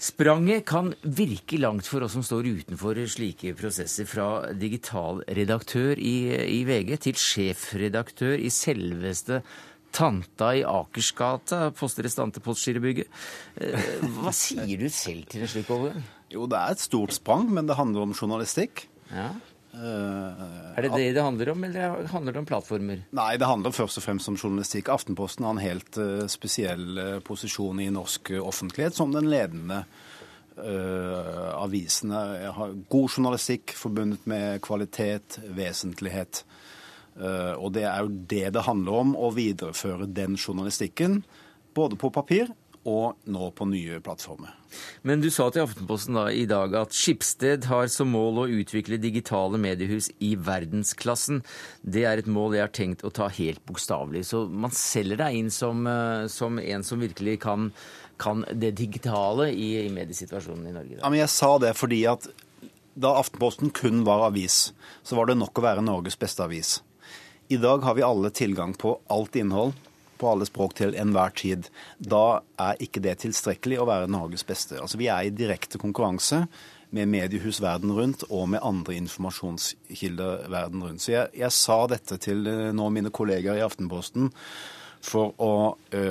Spranget 0.01 0.63
kan 0.65 0.95
virke 1.05 1.59
langt 1.61 1.85
for 1.85 2.01
oss 2.01 2.15
som 2.15 2.23
står 2.25 2.47
utenfor 2.49 2.97
slike 3.05 3.53
prosesser, 3.57 4.07
fra 4.09 4.49
digitalredaktør 4.57 5.99
i, 6.01 6.15
i 6.57 6.63
VG 6.65 6.95
til 7.05 7.19
sjefredaktør 7.21 8.33
i 8.41 8.49
selveste 8.49 9.43
Tanta 9.93 10.53
i 10.57 10.63
Akersgata, 10.65 11.67
postrestante 11.77 12.41
Postgirobygget. 12.41 13.11
Eh, 13.61 14.01
hva 14.17 14.33
sier 14.33 14.79
du 14.79 14.87
selv 14.89 15.27
til 15.29 15.43
en 15.43 15.51
slik 15.51 15.69
overgang? 15.69 16.01
Jo, 16.31 16.47
det 16.49 16.57
er 16.57 16.73
et 16.73 16.81
stort 16.81 17.13
sprang, 17.13 17.49
men 17.51 17.69
det 17.69 17.77
handler 17.77 18.07
om 18.07 18.15
journalistikk. 18.15 18.87
Ja. 19.11 19.29
Uh, 19.71 20.75
er 20.75 20.83
det 20.83 20.91
det 20.97 21.11
det 21.15 21.23
handler 21.23 21.53
om, 21.53 21.63
eller 21.63 22.07
handler 22.11 22.35
det 22.35 22.41
om 22.41 22.47
plattformer? 22.47 23.05
Nei, 23.15 23.29
det 23.39 23.47
handler 23.47 23.71
først 23.71 24.01
og 24.01 24.03
fremst 24.03 24.27
om 24.27 24.35
journalistikk. 24.35 24.91
Aftenposten 24.91 25.47
har 25.47 25.55
en 25.55 25.63
helt 25.63 25.99
uh, 26.01 26.25
spesiell 26.31 26.99
uh, 26.99 27.19
posisjon 27.23 27.79
i 27.79 27.87
norsk 27.93 28.33
offentlighet 28.41 28.97
som 28.99 29.15
den 29.15 29.31
ledende 29.31 29.85
avisen. 30.61 32.11
Har 32.11 32.73
god 32.91 33.13
journalistikk 33.15 33.71
forbundet 33.73 34.27
med 34.29 34.59
kvalitet, 34.61 35.39
vesentlighet. 35.57 36.43
og 37.57 37.71
det 37.73 37.87
er 37.87 38.03
jo 38.03 38.11
det 38.35 38.43
det 38.53 38.65
handler 38.67 38.99
om, 38.99 39.15
å 39.15 39.31
videreføre 39.33 40.11
den 40.11 40.35
journalistikken. 40.37 41.23
Både 41.73 41.95
på 41.95 42.11
papir 42.13 42.51
og 42.83 43.15
nå 43.25 43.49
på 43.57 43.69
nye 43.71 44.03
plattformer. 44.03 44.60
Men 45.07 45.23
du 45.23 45.29
sa 45.33 45.47
til 45.51 45.65
Aftenposten 45.65 46.17
da, 46.17 46.27
i 46.33 46.45
dag 46.49 46.75
at 46.77 46.95
Skipsted 46.95 47.67
har 47.69 47.89
som 47.91 48.11
mål 48.13 48.43
å 48.43 48.49
utvikle 48.61 48.99
digitale 49.01 49.59
mediehus 49.61 50.09
i 50.23 50.33
verdensklassen. 50.35 51.41
Det 51.81 52.05
er 52.07 52.21
et 52.21 52.29
mål 52.29 52.57
jeg 52.57 52.65
har 52.65 52.75
tenkt 52.75 53.05
å 53.07 53.13
ta 53.13 53.29
helt 53.31 53.63
bokstavelig. 53.69 54.25
Så 54.31 54.45
man 54.47 54.73
selger 54.75 55.21
deg 55.23 55.39
inn 55.39 55.51
som, 55.53 55.85
eh, 55.87 56.27
som 56.31 56.59
en 56.59 56.85
som 56.87 57.01
virkelig 57.01 57.39
kan, 57.47 57.71
kan 58.21 58.45
det 58.51 58.75
digitale 58.79 59.51
i, 59.51 59.73
i, 59.85 59.89
mediesituasjonen 59.93 60.69
i 60.69 60.75
Norge? 60.77 60.95
Da. 60.97 61.03
Ja, 61.03 61.09
men 61.09 61.23
jeg 61.23 61.33
sa 61.33 61.57
det 61.61 61.75
fordi 61.79 62.03
at 62.11 62.29
da 62.93 63.15
Aftenposten 63.19 63.71
kun 63.71 64.03
var 64.07 64.27
avis, 64.27 64.73
så 65.03 65.15
var 65.15 65.29
det 65.29 65.39
nok 65.39 65.57
å 65.57 65.63
være 65.63 65.85
Norges 65.85 66.19
beste 66.19 66.43
avis. 66.43 66.81
I 67.51 67.57
dag 67.59 67.83
har 67.83 67.95
vi 67.97 68.03
alle 68.03 68.29
tilgang 68.31 68.75
på 68.79 68.97
alt 69.11 69.35
innhold 69.35 69.75
på 70.21 70.29
alle 70.29 70.47
språk 70.47 70.75
til 70.77 70.95
enhver 70.99 71.33
tid. 71.37 71.69
Da 71.97 72.41
er 72.61 72.81
ikke 72.83 73.01
det 73.03 73.17
tilstrekkelig 73.23 73.81
å 73.81 73.87
være 73.89 74.11
Norges 74.11 74.45
beste. 74.47 74.77
Altså, 74.81 74.99
vi 75.01 75.09
er 75.11 75.27
i 75.27 75.33
direkte 75.33 75.81
konkurranse 75.81 76.45
med 76.91 77.07
mediehus 77.07 77.61
verden 77.63 77.93
rundt 77.95 78.25
og 78.29 78.49
med 78.51 78.63
andre 78.67 78.97
informasjonskilder 78.99 80.49
verden 80.51 80.83
rundt. 80.83 81.03
Så 81.03 81.15
jeg, 81.15 81.31
jeg 81.39 81.55
sa 81.55 81.79
dette 81.89 82.19
til 82.21 82.43
eh, 82.51 82.67
nå 82.75 82.89
mine 82.93 83.13
kollegaer 83.13 83.61
i 83.61 83.65
Aftenposten 83.65 84.29
for 85.01 85.31
å 85.41 85.53
ø, 85.97 86.01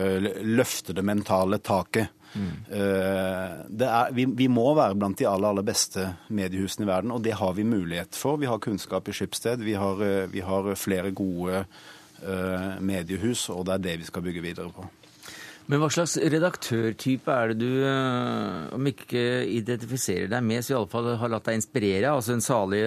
løfte 0.43 0.97
det 0.97 1.05
mentale 1.07 1.61
taket. 1.63 2.11
Mm. 2.31 2.57
Er, 2.75 4.11
vi, 4.15 4.25
vi, 4.39 4.49
må 4.51 4.65
være 4.75 4.97
blant 4.99 5.19
de 5.19 5.29
aller, 5.31 5.53
aller 5.53 5.67
beste 5.67 6.09
mediehusene 6.35 6.87
i 6.87 6.91
verden, 6.91 7.13
og 7.15 7.23
det 7.23 7.37
har 7.39 7.55
vi 7.55 7.67
mulighet 7.67 8.19
for. 8.19 8.41
Vi 8.43 8.51
har 8.51 8.59
kunnskap 8.63 9.07
i 9.07 9.15
Skipsted, 9.15 9.63
vi 9.63 9.77
har, 9.79 10.03
vi 10.35 10.43
har 10.43 10.73
flere 10.75 11.15
gode 11.15 11.63
Eh, 11.63 12.00
mediehus, 12.81 13.49
og 13.49 13.67
det 13.67 13.75
er 13.75 13.85
det 13.85 13.99
vi 13.99 14.05
skal 14.05 14.23
bygge 14.23 14.43
videre 14.43 14.73
på. 14.73 14.87
Men 15.71 15.79
hva 15.79 15.87
slags 15.93 16.17
redaktørtype 16.19 17.31
er 17.31 17.53
det 17.53 17.61
du, 17.61 17.85
eh, 17.87 18.75
om 18.75 18.87
ikke 18.91 19.21
identifiserer 19.55 20.27
deg 20.33 20.43
med, 20.43 20.65
så 20.67 20.73
iallfall 20.75 21.13
har 21.21 21.31
latt 21.31 21.47
deg 21.47 21.61
inspirere? 21.61 22.11
Altså 22.11 22.35
en 22.35 22.43
salig 22.43 22.81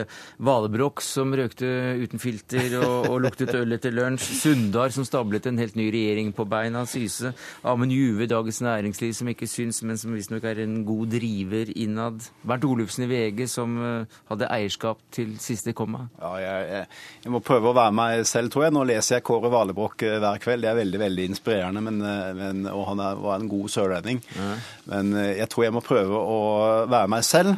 Valebrokk 0.43 0.99
som 1.05 1.31
røkte 1.31 1.69
uten 2.01 2.19
filter 2.19 2.75
og, 2.81 3.07
og 3.07 3.21
luktet 3.23 3.53
øl 3.55 3.77
etter 3.77 3.95
lunsj. 3.95 4.25
Sundar 4.41 4.91
som 4.91 5.07
stablet 5.07 5.47
en 5.47 5.61
helt 5.63 5.77
ny 5.79 5.85
regjering 5.95 6.33
på 6.35 6.43
beina. 6.51 6.81
Syse. 6.83 7.31
Amund 7.63 7.95
Juve, 7.95 8.27
Dagens 8.27 8.59
Næringsliv, 8.65 9.13
som 9.15 9.31
ikke 9.31 9.47
syns, 9.47 9.79
men 9.87 10.01
som 10.01 10.11
visstnok 10.11 10.43
er 10.51 10.65
en 10.65 10.75
god 10.83 11.15
driver 11.15 11.71
innad. 11.79 12.19
Bernt 12.43 12.67
Olufsen 12.67 13.07
i 13.07 13.09
VG, 13.13 13.45
som 13.53 13.79
eh, 13.79 14.19
hadde 14.33 14.51
eierskap 14.51 14.99
til 15.15 15.37
siste 15.39 15.71
komma. 15.71 16.09
Ja, 16.19 16.33
jeg, 16.43 16.67
jeg, 16.73 16.91
jeg, 17.23 17.31
må 17.31 17.39
prøve 17.47 17.71
å 17.71 17.79
være 17.79 17.95
meg 17.95 18.27
selv, 18.27 18.51
tror 18.51 18.67
jeg. 18.67 18.75
Nå 18.75 18.83
leser 18.91 19.21
jeg 19.21 19.27
Kåre 19.31 19.55
Valebrokk 19.55 20.03
eh, 20.09 20.19
hver 20.19 20.43
kveld. 20.43 20.67
Det 20.67 20.73
er 20.73 20.79
veldig, 20.83 21.03
veldig 21.07 21.31
inspirerende. 21.31 21.87
men, 21.87 22.03
men 22.43 22.72
og 22.73 22.87
han 22.91 23.01
er, 23.03 23.19
var 23.21 23.39
en 23.39 23.49
god 23.51 23.71
sørlending. 23.71 24.21
Mm. 24.35 24.53
Men 24.91 25.13
eh, 25.19 25.33
jeg 25.39 25.49
tror 25.53 25.67
jeg 25.67 25.75
må 25.75 25.85
prøve 25.85 26.19
å 26.19 26.39
være 26.91 27.11
meg 27.13 27.27
selv 27.27 27.55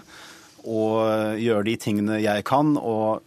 og 0.65 1.37
gjøre 1.37 1.67
de 1.67 1.75
tingene 1.77 2.15
jeg 2.23 2.45
kan. 2.47 2.73
og 2.77 3.21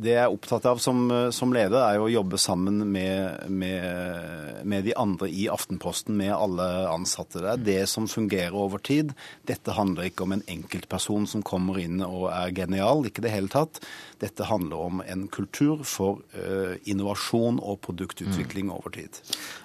det 0.00 0.14
jeg 0.14 0.22
er 0.24 0.32
opptatt 0.32 0.64
av 0.68 0.78
som, 0.80 1.04
som 1.34 1.52
leder, 1.52 1.76
er 1.84 1.98
jo 1.98 2.06
å 2.06 2.12
jobbe 2.12 2.38
sammen 2.40 2.80
med, 2.94 3.44
med, 3.52 4.62
med, 4.64 4.86
de 4.86 4.94
andre 4.96 5.28
i 5.28 5.44
Aftenposten, 5.52 6.16
med 6.16 6.32
alle 6.32 6.68
ansatte. 6.88 7.42
Det 7.42 7.52
er 7.52 7.66
det 7.66 7.82
som 7.92 8.08
fungerer 8.08 8.56
over 8.56 8.80
tid. 8.80 9.12
Dette 9.48 9.76
handler 9.76 10.08
ikke 10.08 10.24
om 10.24 10.36
en 10.38 10.44
enkeltperson 10.48 11.28
som 11.28 11.44
kommer 11.44 11.80
inn 11.82 12.00
og 12.06 12.30
er 12.32 12.54
genial, 12.56 13.04
ikke 13.08 13.24
det 13.26 13.34
hele 13.34 13.52
tatt. 13.52 13.82
Dette 14.22 14.46
handler 14.48 14.80
om 14.80 15.04
en 15.04 15.26
kultur 15.32 15.82
for 15.84 16.22
uh, 16.36 16.74
innovasjon 16.88 17.58
og 17.60 17.80
produktutvikling 17.84 18.68
mm. 18.70 18.74
over 18.74 18.94
tid. 18.94 19.18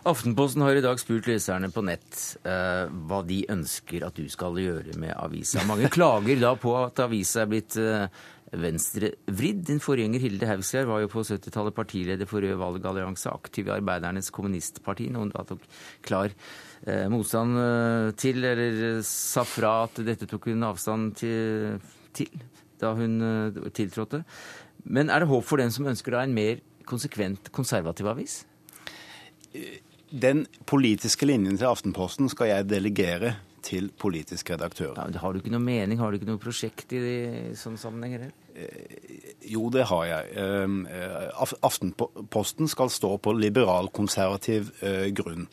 Aftenposten 0.10 0.66
har 0.66 0.76
i 0.76 0.84
dag 0.84 1.00
spurt 1.00 1.30
leserne 1.30 1.72
på 1.72 1.86
nett 1.88 2.24
uh, 2.44 2.90
hva 3.08 3.22
de 3.28 3.44
ønsker 3.54 4.04
at 4.08 4.18
du 4.18 4.26
skal 4.34 4.58
gjøre 4.60 4.98
med 5.00 5.16
avisa. 5.16 5.64
Mange 5.70 5.92
klager 5.98 6.42
da 6.42 6.56
på 6.60 6.74
at 6.82 7.06
avisa 7.06 7.46
er 7.46 7.54
blitt 7.54 7.78
uh, 7.80 8.10
venstrevridd. 8.56 9.64
Din 9.68 9.82
forgjenger 9.84 10.24
Hilde 10.24 10.48
Haugskjær 10.50 10.88
var 10.88 11.02
jo 11.04 11.10
på 11.12 11.24
70-tallet 11.28 11.76
partileder 11.76 12.30
for 12.30 12.44
Rød 12.44 12.56
valgallianse, 12.62 13.32
aktiv 13.32 13.68
i 13.68 13.74
Arbeidernes 13.76 14.32
kommunistparti, 14.34 15.10
noen 15.14 15.34
da 15.34 15.44
tok 15.48 15.66
klar 16.06 16.32
eh, 16.32 17.08
motstand 17.12 17.60
eh, 17.62 18.12
til, 18.20 18.44
eller 18.48 19.02
sa 19.08 19.44
fra 19.48 19.74
at 19.88 20.00
dette 20.08 20.30
tok 20.30 20.50
hun 20.52 20.68
avstand 20.68 21.18
til, 21.20 21.82
til 22.16 22.46
da 22.80 22.94
hun 22.98 23.20
eh, 23.22 23.60
tiltrådte. 23.76 24.24
Men 24.88 25.12
er 25.12 25.24
det 25.24 25.32
håp 25.32 25.44
for 25.48 25.60
den 25.60 25.74
som 25.74 25.90
ønsker 25.90 26.16
da 26.16 26.24
en 26.24 26.38
mer 26.38 26.62
konsekvent 26.88 27.52
konservativ 27.52 28.08
avis? 28.08 28.40
Den 30.08 30.46
politiske 30.70 31.28
linjen 31.28 31.58
til 31.60 31.68
Aftenposten 31.68 32.32
skal 32.32 32.54
jeg 32.54 32.70
delegere 32.70 33.36
til 33.68 33.90
politisk 34.00 34.52
redaktør. 34.54 34.96
Ja, 34.96 35.08
har 35.22 35.34
du 35.34 35.42
ikke 35.42 35.52
noe 35.54 35.64
mening, 35.64 36.00
har 36.00 36.12
du 36.12 36.20
ikke 36.20 36.30
noe 36.30 36.42
prosjekt 36.42 36.94
i 36.96 37.02
sånne 37.58 37.82
sammenhenger? 37.82 38.30
Eh, 38.56 39.36
jo, 39.54 39.68
det 39.74 39.86
har 39.92 40.06
jeg. 40.08 40.32
Ehm, 40.42 40.80
eh, 40.88 41.46
Aftenposten 41.62 42.72
skal 42.72 42.90
stå 42.94 43.18
på 43.22 43.36
liberal-konservativ 43.38 44.72
eh, 44.82 45.08
grunn. 45.14 45.48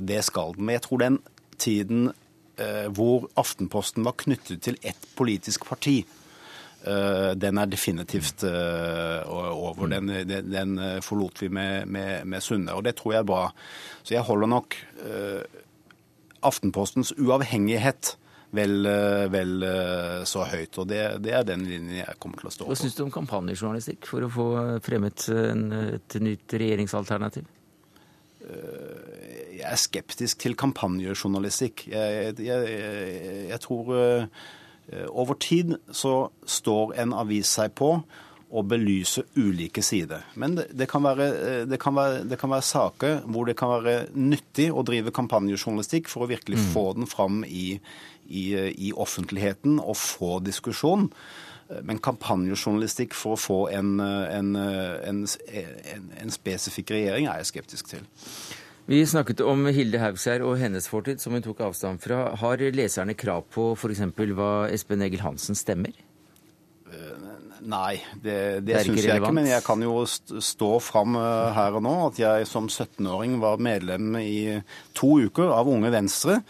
Det 0.00 0.22
skal 0.24 0.54
den. 0.54 0.64
Men 0.64 0.76
jeg 0.78 0.82
tror 0.86 0.98
den 1.02 1.18
tiden 1.58 2.06
hvor 2.96 3.26
Aftenposten 3.36 4.06
var 4.06 4.14
knyttet 4.16 4.62
til 4.64 4.78
ett 4.80 5.02
politisk 5.18 5.66
parti, 5.68 5.98
den 6.86 7.58
er 7.60 7.66
definitivt 7.68 8.44
over. 8.46 9.90
Den, 9.90 10.08
den 10.24 10.78
forlot 11.04 11.42
vi 11.42 11.50
med, 11.52 11.84
med, 11.86 12.24
med 12.24 12.40
Sunde, 12.40 12.72
og 12.72 12.86
det 12.86 12.94
tror 12.96 13.12
jeg 13.12 13.20
er 13.20 13.28
bra. 13.28 13.42
Så 14.02 14.14
jeg 14.14 14.24
holder 14.24 14.52
nok 14.54 14.78
Aftenpostens 16.46 17.12
uavhengighet 17.18 18.14
vel, 18.56 18.86
eh, 18.86 19.26
vel 19.32 19.62
eh, 19.66 20.22
så 20.28 20.46
høyt. 20.48 20.78
Og 20.80 20.88
det, 20.90 21.02
det, 21.24 21.34
er 21.34 21.46
den 21.46 21.66
linjen 21.68 22.00
jeg 22.00 22.18
kommer 22.22 22.42
til 22.42 22.50
å 22.50 22.54
stå 22.54 22.66
på. 22.66 22.72
Hva 22.72 22.78
syns 22.80 22.98
du 22.98 23.04
om 23.06 23.14
kampanjejournalistikk 23.14 24.08
for 24.10 24.26
å 24.26 24.32
få 24.32 24.48
fremmet 24.86 25.28
en, 25.32 25.66
et 25.96 26.18
nytt 26.22 26.56
regjeringsalternativ? 26.56 27.52
Jeg 28.46 29.64
er 29.66 29.80
skeptisk 29.80 30.44
til 30.44 30.54
kampanjejournalistikk. 30.54 31.88
Jeg, 31.90 32.36
jeg, 32.38 32.76
jeg 33.50 33.58
tror 33.64 33.90
over 35.10 35.34
tid 35.42 35.72
så 35.90 36.28
står 36.46 36.94
en 37.02 37.16
avis 37.18 37.50
seg 37.58 37.74
på 37.74 37.96
å 38.46 38.62
belyse 38.62 39.24
ulike 39.34 39.82
sider. 39.82 40.26
Men 40.38 40.54
det, 40.58 40.68
det, 40.78 40.86
kan 40.90 41.02
være, 41.02 41.64
det, 41.66 41.78
kan 41.82 41.96
være, 41.96 42.20
det, 42.30 42.38
kan 42.38 42.52
være, 42.52 42.66
saker 42.66 43.16
hvor 43.26 43.48
det 43.48 43.56
kan 43.58 43.72
være 43.74 43.96
nyttig 44.14 44.68
å 44.70 44.84
drive 44.86 45.14
kampanjejournalistikk 45.14 46.10
for 46.12 46.24
å 46.24 46.30
virkelig 46.30 46.60
mm. 46.62 46.68
få 46.74 46.84
den 46.98 47.10
fram 47.10 47.42
i, 47.48 47.80
i, 48.28 48.46
i, 48.70 48.92
offentligheten 48.94 49.80
og 49.82 49.98
få 49.98 50.38
diskusjon. 50.46 51.10
Men 51.82 51.98
kampanjejournalistikk 51.98 53.16
for 53.18 53.34
å 53.34 53.40
få 53.40 53.58
en, 53.74 53.98
en, 53.98 54.54
en, 54.54 55.24
en 55.26 56.34
spesifikk 56.34 56.94
regjering 56.94 57.26
er 57.26 57.42
jeg 57.42 57.50
skeptisk 57.50 57.90
til. 57.96 58.06
Vi 58.86 59.00
snakket 59.02 59.40
om 59.42 59.66
Hilde 59.74 59.98
Haugskjær 59.98 60.44
og 60.46 60.60
hennes 60.60 60.86
fortid, 60.86 61.18
som 61.18 61.34
hun 61.34 61.42
tok 61.42 61.64
avstand 61.66 61.98
fra. 62.04 62.28
Har 62.38 62.62
leserne 62.70 63.16
krav 63.18 63.48
på 63.50 63.72
f.eks. 63.74 64.04
hva 64.38 64.50
Espen 64.70 65.02
Egil 65.02 65.26
Hansen 65.26 65.58
stemmer? 65.58 66.05
Nei, 67.66 67.98
det, 68.14 68.36
det, 68.62 68.68
det 68.68 68.84
syns 68.86 69.02
jeg 69.02 69.20
ikke. 69.20 69.34
Men 69.34 69.48
jeg 69.50 69.64
kan 69.66 69.82
jo 69.82 70.04
stå 70.06 70.70
fram 70.84 71.18
eh, 71.18 71.56
her 71.56 71.78
og 71.78 71.82
nå 71.86 71.94
at 72.06 72.20
jeg 72.20 72.46
som 72.48 72.68
17-åring 72.70 73.40
var 73.42 73.62
medlem 73.62 74.14
i 74.20 74.60
to 74.96 75.16
uker 75.26 75.50
av 75.54 75.70
Unge 75.70 75.90
Venstre. 75.94 76.40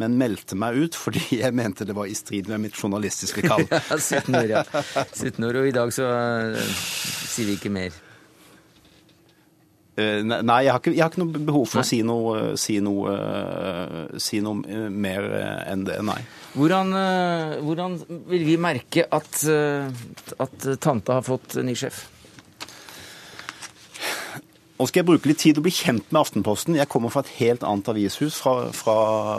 Men 0.00 0.16
meldte 0.18 0.58
meg 0.58 0.74
ut 0.74 0.98
fordi 0.98 1.22
jeg 1.44 1.54
mente 1.54 1.86
det 1.86 1.94
var 1.96 2.10
i 2.10 2.16
strid 2.18 2.50
med 2.50 2.66
mitt 2.66 2.78
journalistiske 2.78 3.44
kall. 3.46 3.66
ja, 3.70 3.82
17 3.98 4.34
år, 4.34 4.50
ja. 4.50 4.64
17 5.12 5.38
år, 5.46 5.60
og 5.62 5.70
i 5.70 5.76
dag 5.76 5.94
så 5.94 6.10
uh, 6.10 6.74
sier 7.30 7.52
vi 7.52 7.58
ikke 7.60 7.72
mer. 7.74 7.94
Uh, 9.94 10.24
nei, 10.26 10.64
jeg 10.66 10.72
har, 10.74 10.80
ikke, 10.80 10.94
jeg 10.94 11.04
har, 11.04 11.12
ikke, 11.12 11.22
noe 11.22 11.44
behov 11.50 11.68
for 11.70 11.78
nei. 11.78 11.84
å 11.84 11.90
si 11.90 12.00
noe, 12.02 12.38
si 12.58 12.80
noe, 12.82 13.12
uh, 13.14 14.16
si 14.18 14.40
noe 14.42 14.88
mer 14.90 15.28
enn 15.70 15.86
det. 15.86 16.00
Nei. 16.02 16.22
Hvordan, 16.54 16.92
eh, 16.94 17.60
hvordan, 17.66 17.96
vil 18.30 18.44
vi 18.46 18.56
merke 18.56 19.06
at, 19.10 19.42
eh, 19.50 19.90
at 20.38 20.66
tante 20.80 21.12
har 21.12 21.22
fått 21.26 21.56
ny 21.58 21.74
sjef? 21.74 22.04
Nå 24.74 24.88
skal 24.90 25.04
jeg 25.04 25.06
bruke 25.06 25.28
litt 25.30 25.38
tid 25.38 25.58
å 25.60 25.62
bli 25.62 25.70
kjent 25.70 26.08
med 26.10 26.18
Aftenposten. 26.18 26.74
Jeg 26.74 26.90
kommer 26.90 27.12
fra 27.14 27.20
et 27.22 27.36
helt 27.36 27.62
annet 27.62 27.86
avishus, 27.92 28.40
fra, 28.42 28.72
fra 28.74 28.96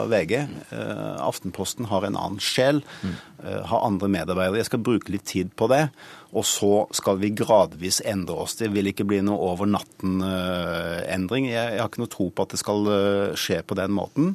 VG. 0.08 0.32
Uh, 0.70 1.18
Aftenposten 1.26 1.90
har 1.90 2.06
en 2.08 2.16
annen 2.16 2.40
sjel, 2.40 2.80
uh, 3.02 3.60
har 3.68 3.84
andre 3.84 4.08
medarbeidere. 4.14 4.62
Jeg 4.62 4.70
skal 4.70 4.80
bruke 4.86 5.12
litt 5.12 5.26
tid 5.28 5.50
på 5.60 5.68
det. 5.68 5.90
Og 6.32 6.46
så 6.48 6.70
skal 6.96 7.20
vi 7.20 7.34
gradvis 7.36 8.00
endre 8.08 8.38
oss. 8.46 8.56
Det 8.56 8.70
vil 8.72 8.88
ikke 8.88 9.04
bli 9.08 9.20
noe 9.28 9.50
over 9.50 9.68
natten-endring. 9.68 11.50
Uh, 11.50 11.52
jeg, 11.52 11.68
jeg, 11.76 11.84
har 11.84 11.92
ikke 11.92 12.06
noe 12.06 12.14
tro 12.16 12.30
på 12.32 12.48
at 12.48 12.56
det 12.56 12.62
skal 12.62 12.90
skje 13.36 13.60
på 13.68 13.76
den 13.76 13.92
måten. 13.98 14.32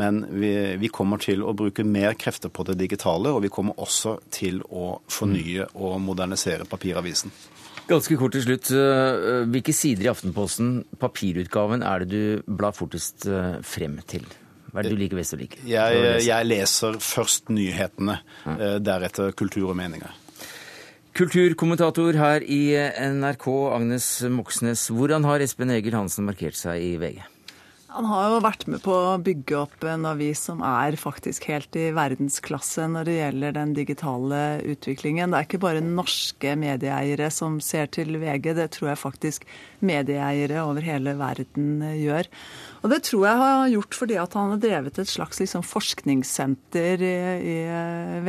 Men 0.00 0.24
vi, 0.32 0.54
vi, 0.80 0.88
kommer 0.88 1.20
til 1.20 1.44
å 1.44 1.52
bruke 1.60 1.84
mer 1.84 2.16
krefter 2.16 2.48
på 2.48 2.64
det 2.70 2.80
digitale, 2.80 3.36
og 3.36 3.44
vi 3.44 3.52
kommer 3.52 3.76
også 3.76 4.16
til 4.32 4.64
å 4.72 4.94
fornye 5.12 5.68
og 5.76 6.00
modernisere 6.08 6.64
papiravisen. 6.72 7.36
Ganske 7.88 8.18
kort 8.20 8.34
til 8.36 8.44
slutt. 8.44 8.68
Eh, 8.74 9.46
hvilke 9.48 9.72
sider 9.72 10.08
i 10.08 10.10
Aftenposten, 10.12 10.82
papirutgaven, 11.00 11.84
er 11.86 12.04
det 12.04 12.08
du 12.12 12.52
blar 12.58 12.76
fortest 12.76 13.24
eh, 13.28 13.58
frem 13.64 13.96
til? 14.08 14.26
Hva 14.68 14.82
er 14.82 14.88
det 14.88 14.92
du 14.92 15.00
liker 15.00 15.16
best 15.16 15.32
å 15.32 15.38
like? 15.40 15.62
Jeg, 15.64 16.02
jeg 16.26 16.44
leser 16.44 16.98
først 17.00 17.48
nyhetene, 17.48 18.18
deretter 18.84 19.32
kultur 19.32 19.70
og 19.70 19.78
meninger. 19.80 20.12
Kulturkommentator 21.16 22.14
her 22.20 22.44
i 22.44 22.76
NRK, 22.76 23.48
Agnes 23.72 24.10
Moxnes. 24.28 24.84
Hvordan 24.92 25.24
har 25.26 25.42
Espen 25.42 25.72
Egil 25.72 25.96
Hansen 25.96 26.28
markert 26.28 26.60
seg 26.60 26.84
i 26.84 26.92
VG? 27.00 27.24
Han 27.98 28.06
har 28.06 28.28
jo 28.30 28.42
vært 28.44 28.60
med 28.70 28.78
på 28.84 28.92
å 28.94 29.14
bygge 29.18 29.56
opp 29.58 29.82
en 29.90 30.04
avis 30.06 30.44
som 30.46 30.60
er 30.62 30.94
faktisk 30.94 31.48
helt 31.50 31.74
i 31.74 31.88
verdensklasse 31.90 32.84
når 32.92 33.08
det 33.08 33.16
gjelder 33.16 33.56
den 33.56 33.72
digitale 33.74 34.42
utviklingen. 34.70 35.34
Det 35.34 35.40
er 35.40 35.48
ikke 35.48 35.60
bare 35.64 35.82
norske 35.82 36.52
medieeiere 36.62 37.26
som 37.34 37.56
ser 37.58 37.90
til 37.96 38.20
VG, 38.22 38.52
det 38.54 38.68
tror 38.76 38.92
jeg 38.92 39.00
faktisk 39.02 39.48
medieeiere 39.82 40.62
over 40.62 40.86
hele 40.86 41.16
verden 41.18 41.82
gjør. 41.98 42.30
Og 42.84 42.94
det 42.94 43.00
tror 43.10 43.26
jeg 43.26 43.42
har 43.42 43.74
gjort 43.74 44.00
fordi 44.04 44.20
at 44.22 44.38
han 44.38 44.54
har 44.54 44.62
drevet 44.68 45.02
et 45.02 45.10
slags 45.16 45.42
liksom, 45.42 45.66
forskningssenter 45.66 47.02
i, 47.02 47.12
i 47.50 47.58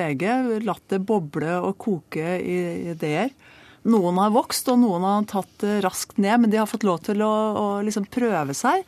VG. 0.02 0.28
Latt 0.66 0.90
det 0.90 1.04
boble 1.06 1.60
og 1.62 1.78
koke 1.86 2.40
i 2.42 2.60
ideer. 2.96 3.30
Noen 3.90 4.18
har 4.18 4.34
vokst, 4.34 4.68
og 4.74 4.82
noen 4.82 5.06
har 5.06 5.30
tatt 5.30 5.62
det 5.62 5.80
raskt 5.86 6.18
ned, 6.18 6.42
men 6.42 6.50
de 6.50 6.58
har 6.58 6.68
fått 6.68 6.90
lov 6.90 7.04
til 7.06 7.22
å, 7.22 7.34
å 7.54 7.68
liksom 7.86 8.10
prøve 8.10 8.58
seg. 8.58 8.82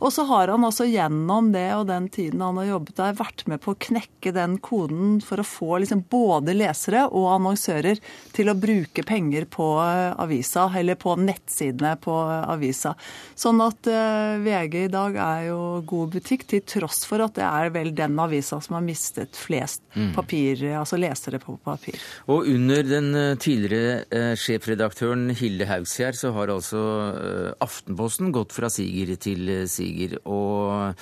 Og 0.00 0.12
så 0.12 0.24
har 0.24 0.48
han 0.48 0.64
også 0.64 0.86
gjennom 0.88 1.50
det 1.52 1.66
og 1.76 1.86
den 1.90 2.08
tiden 2.12 2.40
han 2.40 2.58
har 2.60 2.70
jobbet 2.70 2.96
der, 2.96 3.16
vært 3.18 3.44
med 3.50 3.60
på 3.60 3.74
å 3.74 3.80
knekke 3.88 4.32
den 4.32 4.56
koden 4.64 5.18
for 5.24 5.42
å 5.42 5.46
få 5.46 5.80
liksom 5.82 6.06
både 6.10 6.54
lesere 6.56 7.04
og 7.08 7.28
annonsører 7.34 8.00
til 8.32 8.48
å 8.50 8.56
bruke 8.56 9.04
penger 9.06 9.46
på 9.52 9.66
eh, 9.84 10.12
avisa, 10.20 10.70
eller 10.80 10.96
på 11.00 11.16
nettsidene 11.20 11.96
på 12.00 12.14
avisa. 12.40 12.94
Sånn 13.36 13.60
at 13.64 13.88
uh, 13.90 14.40
VG 14.40 14.76
i 14.86 14.92
dag 14.92 15.16
er 15.20 15.44
jo 15.50 15.60
god 15.88 16.16
butikk, 16.16 16.46
til 16.50 16.64
tross 16.64 17.02
for 17.08 17.22
at 17.24 17.36
det 17.36 17.44
er 17.44 17.72
vel 17.74 17.92
den 17.96 18.16
avisa 18.20 18.60
som 18.64 18.78
har 18.78 18.84
mistet 18.84 19.36
flest 19.36 19.82
mm. 19.94 20.12
papir, 20.16 20.64
altså 20.80 20.98
lesere 21.00 21.40
på 21.42 21.58
papir. 21.64 22.00
Og 22.32 22.48
under 22.48 22.86
den 22.86 23.12
eh, 23.16 23.34
tidligere 23.40 24.34
sjefredaktøren 24.40 25.28
Hilde 25.36 25.68
Haugsgjerd 25.68 26.18
så 26.18 26.32
har 26.36 26.52
altså 26.52 26.80
Aftenposten 27.62 28.30
gått 28.34 28.54
fra 28.54 28.70
siger 28.72 29.12
til 29.20 29.50
siger 29.70 29.89
stiger. 29.90 30.18
Og 30.24 30.94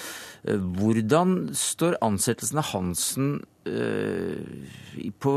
eh, 0.44 0.56
hvordan 0.56 1.50
står 1.56 1.98
ansettelsen 2.04 2.58
av 2.58 2.70
Hansen 2.72 3.32
eh, 3.68 5.12
på, 5.20 5.34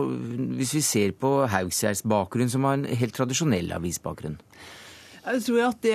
hvis 0.58 0.76
vi 0.78 0.82
ser 0.86 1.12
på 1.20 1.46
Haugsgjerds 1.52 2.06
bakgrunn, 2.08 2.50
som 2.50 2.66
har 2.68 2.80
en 2.80 2.86
helt 2.86 3.16
tradisjonell 3.18 3.72
avisbakgrunn? 3.76 4.40
Jeg 5.22 5.44
tror 5.46 5.60
at 5.68 5.84
det, 5.86 5.94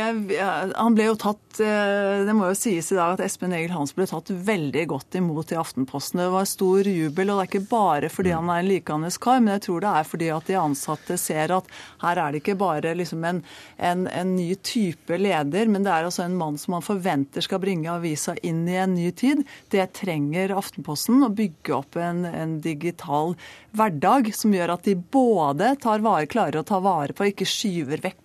Han 0.79 0.95
ble 0.95 1.09
jo 1.09 1.17
tatt 1.19 1.59
eh, 1.59 2.23
Det 2.27 2.35
må 2.37 2.47
jo 2.51 2.59
sies 2.59 2.93
i 2.93 2.99
dag 2.99 3.17
at 3.17 3.23
Espen 3.25 3.55
Egil 3.57 3.73
Hans 3.75 3.95
ble 3.97 4.07
tatt 4.07 4.31
veldig 4.31 4.85
godt 4.93 5.17
imot 5.19 5.51
i 5.51 5.59
Aftenposten. 5.59 6.21
Det 6.21 6.29
var 6.31 6.47
stor 6.47 6.87
jubel, 6.87 7.33
og 7.33 7.41
det 7.41 7.47
er 7.47 7.51
ikke 7.51 7.71
bare 7.71 8.11
fordi 8.13 8.35
han 8.37 8.51
er 8.53 8.63
en 8.63 8.69
likandes 8.71 9.19
kar, 9.23 9.41
men 9.41 9.57
jeg 9.57 9.65
tror 9.67 9.83
det 9.83 9.93
er 9.99 10.09
fordi 10.11 10.29
at 10.35 10.51
de 10.51 10.59
ansatte 10.61 11.17
ser 11.19 11.55
at 11.57 11.71
her 12.03 12.21
er 12.23 12.35
det 12.35 12.43
ikke 12.43 12.59
bare 12.61 12.93
liksom 12.99 13.25
en, 13.27 13.43
en, 13.77 14.07
en, 14.07 14.35
ny 14.37 14.51
type 14.63 15.19
leder, 15.19 15.71
men 15.73 15.87
det 15.87 15.93
er 15.93 16.07
altså 16.07 16.27
en 16.27 16.37
mann 16.39 16.59
som 16.61 16.77
man 16.77 16.85
forventer 16.85 17.45
skal 17.45 17.63
bringe 17.63 17.91
avisa 17.91 18.37
inn 18.47 18.63
i 18.69 18.79
en 18.79 18.95
ny 18.95 19.11
tid. 19.17 19.43
Det 19.73 19.89
trenger 19.97 20.55
Aftenposten, 20.57 21.25
å 21.25 21.33
bygge 21.35 21.75
opp 21.79 21.99
en, 22.01 22.25
en 22.29 22.59
digital 22.63 23.35
hverdag 23.77 24.31
som 24.37 24.55
gjør 24.55 24.77
at 24.77 24.87
de 24.87 24.97
både 24.97 25.73
tar 25.83 26.05
vare, 26.05 26.29
klarer 26.31 26.61
å 26.61 26.67
ta 26.67 26.81
vare 26.85 27.17
på, 27.17 27.31
ikke 27.33 27.49
skyver 27.49 28.05
vekk 28.05 28.23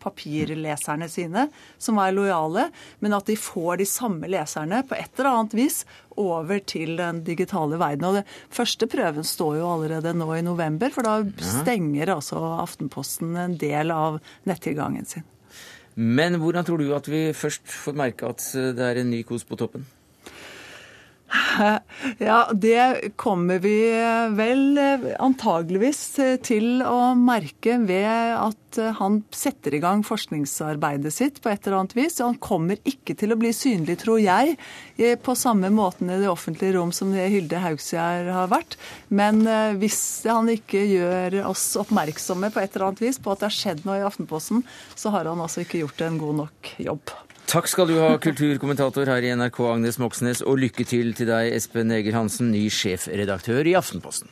papirleserne 0.92 1.10
sine, 1.10 1.48
som 1.80 2.00
er 2.00 2.14
lojale, 2.14 2.70
men 3.00 3.14
at 3.14 3.28
de 3.28 3.36
får 3.36 3.82
de 3.82 3.86
samme 3.86 4.28
leserne 4.28 4.84
på 4.88 4.96
et 4.96 5.12
eller 5.18 5.32
annet 5.32 5.54
vis 5.54 5.86
over 6.18 6.60
til 6.60 6.98
den 6.98 7.24
digitale 7.24 7.80
verden. 7.80 8.06
Og 8.06 8.20
det 8.20 8.26
første 8.52 8.88
prøven 8.88 9.24
står 9.24 9.60
jo 9.60 9.70
allerede 9.72 10.14
nå 10.14 10.30
i 10.36 10.42
november, 10.42 10.92
for 10.92 11.04
da 11.04 11.22
stenger 11.40 12.16
altså 12.16 12.40
Aftenposten 12.62 13.36
en 13.38 13.58
del 13.58 13.92
av 13.92 14.20
nettilgangen 14.46 15.06
sin. 15.06 15.24
Men 15.96 16.40
hvordan 16.40 16.66
tror 16.66 16.80
du 16.80 16.94
at 16.96 17.08
vi 17.08 17.32
først 17.36 17.68
får 17.68 17.98
merke 17.98 18.30
at 18.30 18.44
det 18.54 18.86
er 18.86 19.02
en 19.02 19.12
ny 19.12 19.24
kos 19.28 19.44
på 19.44 19.58
toppen? 19.60 19.84
Ja, 22.18 22.50
det 22.54 23.12
kommer 23.16 23.60
vi 23.60 23.76
vel 24.36 24.80
antageligvis 25.20 26.02
til 26.44 26.82
å 26.86 27.14
merke 27.18 27.78
ved 27.86 28.10
at 28.36 28.80
han 28.98 29.22
setter 29.36 29.76
i 29.76 29.82
gang 29.84 30.04
forskningsarbeidet 30.06 31.14
sitt 31.14 31.42
på 31.44 31.52
et 31.52 31.66
eller 31.66 31.82
annet 31.82 31.96
vis. 31.98 32.20
Han 32.24 32.40
kommer 32.42 32.80
ikke 32.88 33.16
til 33.20 33.34
å 33.34 33.40
bli 33.40 33.52
synlig, 33.56 34.00
tror 34.04 34.22
jeg, 34.24 34.58
på 35.24 35.36
samme 35.38 35.72
måten 35.74 36.12
i 36.12 36.20
det 36.22 36.30
offentlige 36.32 36.78
rom 36.78 36.94
som 36.96 37.12
det 37.16 37.30
Hilde 37.34 37.62
Haugsgjerd 37.64 38.32
har 38.32 38.52
vært. 38.52 38.78
Men 39.10 39.44
eh, 39.48 39.74
hvis 39.82 40.02
han 40.28 40.52
ikke 40.52 40.84
gjør 40.88 41.42
oss 41.52 41.72
oppmerksomme 41.82 42.52
på 42.54 42.64
et 42.64 42.72
eller 42.76 42.92
annet 42.92 43.04
vis 43.04 43.20
på 43.22 43.34
at 43.34 43.42
det 43.42 43.52
har 43.52 43.60
skjedd 43.60 43.84
noe 43.88 44.00
i 44.00 44.08
Aftenposten, 44.08 44.64
så 44.96 45.14
har 45.16 45.30
han 45.30 45.44
altså 45.44 45.66
ikke 45.66 45.84
gjort 45.84 46.08
en 46.08 46.22
god 46.22 46.42
nok 46.46 46.74
jobb. 46.82 47.16
Takk 47.52 47.68
skal 47.68 47.90
du 47.90 47.98
ha, 48.00 48.14
kulturkommentator 48.16 49.10
her 49.12 49.26
i 49.28 49.32
NRK 49.36 49.58
Agnes 49.68 49.98
Moxnes, 50.00 50.40
og 50.48 50.62
lykke 50.62 50.86
til 50.88 51.10
til 51.12 51.28
deg, 51.28 51.50
Espen 51.52 51.92
Eger 51.92 52.16
Hansen, 52.16 52.48
ny 52.48 52.70
sjefredaktør 52.72 53.68
i 53.68 53.74
Aftenposten. 53.76 54.32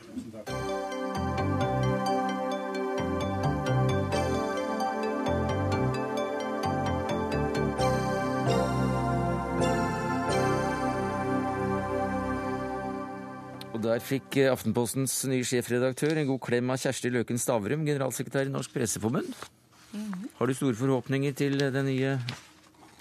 Og 13.68 13.84
Der 13.84 14.00
fikk 14.00 14.40
Aftenpostens 14.48 15.26
nye 15.28 15.44
sjefredaktør 15.44 16.16
en 16.16 16.32
god 16.32 16.46
klem 16.48 16.72
av 16.72 16.80
Kjersti 16.80 17.12
Løken 17.12 17.36
Stavrum, 17.36 17.84
generalsekretær 17.84 18.48
i 18.48 18.56
Norsk 18.56 18.72
Presseforbund. 18.72 19.34
Mhm. 19.92 20.30
Har 20.38 20.46
du 20.46 20.54
store 20.56 20.78
forhåpninger 20.78 21.36
til 21.36 21.60
den 21.60 21.84
nye 21.84 22.20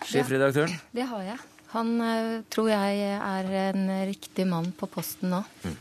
sjefredaktøren? 0.07 0.75
Det, 0.95 1.07
har 1.09 1.25
jeg. 1.27 1.39
Han 1.73 1.95
uh, 2.01 2.35
tror 2.51 2.69
jeg 2.71 3.01
er 3.17 3.49
en 3.69 3.89
riktig 4.09 4.47
mann 4.49 4.71
på 4.77 4.89
posten 4.91 5.33
nå. 5.35 5.43
Mm. 5.63 5.75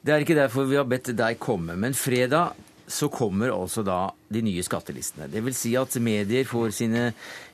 Det 0.00 0.14
er 0.14 0.24
ikke 0.24 0.38
derfor 0.38 0.68
vi 0.70 0.78
har 0.78 0.86
bedt 0.88 1.12
deg 1.18 1.38
komme, 1.42 1.74
men 1.76 1.96
fredag 1.98 2.56
så 2.88 3.08
kommer 3.12 3.52
altså 3.52 3.84
da 3.84 4.08
de 4.32 4.40
nye 4.44 4.62
skattelistene. 4.64 5.28
Det 5.30 5.42
vil 5.44 5.56
si 5.56 5.74
at 5.78 5.94
medier 6.00 6.46
får 6.48 6.72
sine 6.76 7.04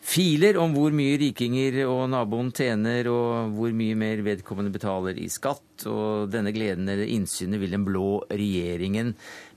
filer 0.04 0.58
om 0.60 0.74
hvor 0.74 0.94
mye 0.94 1.16
rikinger 1.20 1.80
og 1.86 2.08
naboen 2.12 2.50
tjener, 2.54 3.08
og 3.10 3.54
hvor 3.56 3.74
mye 3.74 3.96
mer 3.98 4.22
vedkommende 4.26 4.72
betaler 4.74 5.18
i 5.18 5.28
skatt. 5.32 5.86
Og 5.90 6.30
denne 6.30 6.52
gleden 6.54 6.88
eller 6.90 7.10
innsynet 7.10 7.62
vil 7.62 7.74
den 7.74 7.86
blå 7.86 8.22
regjeringen 8.30 9.14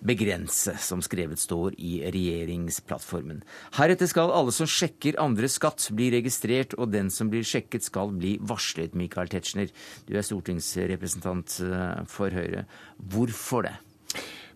begrense, 0.07 0.73
som 0.81 1.01
skrevet 1.05 1.41
står 1.41 1.77
i 1.77 1.99
regjeringsplattformen. 2.13 3.43
Heretter 3.77 4.09
skal 4.09 4.33
alle 4.33 4.53
som 4.55 4.69
sjekker 4.69 5.19
andres 5.21 5.57
skatt, 5.61 5.89
bli 5.97 6.09
registrert, 6.17 6.77
og 6.77 6.93
den 6.93 7.11
som 7.13 7.29
blir 7.33 7.45
sjekket, 7.45 7.85
skal 7.87 8.13
bli 8.17 8.37
varslet. 8.41 8.97
Michael 8.97 9.29
Tetzschner, 9.33 9.73
du 10.09 10.15
er 10.17 10.25
stortingsrepresentant 10.25 11.59
eh, 11.65 12.07
for 12.09 12.33
Høyre. 12.33 12.65
Hvorfor 12.97 13.69
det? 13.69 13.77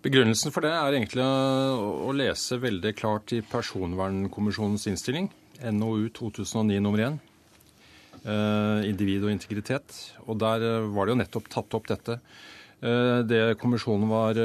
Begrunnelsen 0.01 0.49
for 0.49 0.65
det 0.65 0.71
er 0.73 0.95
egentlig 0.97 1.21
å, 1.21 2.09
lese 2.17 2.57
veldig 2.57 2.91
klart 2.97 3.35
i 3.37 3.43
Personvernkommisjonens 3.45 4.87
innstilling, 4.89 5.27
NOU 5.77 6.07
2009 6.17 6.79
nummer 6.81 7.03
1, 7.05 7.19
eh, 8.23 8.87
individ 8.89 9.27
og 9.27 9.33
integritet. 9.35 9.99
Og 10.25 10.39
der 10.41 10.65
eh, 10.65 10.87
var 10.95 11.05
det 11.05 11.13
jo 11.13 11.19
nettopp 11.19 11.51
tatt 11.53 11.77
opp 11.77 11.91
dette. 11.91 12.17
Eh, 12.81 13.21
det 13.29 13.43
kommisjonen 13.61 14.09
var 14.09 14.41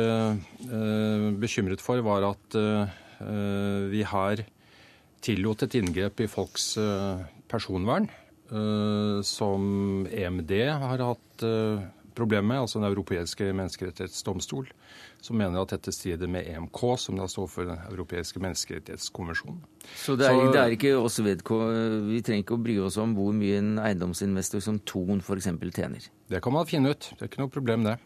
bekymret 1.40 1.80
for, 1.80 2.04
var 2.04 2.28
at 2.34 2.60
vi 3.88 4.04
her 4.04 4.44
tillot 5.24 5.64
et 5.64 5.80
inngrep 5.80 6.20
i 6.20 6.28
folks 6.28 6.74
personvern, 7.48 8.10
som 9.24 10.04
EMD 10.04 10.52
har 10.68 11.00
hatt 11.00 11.46
problemer 12.16 12.48
med, 12.48 12.64
altså 12.64 12.80
Den 12.80 12.88
europeiske 12.90 13.52
menneskerettighetsdomstol 13.52 14.70
som 15.26 15.38
mener 15.40 15.62
at 15.62 15.72
dette 15.74 15.92
strider 15.94 16.30
med 16.30 16.46
EMK, 16.48 16.80
som 17.00 17.18
da 17.18 17.26
står 17.30 17.48
for 17.50 17.68
Den 17.68 17.78
europeiske 17.90 18.40
menneskerettighetskonvensjonen. 18.42 19.62
Så 19.94 20.16
det 20.18 20.28
er, 20.28 20.34
Så, 20.36 20.50
det 20.52 20.60
er 20.60 20.74
ikke 20.76 20.96
oss 20.98 21.18
vedkommende, 21.18 22.12
Vi 22.12 22.20
trenger 22.22 22.44
ikke 22.44 22.58
å 22.58 22.64
bry 22.66 22.76
oss 22.86 22.98
om 23.02 23.14
hvor 23.16 23.32
mye 23.36 23.60
en 23.60 23.78
eiendomsinvestor 23.82 24.62
som 24.64 24.78
Thon 24.86 25.22
f.eks. 25.22 25.48
tjener? 25.74 26.10
Det 26.28 26.42
kan 26.42 26.54
man 26.54 26.68
finne 26.68 26.92
ut. 26.94 27.10
Det 27.14 27.24
er 27.24 27.32
ikke 27.32 27.42
noe 27.44 27.52
problem, 27.52 27.86
det. 27.86 27.96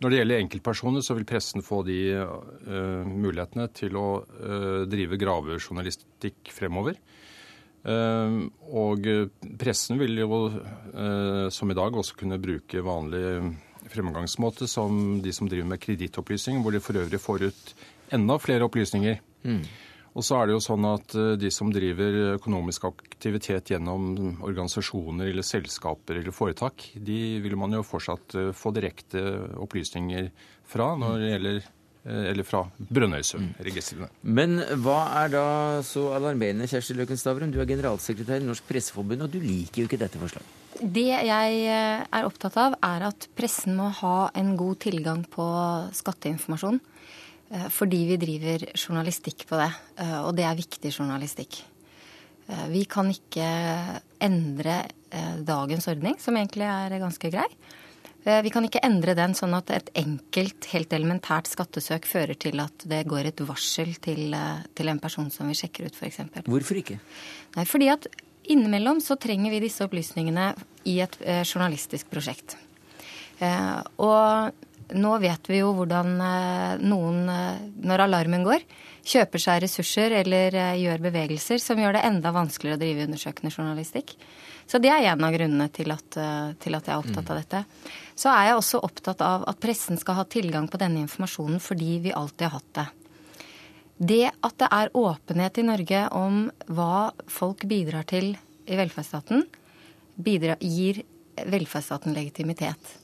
Når 0.00 0.12
det 0.12 0.18
gjelder 0.18 0.42
enkeltpersoner, 0.42 1.04
så 1.04 1.16
vil 1.16 1.28
pressen 1.28 1.64
få 1.64 1.82
de 1.86 1.98
uh, 2.16 3.04
mulighetene 3.08 3.68
til 3.76 3.96
å 3.96 4.08
uh, 4.24 4.82
drive 4.88 5.18
gravejournalistikk 5.20 6.52
fremover. 6.52 6.98
Uh, 7.86 8.48
og 8.74 9.06
pressen 9.60 10.00
vil 10.00 10.18
jo, 10.18 10.40
som 11.54 11.70
i 11.70 11.76
dag, 11.78 11.94
også 11.94 12.16
kunne 12.18 12.40
bruke 12.42 12.82
vanlig 12.82 13.54
fremgangsmåte 13.92 14.66
som 14.66 15.20
de 15.22 15.32
som 15.32 15.48
driver 15.48 15.68
med 15.70 15.82
kredittopplysning, 15.82 16.62
hvor 16.62 16.74
de 16.74 16.82
for 16.82 16.98
øvrig 16.98 17.20
får 17.22 17.46
ut 17.50 17.74
enda 18.16 18.38
flere 18.42 18.66
opplysninger. 18.66 19.20
Mm. 19.46 19.62
Og 20.16 20.24
så 20.24 20.38
er 20.38 20.48
det 20.48 20.54
jo 20.54 20.64
sånn 20.64 20.86
at 20.88 21.14
eh, 21.18 21.34
de 21.36 21.50
som 21.52 21.68
driver 21.72 22.14
økonomisk 22.38 22.86
aktivitet 22.88 23.74
gjennom 23.74 24.38
organisasjoner 24.46 25.28
eller 25.28 25.44
selskaper 25.44 26.22
eller 26.22 26.32
foretak, 26.32 26.88
de 26.96 27.18
vil 27.44 27.56
man 27.60 27.76
jo 27.76 27.84
fortsatt 27.84 28.36
eh, 28.40 28.52
få 28.56 28.72
direkte 28.76 29.22
opplysninger 29.60 30.30
fra 30.66 30.94
når 30.96 31.18
det 31.20 31.32
gjelder 31.34 31.60
eh, 31.60 31.72
eller 32.06 32.46
fra 32.46 32.62
Brønnøysundregistrene. 32.78 34.08
Men 34.22 34.60
hva 34.84 35.00
er 35.24 35.32
da 35.32 35.46
så 35.86 36.08
alarmerende, 36.14 36.68
Kjersti 36.70 36.94
Løken 36.94 37.18
Stavrum? 37.18 37.50
Du 37.50 37.58
er 37.58 37.66
generalsekretær 37.68 38.40
i 38.40 38.46
Norsk 38.46 38.66
Presseforbund, 38.68 39.26
og 39.26 39.32
du 39.32 39.40
liker 39.42 39.82
jo 39.82 39.90
ikke 39.90 39.98
dette 40.00 40.20
forslaget. 40.22 40.62
Det 40.76 41.08
jeg 41.08 41.62
er 41.66 42.26
opptatt 42.28 42.58
av, 42.60 42.76
er 42.84 43.08
at 43.08 43.26
pressen 43.34 43.74
må 43.78 43.88
ha 44.02 44.28
en 44.36 44.54
god 44.60 44.78
tilgang 44.86 45.24
på 45.32 45.46
skatteinformasjon. 45.96 46.78
Eh, 47.50 47.68
fordi 47.70 48.02
vi 48.08 48.18
driver 48.18 48.66
journalistikk 48.74 49.46
på 49.48 49.58
det, 49.60 49.70
eh, 50.02 50.18
og 50.24 50.34
det 50.36 50.46
er 50.46 50.58
viktig 50.58 50.90
journalistikk. 50.90 51.62
Eh, 52.48 52.66
vi 52.72 52.84
kan 52.84 53.10
ikke 53.10 53.46
endre 54.20 54.86
dagens 55.46 55.86
ordning, 55.88 56.18
som 56.20 56.36
egentlig 56.36 56.66
er 56.66 56.98
ganske 57.00 57.30
grei. 57.30 57.46
Vi 58.26 58.50
kan 58.50 58.64
ikke 58.66 58.82
endre 58.82 59.14
den 59.14 59.36
sånn 59.38 59.54
at 59.54 59.70
et 59.70 59.90
enkelt, 60.00 60.66
helt 60.72 60.94
elementært 60.96 61.46
skattesøk 61.46 62.08
fører 62.10 62.34
til 62.34 62.58
at 62.58 62.86
det 62.90 63.04
går 63.06 63.28
et 63.30 63.42
varsel 63.46 63.92
til, 64.02 64.34
til 64.74 64.90
en 64.90 64.98
person 65.02 65.28
som 65.30 65.46
vi 65.46 65.54
sjekker 65.54 65.86
ut, 65.86 65.94
f.eks. 65.94 66.24
Hvorfor 66.42 66.80
ikke? 66.80 66.98
Nei, 67.54 67.66
fordi 67.70 67.92
at 67.92 68.08
innimellom 68.50 68.98
så 69.04 69.14
trenger 69.22 69.54
vi 69.54 69.62
disse 69.62 69.86
opplysningene 69.86 70.48
i 70.90 70.98
et 71.04 71.14
journalistisk 71.46 72.10
prosjekt. 72.10 72.56
Og 73.38 74.65
nå 74.94 75.12
vet 75.18 75.48
vi 75.50 75.60
jo 75.60 75.72
hvordan 75.74 76.12
eh, 76.22 76.82
noen, 76.86 77.24
eh, 77.30 77.62
når 77.82 78.04
alarmen 78.06 78.44
går, 78.46 78.62
kjøper 79.06 79.42
seg 79.42 79.62
ressurser 79.64 80.14
eller 80.20 80.54
eh, 80.54 80.74
gjør 80.84 81.02
bevegelser 81.08 81.62
som 81.62 81.80
gjør 81.80 81.96
det 81.98 82.04
enda 82.06 82.30
vanskeligere 82.34 82.78
å 82.78 82.82
drive 82.82 83.06
undersøkende 83.08 83.54
journalistikk. 83.54 84.14
Så 84.66 84.78
det 84.82 84.90
er 84.90 85.08
en 85.12 85.24
av 85.26 85.34
grunnene 85.34 85.68
til 85.70 85.92
at, 85.94 86.16
til 86.58 86.74
at 86.74 86.88
jeg 86.88 86.90
er 86.90 86.98
opptatt 86.98 87.28
av 87.30 87.36
dette. 87.38 87.60
Så 88.18 88.32
er 88.32 88.48
jeg 88.48 88.56
også 88.58 88.80
opptatt 88.82 89.20
av 89.22 89.44
at 89.46 89.60
pressen 89.62 89.98
skal 90.00 90.18
ha 90.18 90.24
tilgang 90.26 90.66
på 90.66 90.80
denne 90.82 91.04
informasjonen 91.04 91.62
fordi 91.62 92.00
vi 92.02 92.14
alltid 92.14 92.48
har 92.48 92.56
hatt 92.56 92.72
det. 92.80 92.86
Det 93.96 94.24
at 94.26 94.56
det 94.58 94.70
er 94.74 94.90
åpenhet 94.98 95.62
i 95.62 95.66
Norge 95.68 96.02
om 96.18 96.40
hva 96.66 97.12
folk 97.30 97.62
bidrar 97.70 98.10
til 98.10 98.32
i 98.66 98.76
velferdsstaten, 98.80 99.46
bidrar, 100.18 100.58
gir 100.58 101.04
velferdsstaten 101.46 102.16
legitimitet. 102.16 102.96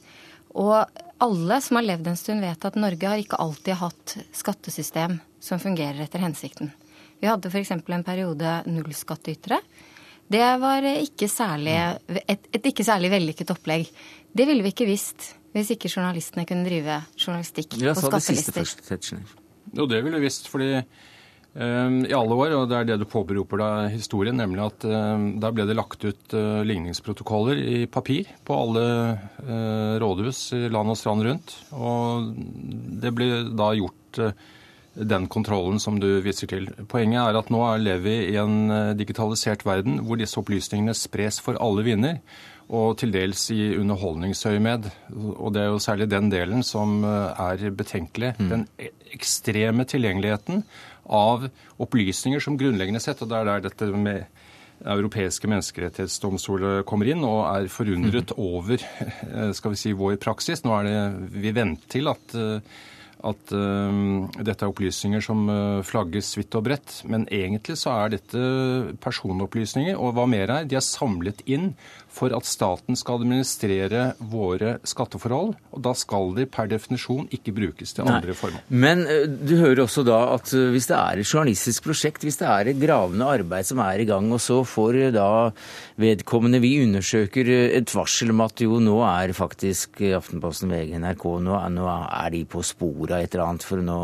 Og 0.59 1.00
alle 1.22 1.59
som 1.64 1.78
har 1.78 1.86
levd 1.86 2.12
en 2.12 2.18
stund, 2.18 2.44
vet 2.44 2.64
at 2.68 2.78
Norge 2.80 3.09
har 3.09 3.20
ikke 3.20 3.40
alltid 3.40 3.78
hatt 3.80 4.16
skattesystem 4.36 5.18
som 5.42 5.61
fungerer 5.62 6.03
etter 6.05 6.22
hensikten. 6.22 6.72
Vi 7.22 7.28
hadde 7.30 7.50
f.eks. 7.53 7.70
en 7.70 8.05
periode 8.05 8.57
nullskattytere. 8.66 9.61
Det 10.32 10.48
var 10.62 10.86
ikke 10.90 11.28
særlig, 11.28 11.76
et, 12.26 12.48
et 12.57 12.66
ikke 12.72 12.84
særlig 12.86 13.12
vellykket 13.12 13.53
opplegg. 13.55 13.88
Det 14.32 14.48
ville 14.48 14.64
vi 14.64 14.72
ikke 14.72 14.88
visst 14.88 15.32
hvis 15.53 15.74
ikke 15.74 15.90
journalistene 15.92 16.46
kunne 16.48 16.64
drive 16.64 16.98
journalistikk 17.20 17.76
på 17.76 17.94
skattelister. 18.00 19.20
Jo, 19.76 19.86
det 19.88 20.00
ville 20.05 20.18
vi 20.18 20.26
visst, 20.26 20.48
fordi 20.48 20.80
i 21.53 22.14
alle 22.16 22.32
år, 22.32 22.55
og 22.57 22.68
det 22.70 22.76
er 22.78 22.86
det 22.88 22.94
du 23.03 23.05
påberoper 23.12 23.61
deg 23.61 23.96
historien, 23.98 24.38
nemlig 24.40 24.62
at 24.64 24.86
der 24.86 25.42
da 25.42 25.50
ble 25.53 25.66
det 25.68 25.76
lagt 25.76 26.05
ut 26.05 26.34
eh, 26.36 26.62
ligningsprotokoller 26.64 27.59
i 27.61 27.84
papir 27.90 28.30
på 28.46 28.57
alle 28.57 28.84
eh, 29.44 29.98
rådhus 30.00 30.40
i 30.57 30.62
land 30.72 30.94
og 30.94 30.98
strand 30.98 31.26
rundt. 31.26 31.55
Og 31.76 32.32
det 33.03 33.12
ble 33.16 33.28
da 33.53 33.72
gjort 33.76 34.22
eh, 34.22 34.32
den 34.92 35.26
kontrollen 35.32 35.80
som 35.80 35.98
du 36.00 36.09
viser 36.24 36.48
til. 36.48 36.70
Poenget 36.88 37.20
er 37.20 37.40
at 37.40 37.53
nå 37.53 37.61
lever 37.80 38.03
vi 38.05 38.16
i 38.32 38.38
en 38.40 38.96
digitalisert 38.96 39.64
verden 39.64 40.03
hvor 40.05 40.20
disse 40.20 40.36
opplysningene 40.40 40.92
spres 40.96 41.40
for 41.40 41.57
alle 41.64 41.84
vinder 41.86 42.18
og 42.72 42.98
til 43.00 43.11
dels 43.12 43.46
i 43.53 43.74
underholdningsøyemed. 43.80 44.90
Og 45.32 45.48
det 45.53 45.62
er 45.62 45.70
jo 45.72 45.80
særlig 45.82 46.11
den 46.12 46.28
delen 46.32 46.61
som 46.64 47.00
er 47.05 47.64
betenkelig. 47.76 48.34
Mm. 48.38 48.50
Den 48.53 48.66
e-, 48.80 48.92
ekstreme 49.16 49.88
tilgjengeligheten 49.88 50.62
av 51.07 51.48
opplysninger 51.82 52.42
som 52.42 52.59
grunnleggende 52.61 53.03
sett, 53.03 53.22
og 53.22 53.30
det 53.30 53.40
er 53.40 53.50
der 53.50 53.66
dette 53.68 53.90
med 53.92 54.24
europeiske 54.82 55.48
menneskerettighetsdomstoler 55.50 56.82
kommer 56.88 57.11
inn 57.12 57.22
og 57.26 57.44
er 57.46 57.68
forundret 57.70 58.32
mhm. 58.34 58.40
over 58.42 58.82
eh, 58.82 59.53
skal 59.55 59.74
vi 59.74 59.82
si, 59.82 59.92
vår 59.94 60.18
praksis. 60.22 60.64
Nå 60.64 60.74
er 60.78 60.88
det 60.88 61.36
vi 61.44 61.55
venter 61.55 61.92
til 61.92 62.11
at, 62.11 62.34
eh, 62.34 62.80
at 63.22 63.53
uh, 63.55 63.92
dette 64.34 64.64
er 64.64 64.72
opplysninger 64.72 65.22
som 65.22 65.44
flagges 65.86 66.32
vidt 66.34 66.57
og 66.59 66.64
bredt. 66.66 66.96
Men 67.07 67.28
egentlig 67.30 67.76
så 67.78 67.94
er 67.94 68.16
dette 68.16 68.40
personopplysninger, 69.05 69.94
og 69.94 70.16
hva 70.16 70.26
mer 70.26 70.50
er, 70.50 70.66
de 70.66 70.80
er 70.80 70.82
samlet 70.82 71.44
inn 71.46 71.70
for 72.12 72.34
at 72.36 72.48
staten 72.48 72.98
skal 72.98 73.20
administrere 73.20 74.12
våre 74.32 74.76
skatteforhold. 74.88 75.54
Og 75.72 75.84
da 75.84 75.94
skal 75.96 76.34
de 76.36 76.46
per 76.50 76.68
definisjon 76.70 77.28
ikke 77.32 77.54
brukes 77.56 77.94
til 77.96 78.08
andre 78.08 78.36
formål. 78.36 78.62
Men 78.68 79.04
eh, 79.08 79.24
du 79.30 79.56
hører 79.60 79.84
også 79.84 80.04
da 80.06 80.18
at 80.34 80.52
eh, 80.56 80.70
hvis 80.74 80.90
det 80.90 80.98
er 80.98 81.22
et 81.22 81.28
journalistisk 81.28 81.86
prosjekt, 81.86 82.26
hvis 82.26 82.40
det 82.42 82.48
er 82.48 82.72
et 82.72 82.82
gravende 82.82 83.28
arbeid 83.38 83.68
som 83.68 83.80
er 83.84 84.02
i 84.02 84.08
gang, 84.08 84.28
og 84.34 84.42
så 84.42 84.60
får 84.68 85.00
eh, 85.06 85.14
da 85.14 85.30
vedkommende 86.02 86.62
vi 86.62 86.74
undersøker 86.84 87.48
et 87.78 87.94
varsel 87.96 88.34
om 88.34 88.44
at 88.44 88.64
jo, 88.64 88.78
nå 88.82 88.98
er 89.06 89.34
faktisk 89.36 90.02
Aftenposten, 90.12 90.72
VG, 90.72 90.96
NRK, 91.00 91.24
nå 91.46 91.56
er, 91.56 91.72
nå 91.72 91.88
er 91.88 92.28
de 92.34 92.44
på 92.48 92.62
sporet 92.66 93.16
av 93.16 93.24
et 93.24 93.34
eller 93.34 93.46
annet, 93.48 93.66
for 93.66 93.82
nå, 93.82 93.98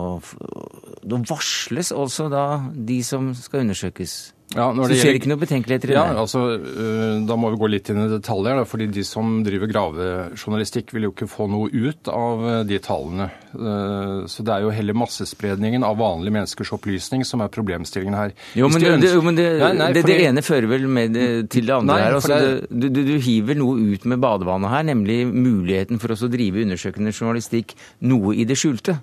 nå 1.09 1.23
varsles 1.29 1.93
altså 1.93 2.29
da 2.33 2.47
de 2.73 3.03
som 3.07 3.33
skal 3.37 3.67
undersøkes. 3.67 4.19
Ja, 4.57 4.71
så 4.73 4.87
du 4.89 4.95
ser 4.97 5.17
ikke 5.19 5.29
noe 5.29 5.41
betenkeligheter 5.43 5.91
i 5.93 5.95
ja, 5.95 6.07
det? 6.09 6.21
Altså, 6.23 6.41
øh, 6.57 7.19
da 7.29 7.37
må 7.37 7.51
vi 7.53 7.59
gå 7.61 7.69
litt 7.69 7.91
inn 7.93 8.01
i 8.01 8.07
detaljer. 8.09 8.57
Da, 8.57 8.65
fordi 8.69 8.87
de 8.97 9.05
som 9.05 9.43
driver 9.45 9.69
gravejournalistikk, 9.69 10.95
vil 10.97 11.09
jo 11.09 11.13
ikke 11.13 11.29
få 11.29 11.51
noe 11.53 11.69
ut 11.69 12.09
av 12.09 12.47
øh, 12.47 12.61
de 12.69 12.79
tallene. 12.85 13.27
Øh, 13.53 14.23
så 14.33 14.47
det 14.47 14.55
er 14.55 14.65
jo 14.65 14.73
heller 14.73 14.97
massespredningen 14.97 15.85
av 15.85 15.99
vanlige 16.01 16.37
menneskers 16.39 16.73
opplysning 16.79 17.27
som 17.29 17.45
er 17.45 17.53
problemstillingen 17.53 18.17
her. 18.17 18.33
Jo, 18.57 18.73
men, 18.73 18.87
det, 18.87 19.13
jo, 19.13 19.21
men 19.27 19.37
det, 19.37 19.51
nei, 19.61 19.71
nei, 19.83 19.91
det, 19.99 20.07
det, 20.09 20.17
ene 20.31 20.45
fører 20.47 20.71
vel 20.73 20.89
med 20.97 21.21
til 21.53 21.69
det 21.69 21.77
andre 21.77 21.93
nei, 21.93 22.01
her. 22.07 22.17
Altså, 22.17 22.41
du, 22.73 22.89
du, 22.89 23.03
du, 23.05 23.15
hiver 23.29 23.61
noe 23.61 23.93
ut 23.93 24.09
med 24.09 24.25
badevannet 24.25 24.73
her, 24.73 24.89
nemlig 24.95 25.21
muligheten 25.29 26.01
for 26.01 26.17
oss 26.17 26.25
å 26.25 26.33
drive 26.33 26.65
undersøkende 26.65 27.13
journalistikk 27.13 27.77
noe 28.09 28.33
i 28.33 28.49
det 28.49 28.57
skjulte. 28.57 28.97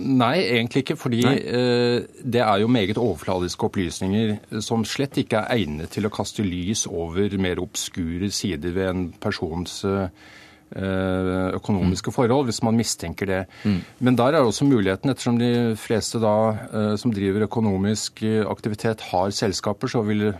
Nei, 0.00 0.36
egentlig 0.44 0.84
ikke. 0.84 0.98
Fordi 1.00 1.22
eh, 1.26 2.02
det 2.22 2.42
er 2.44 2.60
jo 2.62 2.70
meget 2.72 3.00
overfladiske 3.00 3.70
opplysninger 3.70 4.60
som 4.64 4.84
slett 4.88 5.20
ikke 5.22 5.44
er 5.44 5.60
egnet 5.60 5.94
til 5.94 6.08
å 6.08 6.12
kaste 6.14 6.46
lys 6.46 6.86
over 6.90 7.38
mer 7.40 7.62
obskure 7.62 8.30
sider 8.34 8.76
ved 8.76 8.90
en 8.90 9.08
persons 9.22 9.80
eh, 9.88 10.12
økonomiske 10.70 12.12
mm. 12.12 12.14
forhold, 12.14 12.46
hvis 12.50 12.62
man 12.66 12.78
mistenker 12.78 13.30
det. 13.30 13.42
Mm. 13.64 13.80
Men 14.06 14.20
der 14.20 14.38
er 14.38 14.46
også 14.46 14.68
muligheten, 14.68 15.10
ettersom 15.10 15.40
de 15.40 15.74
fleste 15.80 16.22
da 16.22 16.36
eh, 16.68 16.94
som 17.00 17.12
driver 17.14 17.48
økonomisk 17.48 18.24
aktivitet 18.46 19.08
har 19.10 19.34
selskaper, 19.34 19.90
så 19.90 20.04
vil 20.06 20.32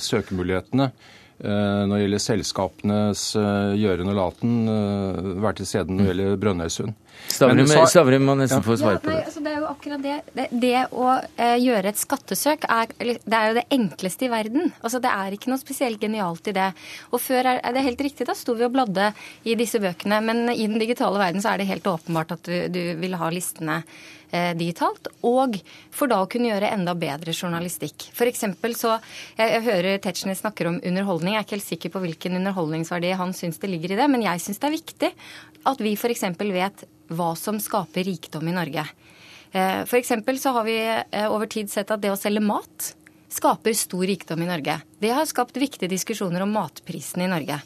søkemulighetene 0.00 0.90
Eh, 0.90 1.25
når 1.44 1.92
det 1.92 2.04
gjelder 2.04 2.22
selskapenes 2.22 3.24
eh, 3.36 3.74
gjøren 3.76 4.12
og 4.12 4.16
laten, 4.16 4.54
eh, 4.72 5.26
være 5.44 5.58
til 5.58 5.68
stede 5.68 5.92
når 5.92 6.00
det 6.00 6.08
gjelder 6.08 6.38
Brønnøysund. 6.40 6.94
Stavrum 7.26 8.24
må 8.28 8.36
nesten 8.38 8.64
få 8.64 8.76
svare 8.80 9.00
på 9.02 9.10
det. 9.10 9.18
Ja, 9.18 9.26
altså 9.28 9.42
det 9.44 9.52
er 9.52 9.60
jo 9.60 9.68
akkurat 9.68 10.02
det. 10.04 10.16
Det, 10.36 10.46
det 10.62 10.74
å 10.96 11.10
eh, 11.16 11.56
gjøre 11.60 11.92
et 11.92 12.00
skattesøk 12.00 12.66
er, 12.72 12.92
det 13.02 13.38
er 13.38 13.50
jo 13.50 13.58
det 13.58 13.66
enkleste 13.76 14.28
i 14.28 14.32
verden. 14.32 14.72
Altså 14.80 15.00
Det 15.04 15.12
er 15.12 15.36
ikke 15.36 15.52
noe 15.52 15.60
spesielt 15.60 16.00
genialt 16.02 16.48
i 16.52 16.56
det. 16.56 16.70
Og 17.12 17.22
før 17.24 17.52
er, 17.52 17.60
er 17.60 17.76
det 17.76 17.86
helt 17.88 18.04
riktig, 18.08 18.28
da 18.28 18.36
sto 18.36 18.56
vi 18.56 18.66
og 18.68 18.74
bladde 18.76 19.12
i 19.44 19.56
disse 19.58 19.80
bøkene. 19.82 20.20
Men 20.24 20.44
i 20.52 20.64
den 20.64 20.80
digitale 20.80 21.20
verden 21.20 21.44
så 21.44 21.52
er 21.52 21.62
det 21.62 21.70
helt 21.72 21.88
åpenbart 21.90 22.36
at 22.38 22.48
du, 22.48 22.56
du 22.72 22.82
vil 23.02 23.18
ha 23.20 23.32
listene 23.32 23.82
Eh, 24.25 24.25
digitalt, 24.58 25.08
og 25.26 25.58
for 25.94 26.10
da 26.10 26.20
å 26.22 26.28
kunne 26.30 26.50
gjøre 26.50 26.72
enda 26.74 26.94
bedre 26.98 27.34
journalistikk. 27.34 28.08
For 28.16 28.28
så, 28.76 28.96
jeg, 29.38 29.50
jeg 29.56 29.64
hører 29.66 30.02
Tetzschner 30.02 30.38
snakker 30.38 30.70
om 30.70 30.80
underholdning. 30.82 31.34
Jeg 31.34 31.42
er 31.42 31.48
ikke 31.48 31.58
helt 31.58 31.68
sikker 31.70 31.94
på 31.94 32.04
hvilken 32.04 32.38
underholdningsverdi 32.40 33.14
han 33.16 33.34
syns 33.36 33.60
det 33.62 33.72
ligger 33.72 33.94
i 33.94 34.00
det, 34.00 34.10
men 34.12 34.24
jeg 34.26 34.44
syns 34.44 34.62
det 34.62 34.70
er 34.70 34.76
viktig 34.76 35.12
at 35.66 35.82
vi 35.82 35.96
f.eks. 35.96 36.28
vet 36.40 36.86
hva 37.16 37.32
som 37.38 37.58
skaper 37.62 38.06
rikdom 38.06 38.46
i 38.50 38.54
Norge. 38.56 38.86
Eh, 39.52 39.82
f.eks. 39.86 40.12
så 40.42 40.54
har 40.56 40.66
vi 40.66 40.78
eh, 40.82 41.28
over 41.30 41.46
tid 41.50 41.70
sett 41.70 41.90
at 41.90 42.02
det 42.02 42.12
å 42.12 42.18
selge 42.18 42.44
mat 42.44 42.92
skaper 43.36 43.74
stor 43.76 44.06
rikdom 44.06 44.42
i 44.42 44.48
Norge. 44.48 44.80
Det 45.00 45.12
har 45.12 45.26
skapt 45.28 45.56
viktige 45.60 45.90
diskusjoner 45.92 46.44
om 46.44 46.54
matprisene 46.54 47.26
i 47.26 47.30
Norge. 47.30 47.58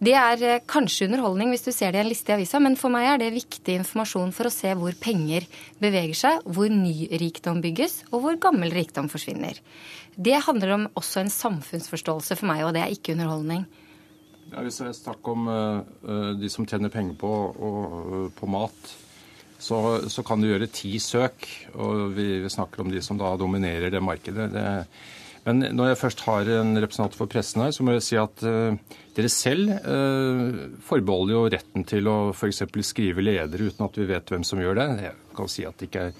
Det 0.00 0.14
er 0.16 0.42
eh, 0.48 0.62
kanskje 0.64 1.10
underholdning 1.10 1.50
hvis 1.52 1.66
du 1.66 1.74
ser 1.76 1.92
det 1.92 2.00
i 2.00 2.04
en 2.06 2.08
liste 2.08 2.32
i 2.32 2.36
avisa, 2.38 2.56
men 2.62 2.78
for 2.80 2.92
meg 2.92 3.04
er 3.04 3.20
det 3.20 3.34
viktig 3.34 3.74
informasjon 3.82 4.32
for 4.32 4.48
å 4.48 4.54
se 4.54 4.72
hvor 4.80 4.96
penger 4.96 5.44
beveger 5.82 6.16
seg, 6.16 6.46
hvor 6.48 6.72
ny 6.72 7.10
rikdom 7.20 7.60
bygges, 7.60 7.98
og 8.08 8.24
hvor 8.24 8.40
gammel 8.40 8.72
rikdom 8.72 9.10
forsvinner. 9.12 9.60
Det 10.16 10.40
handler 10.46 10.74
om 10.78 10.88
også 10.96 11.20
en 11.20 11.32
samfunnsforståelse 11.34 12.38
for 12.40 12.48
meg, 12.48 12.64
og 12.64 12.72
det 12.76 12.84
er 12.84 12.96
ikke 12.96 13.12
underholdning. 13.12 13.68
Ja, 14.50 14.64
hvis 14.64 14.80
det 14.80 14.88
er 14.88 14.96
snakk 14.96 15.28
om 15.30 15.46
uh, 15.46 16.32
de 16.40 16.48
som 16.50 16.66
tjener 16.66 16.90
penger 16.90 17.14
på, 17.20 17.30
og, 17.52 17.94
uh, 18.08 18.26
på 18.34 18.48
mat, 18.50 18.94
så, 19.60 20.00
så, 20.08 20.24
kan 20.24 20.40
du 20.40 20.48
gjøre 20.48 20.70
ti 20.72 20.94
søk. 21.02 21.44
Og 21.76 22.16
vi, 22.16 22.26
vi, 22.40 22.50
snakker 22.50 22.82
om 22.82 22.90
de 22.90 23.02
som 23.04 23.18
da 23.20 23.34
dominerer 23.38 23.92
det 23.92 24.00
markedet. 24.02 24.48
Det, 24.54 24.64
men 25.46 25.64
når 25.76 25.92
jeg 25.92 26.00
først 26.02 26.24
har 26.26 26.50
en 26.58 26.74
representant 26.76 27.16
for 27.16 27.30
pressen 27.30 27.64
her, 27.64 27.72
så 27.76 27.86
må 27.86 27.94
jeg 27.96 28.06
si 28.06 28.18
at 28.20 28.44
uh, 28.44 28.98
dere 29.16 29.32
selv 29.32 29.72
uh, 29.84 30.76
forbeholder 30.86 31.36
jo 31.36 31.46
retten 31.56 31.86
til 31.88 32.10
å 32.10 32.18
f.eks. 32.34 32.64
skrive 32.86 33.24
ledere 33.24 33.70
uten 33.70 33.86
at 33.86 33.98
vi 33.98 34.10
vet 34.10 34.34
hvem 34.34 34.44
som 34.46 34.60
gjør 34.60 34.82
det. 34.82 34.88
Jeg 35.08 35.34
kan 35.38 35.50
si 35.50 35.66
at 35.68 35.80
det 35.80 35.90
ikke 35.90 36.10
er 36.10 36.14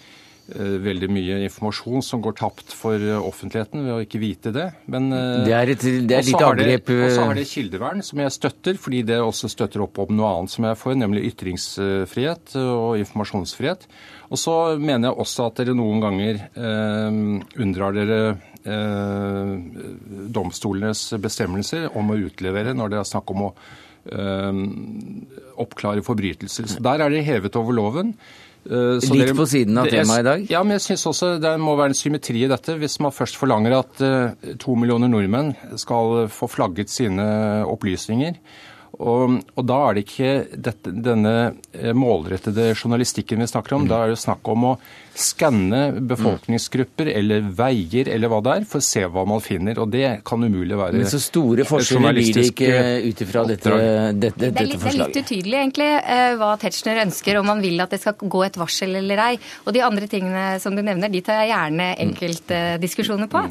Eh, 0.51 0.77
veldig 0.83 1.07
mye 1.13 1.37
informasjon 1.45 2.03
som 2.03 2.23
går 2.25 2.35
tapt 2.41 2.73
for 2.75 2.99
eh, 2.99 3.19
offentligheten 3.23 3.85
ved 3.85 3.93
å 3.95 3.99
ikke 4.03 4.21
vite 4.23 4.51
det. 4.55 4.67
Men, 4.91 5.11
eh, 5.15 5.45
det 5.47 5.55
er 5.55 5.73
et, 5.77 5.85
det 6.09 6.17
er 6.17 6.27
litt 6.27 6.43
angrep 6.43 6.91
Og 6.97 7.05
så 7.15 7.27
har 7.29 7.39
det 7.39 7.47
kildevern, 7.47 8.03
som 8.03 8.23
jeg 8.25 8.35
støtter, 8.35 8.81
fordi 8.81 9.05
det 9.07 9.21
også 9.23 9.51
støtter 9.53 9.85
opp 9.85 10.01
om 10.03 10.11
noe 10.17 10.33
annet 10.35 10.55
som 10.55 10.67
jeg 10.67 10.75
er 10.75 10.81
for, 10.81 10.97
nemlig 10.99 11.29
ytringsfrihet 11.31 12.57
og 12.65 12.99
informasjonsfrihet. 13.05 13.87
Og 14.31 14.39
så 14.39 14.57
mener 14.79 15.11
jeg 15.11 15.23
også 15.23 15.47
at 15.51 15.61
dere 15.61 15.77
noen 15.79 16.03
ganger 16.03 16.43
eh, 16.49 17.21
unndrar 17.63 17.95
dere 17.95 18.21
eh, 18.33 18.50
domstolenes 20.31 21.07
bestemmelser 21.23 21.89
om 21.97 22.13
å 22.13 22.19
utlevere 22.21 22.75
når 22.77 22.93
det 22.93 22.99
er 23.01 23.09
snakk 23.09 23.33
om 23.33 23.47
å 23.47 23.51
eh, 24.13 24.61
oppklare 25.65 26.05
forbrytelser. 26.05 26.69
Så 26.75 26.85
der 26.85 27.07
er 27.07 27.13
det 27.13 27.25
hevet 27.25 27.57
over 27.57 27.77
loven. 27.77 28.15
Eh, 28.67 28.99
så 29.01 29.15
Litt 29.15 29.31
dere, 29.31 29.37
på 29.39 29.49
siden 29.49 29.81
av 29.81 29.89
temaet 29.89 30.21
i 30.21 30.29
dag? 30.29 30.45
Ja, 30.53 30.61
men 30.65 30.77
jeg 30.77 30.87
syns 30.91 31.07
også 31.09 31.35
det 31.41 31.55
må 31.63 31.77
være 31.81 31.95
en 31.95 32.01
symmetri 32.03 32.45
i 32.45 32.51
dette. 32.51 32.77
Hvis 32.81 32.99
man 33.01 33.17
først 33.17 33.41
forlanger 33.41 33.79
at 33.81 34.03
to 34.61 34.77
millioner 34.77 35.09
nordmenn 35.13 35.55
skal 35.81 36.27
få 36.33 36.51
flagget 36.53 36.93
sine 36.93 37.25
opplysninger, 37.65 38.37
og, 39.01 39.39
og, 39.57 39.63
da 39.65 39.79
er 39.89 39.97
det 39.97 40.07
ikke 40.07 40.33
dette, 40.69 40.93
denne 40.93 41.35
eh, 41.73 41.93
målrettede 41.97 42.73
journalistikken 42.75 43.41
vi 43.41 43.49
snakker 43.49 43.79
om. 43.79 43.87
Mm. 43.87 43.93
Da 43.93 44.01
er 44.05 44.13
det 44.13 44.21
snakk 44.21 44.51
om 44.53 44.67
å 44.73 44.75
skanne 45.21 45.81
befolkningsgrupper 46.07 47.09
mm. 47.09 47.15
eller 47.19 47.49
veier 47.57 48.09
eller 48.13 48.31
hva 48.31 48.41
det 48.45 48.55
er, 48.61 48.67
for 48.69 48.81
å 48.81 48.87
se 48.87 49.03
hva 49.11 49.25
man 49.29 49.43
finner. 49.45 49.81
Og 49.83 49.91
det 49.93 50.21
kan 50.27 50.45
umulig 50.45 50.79
være 50.79 51.01
Men 51.01 51.11
Så 51.11 51.23
store 51.23 51.67
forskjeller 51.69 52.17
blir 52.17 52.31
det 52.37 52.47
ikke 52.53 52.71
ut 53.09 53.25
ifra 53.27 53.45
dette, 53.49 53.75
dette, 53.75 54.15
dette, 54.21 54.39
det, 54.45 54.51
er 54.51 54.71
litt, 54.71 54.79
det 54.85 54.93
er 54.93 54.99
litt 55.01 55.21
utydelig 55.25 55.61
egentlig 55.63 55.91
eh, 55.99 56.37
hva 56.41 56.55
Tetzschner 56.61 57.03
ønsker, 57.07 57.41
om 57.41 57.53
han 57.55 57.65
vil 57.65 57.85
at 57.85 57.97
det 57.97 58.03
skal 58.05 58.17
gå 58.21 58.45
et 58.47 58.61
varsel 58.61 59.01
eller 59.03 59.27
ei. 59.31 59.35
Og 59.65 59.77
de 59.77 59.85
andre 59.87 60.09
tingene 60.11 60.47
som 60.63 60.77
du 60.77 60.85
nevner, 60.85 61.13
de 61.13 61.25
tar 61.25 61.43
jeg 61.43 61.55
gjerne 61.55 61.91
mm. 61.93 62.01
enkeltdiskusjoner 62.07 63.31
på. 63.33 63.47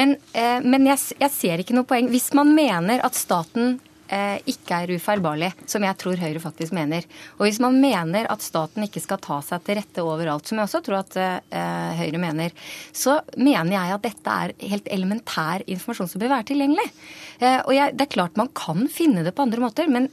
Men, 0.00 0.16
eh, 0.32 0.60
men 0.64 0.92
jeg, 0.92 1.18
jeg 1.20 1.34
ser 1.36 1.64
ikke 1.64 1.76
noe 1.76 1.88
poeng. 1.88 2.10
Hvis 2.12 2.32
man 2.36 2.52
mener 2.56 3.04
at 3.04 3.16
staten 3.18 3.76
eh, 3.76 3.90
ikke 4.04 4.78
er 4.84 4.92
ufeilbarlig, 4.94 5.50
som 5.70 5.84
jeg 5.86 5.96
tror 6.00 6.20
Høyre 6.20 6.42
faktisk 6.42 6.74
mener. 6.76 7.06
Og 7.38 7.46
hvis 7.46 7.60
man 7.62 7.78
mener 7.80 8.28
at 8.30 8.44
staten 8.44 8.84
ikke 8.84 9.02
skal 9.02 9.20
ta 9.22 9.38
seg 9.44 9.64
til 9.64 9.78
rette 9.78 10.04
overalt, 10.04 10.46
som 10.48 10.60
jeg 10.60 10.68
også 10.68 10.80
tror 10.84 11.00
at 11.00 11.16
eh, 11.18 12.02
Høyre 12.02 12.20
mener, 12.20 12.54
så 12.92 13.18
mener 13.36 13.74
jeg 13.76 13.94
at 13.96 14.04
dette 14.04 14.34
er 14.44 14.54
helt 14.74 14.90
elementær 14.92 15.64
informasjon 15.64 16.10
som 16.12 16.22
bør 16.22 16.34
være 16.36 16.48
tilgjengelig. 16.52 16.86
Eh, 17.40 17.60
og 17.64 17.72
jeg, 17.74 17.94
det 17.96 18.06
er 18.06 18.14
klart 18.14 18.40
man 18.40 18.50
kan 18.54 18.86
finne 18.92 19.24
det 19.26 19.34
på 19.34 19.44
andre 19.46 19.62
måter, 19.64 19.90
men, 19.90 20.08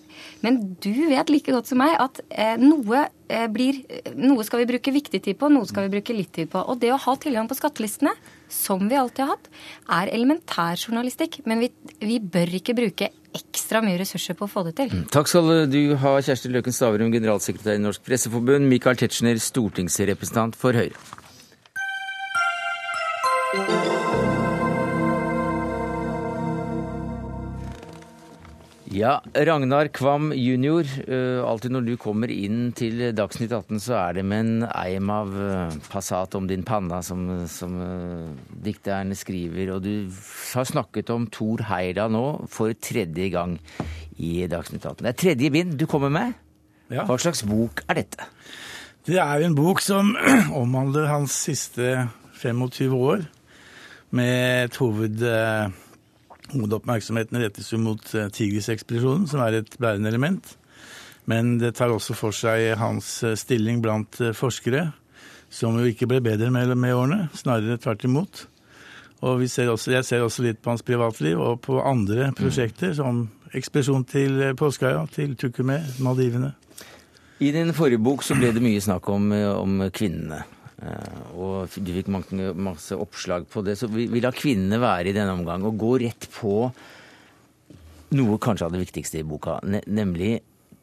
men 0.45 0.61
du 0.81 0.91
vet 1.11 1.31
like 1.33 1.53
godt 1.53 1.71
som 1.71 1.81
meg 1.81 1.95
at 1.99 2.21
eh, 2.29 2.55
noe 2.61 3.05
eh, 3.31 3.47
blir, 3.51 3.81
noe 4.17 4.45
skal 4.47 4.63
vi 4.63 4.69
bruke 4.73 4.95
viktig 4.95 5.23
tid 5.23 5.39
på, 5.39 5.51
noe 5.51 5.67
skal 5.69 5.87
vi 5.87 5.95
bruke 5.97 6.15
litt 6.15 6.33
tid 6.37 6.51
på. 6.51 6.63
Og 6.63 6.81
det 6.81 6.93
å 6.95 7.01
ha 7.01 7.17
tilgang 7.19 7.49
på 7.51 7.59
skattelistene, 7.59 8.15
som 8.51 8.87
vi 8.91 8.99
alltid 8.99 9.25
har 9.25 9.35
hatt, 9.35 9.49
er 10.01 10.11
elementær 10.11 10.79
journalistikk. 10.79 11.41
Men 11.47 11.63
vi, 11.63 11.71
vi 12.03 12.19
bør 12.19 12.57
ikke 12.59 12.77
bruke 12.77 13.11
ekstra 13.37 13.81
mye 13.85 13.99
ressurser 14.01 14.37
på 14.37 14.47
å 14.47 14.51
få 14.51 14.65
det 14.67 14.75
til. 14.79 14.91
Mm. 14.91 15.05
Takk 15.13 15.31
skal 15.31 15.65
du 15.71 15.79
ha, 16.01 16.17
Kjersti 16.23 16.51
Løken 16.51 16.75
Stavrum, 16.75 17.13
generalsekretær 17.13 17.79
i 17.79 17.83
Norsk 17.83 18.03
Presseforbund, 18.07 18.67
Michael 18.71 18.99
Tetzschner, 18.99 19.39
stortingsrepresentant 19.41 20.59
for 20.59 20.77
Høyre. 20.77 20.99
Ja, 28.91 29.21
Ragnar 29.31 29.87
Kvam 29.87 30.33
jr. 30.35 30.87
Eh, 31.07 31.39
alltid 31.47 31.71
når 31.71 31.85
du 31.85 31.91
kommer 31.99 32.31
inn 32.31 32.73
til 32.75 32.99
Dagsnytt 33.15 33.53
18, 33.55 33.79
så 33.79 33.93
er 33.95 34.17
det 34.17 34.23
med 34.27 34.41
en 34.43 34.65
eim 34.67 35.11
av 35.13 35.29
eh, 35.31 35.75
Passat 35.87 36.35
om 36.35 36.49
din 36.49 36.65
panna, 36.67 36.99
som, 36.99 37.23
som 37.47 37.77
dikterne 38.51 39.15
skriver. 39.15 39.71
Og 39.77 39.85
du 39.85 40.11
har 40.11 40.67
snakket 40.67 41.11
om 41.15 41.29
Thor 41.31 41.63
Heira 41.69 42.09
nå 42.11 42.25
for 42.51 42.75
tredje 42.83 43.29
gang 43.31 43.53
i 44.19 44.43
Dagsnytt 44.51 44.83
18. 44.83 45.05
Det 45.05 45.13
er 45.13 45.21
tredje 45.23 45.51
bind 45.55 45.77
du 45.79 45.87
kommer 45.87 46.11
med. 46.11 46.35
Ja. 46.91 47.05
Hva 47.07 47.15
slags 47.21 47.45
bok 47.47 47.85
er 47.87 48.01
dette? 48.01 48.27
Det 49.07 49.21
er 49.23 49.45
en 49.45 49.55
bok 49.55 49.79
som 49.79 50.11
omhandler 50.63 51.07
hans 51.13 51.37
siste 51.47 52.09
25 52.43 52.99
år, 52.99 53.23
med 54.11 54.65
et 54.65 54.81
hoved... 54.83 55.23
Hovedoppmerksomheten 56.51 57.39
rettes 57.41 57.71
jo 57.71 57.79
mot 57.81 58.03
eh, 58.15 58.29
Tigris-ekspedisjonen, 58.33 59.27
som 59.29 59.43
er 59.45 59.61
et 59.61 59.77
bærende 59.81 60.11
element. 60.11 60.55
Men 61.29 61.57
det 61.61 61.75
tar 61.77 61.93
også 61.93 62.15
for 62.17 62.35
seg 62.35 62.73
hans 62.81 63.21
eh, 63.23 63.37
stilling 63.39 63.81
blant 63.83 64.19
eh, 64.21 64.35
forskere, 64.35 64.89
som 65.51 65.77
jo 65.79 65.87
ikke 65.87 66.07
ble 66.11 66.21
bedre 66.23 66.51
med, 66.53 66.73
med 66.75 66.95
årene, 66.95 67.27
snarere 67.37 67.79
tvert 67.81 68.07
imot. 68.07 68.45
Og 69.21 69.43
ser 69.51 69.69
også, 69.69 69.91
jeg 69.93 70.07
ser 70.07 70.23
også 70.25 70.47
litt 70.47 70.61
på 70.63 70.71
hans 70.71 70.85
privatliv 70.85 71.39
og 71.39 71.59
på 71.67 71.77
andre 71.85 72.31
prosjekter, 72.37 72.95
som 72.97 73.27
ekspedisjon 73.53 74.07
til 74.09 74.39
Påskeøya, 74.57 75.03
til 75.13 75.35
Tukumé, 75.37 75.77
Maldivene. 76.01 76.55
I 77.41 77.51
din 77.53 77.73
forrige 77.73 78.01
bok 78.01 78.23
så 78.25 78.37
ble 78.37 78.49
det 78.55 78.63
mye 78.63 78.81
snakk 78.81 79.09
om, 79.13 79.29
om 79.33 79.85
kvinnene. 79.93 80.41
Eh, 80.81 81.21
og 81.37 81.69
du 81.77 81.93
fikk 81.93 82.09
masse 82.11 82.95
oppslag 82.97 83.45
på 83.51 83.61
det. 83.65 83.75
Så 83.79 83.85
vi, 83.91 84.07
vi 84.11 84.21
lar 84.23 84.37
kvinnene 84.37 84.81
være 84.81 85.09
i 85.11 85.15
denne 85.15 85.33
omgang 85.37 85.61
og 85.67 85.79
gå 85.81 85.91
rett 86.05 86.23
på 86.33 86.55
noe 88.17 88.35
kanskje 88.43 88.65
av 88.67 88.73
det 88.73 88.81
viktigste 88.81 89.17
i 89.21 89.27
boka, 89.27 89.53
nemlig 89.63 90.31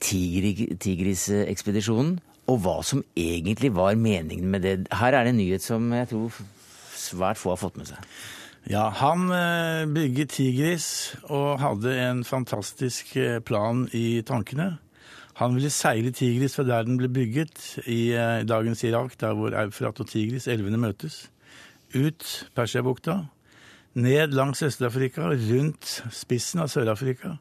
Tigris-ekspedisjonen. 0.01 2.13
Og 2.49 2.57
hva 2.65 2.79
som 2.87 3.05
egentlig 3.19 3.71
var 3.77 3.99
meningen 4.01 4.49
med 4.49 4.61
det. 4.65 4.89
Her 4.97 5.13
er 5.13 5.23
det 5.27 5.33
en 5.35 5.43
nyhet 5.43 5.61
som 5.61 5.93
jeg 5.93 6.09
tror 6.09 6.33
svært 6.97 7.37
få 7.41 7.53
har 7.53 7.61
fått 7.61 7.77
med 7.81 7.87
seg. 7.91 8.01
Ja, 8.69 8.91
han 8.93 9.31
eh, 9.33 9.87
bygget 9.89 10.35
Tigris 10.37 11.17
og 11.29 11.61
hadde 11.63 11.95
en 12.03 12.25
fantastisk 12.27 13.15
eh, 13.17 13.39
plan 13.41 13.87
i 13.97 14.21
tankene. 14.29 14.75
Han 15.39 15.55
ville 15.55 15.71
seile 15.71 16.11
Tigris 16.11 16.57
fra 16.59 16.65
der 16.67 16.87
den 16.87 16.97
ble 16.99 17.07
bygget, 17.15 17.79
i 17.87 18.11
eh, 18.11 18.43
dagens 18.43 18.83
Irak, 18.85 19.15
der 19.21 19.37
hvor 19.39 19.55
Eufrat 19.55 20.01
og 20.03 20.09
Tigris, 20.11 20.49
elvene 20.51 20.81
møtes. 20.83 21.29
Ut 21.95 22.27
Persiabukta, 22.59 23.21
ned 23.95 24.35
langs 24.35 24.63
Øst-Afrika, 24.67 25.31
rundt 25.31 25.93
spissen 26.11 26.65
av 26.65 26.73
Sør-Afrika, 26.73 27.37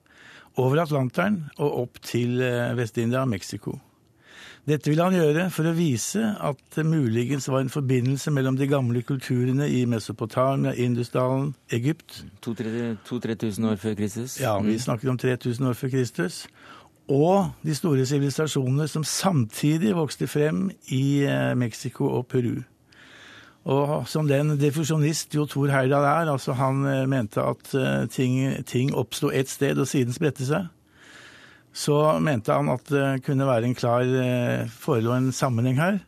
over 0.57 0.83
Atlanteren 0.83 1.47
og 1.57 1.81
opp 1.81 1.99
til 2.05 2.37
eh, 2.45 2.77
Vest-India 2.77 3.25
og 3.25 3.33
Mexico. 3.33 3.79
Dette 4.67 4.91
ville 4.91 5.05
han 5.05 5.15
gjøre 5.15 5.47
for 5.53 5.69
å 5.69 5.73
vise 5.73 6.21
at 6.43 6.59
det 6.75 6.83
muligens 6.85 7.47
var 7.47 7.63
en 7.63 7.71
forbindelse 7.71 8.33
mellom 8.35 8.57
de 8.59 8.67
gamle 8.67 9.01
kulturene 9.07 9.69
i 9.71 9.85
Mesopotamia, 9.87 10.75
Indusdalen, 10.75 11.53
Egypt. 11.73 12.25
2000-3000 12.45 13.69
år 13.71 13.79
før 13.81 13.95
Kristus? 13.97 14.35
Ja, 14.43 14.57
vi 14.59 14.75
mm. 14.75 14.83
snakker 14.85 15.13
om 15.13 15.17
3000 15.17 15.71
år 15.71 15.79
før 15.79 15.95
Kristus 15.95 16.43
og 17.07 17.51
de 17.63 17.75
store 17.75 18.05
sivilisasjonene 18.05 18.87
som 18.87 19.03
samtidig 19.03 19.95
vokste 19.95 20.27
frem 20.27 20.67
i 20.91 21.23
eh, 21.23 21.53
Mexico 21.57 22.09
og 22.17 22.27
Peru. 22.27 22.61
Og 23.67 24.07
som 24.07 24.27
den 24.27 24.55
diffusjonist 24.59 25.35
Jo 25.35 25.45
Thor 25.47 25.71
Heyerdahl 25.71 26.03
er, 26.07 26.31
altså 26.31 26.55
han 26.59 26.83
eh, 26.85 27.05
mente 27.07 27.43
at 27.43 27.71
eh, 27.75 28.07
ting, 28.11 28.65
ting 28.67 28.91
oppsto 28.95 29.31
ett 29.31 29.49
sted 29.49 29.79
og 29.79 29.87
siden 29.87 30.15
spredte 30.15 30.47
seg, 30.47 30.67
så 31.77 32.19
mente 32.19 32.51
han 32.51 32.71
at 32.73 32.87
det 32.89 33.23
kunne 33.23 33.47
være 33.47 33.69
en 33.69 33.75
klar 33.77 34.07
forelå 34.81 35.11
en 35.13 35.31
sammenheng 35.31 35.77
her. 35.77 35.99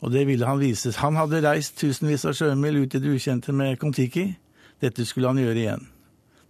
Og 0.00 0.12
det 0.12 0.22
ville 0.28 0.46
han 0.46 0.60
vise. 0.60 0.92
Han 1.02 1.16
hadde 1.18 1.42
reist 1.42 1.80
tusenvis 1.80 2.24
av 2.28 2.36
sjømil 2.38 2.84
ut 2.84 2.94
i 2.94 3.00
det 3.02 3.10
ukjente 3.10 3.52
med 3.52 3.74
Kon-Tiki. 3.80 4.28
Dette 4.80 5.04
skulle 5.04 5.32
han 5.32 5.40
gjøre 5.42 5.58
igjen. 5.58 5.82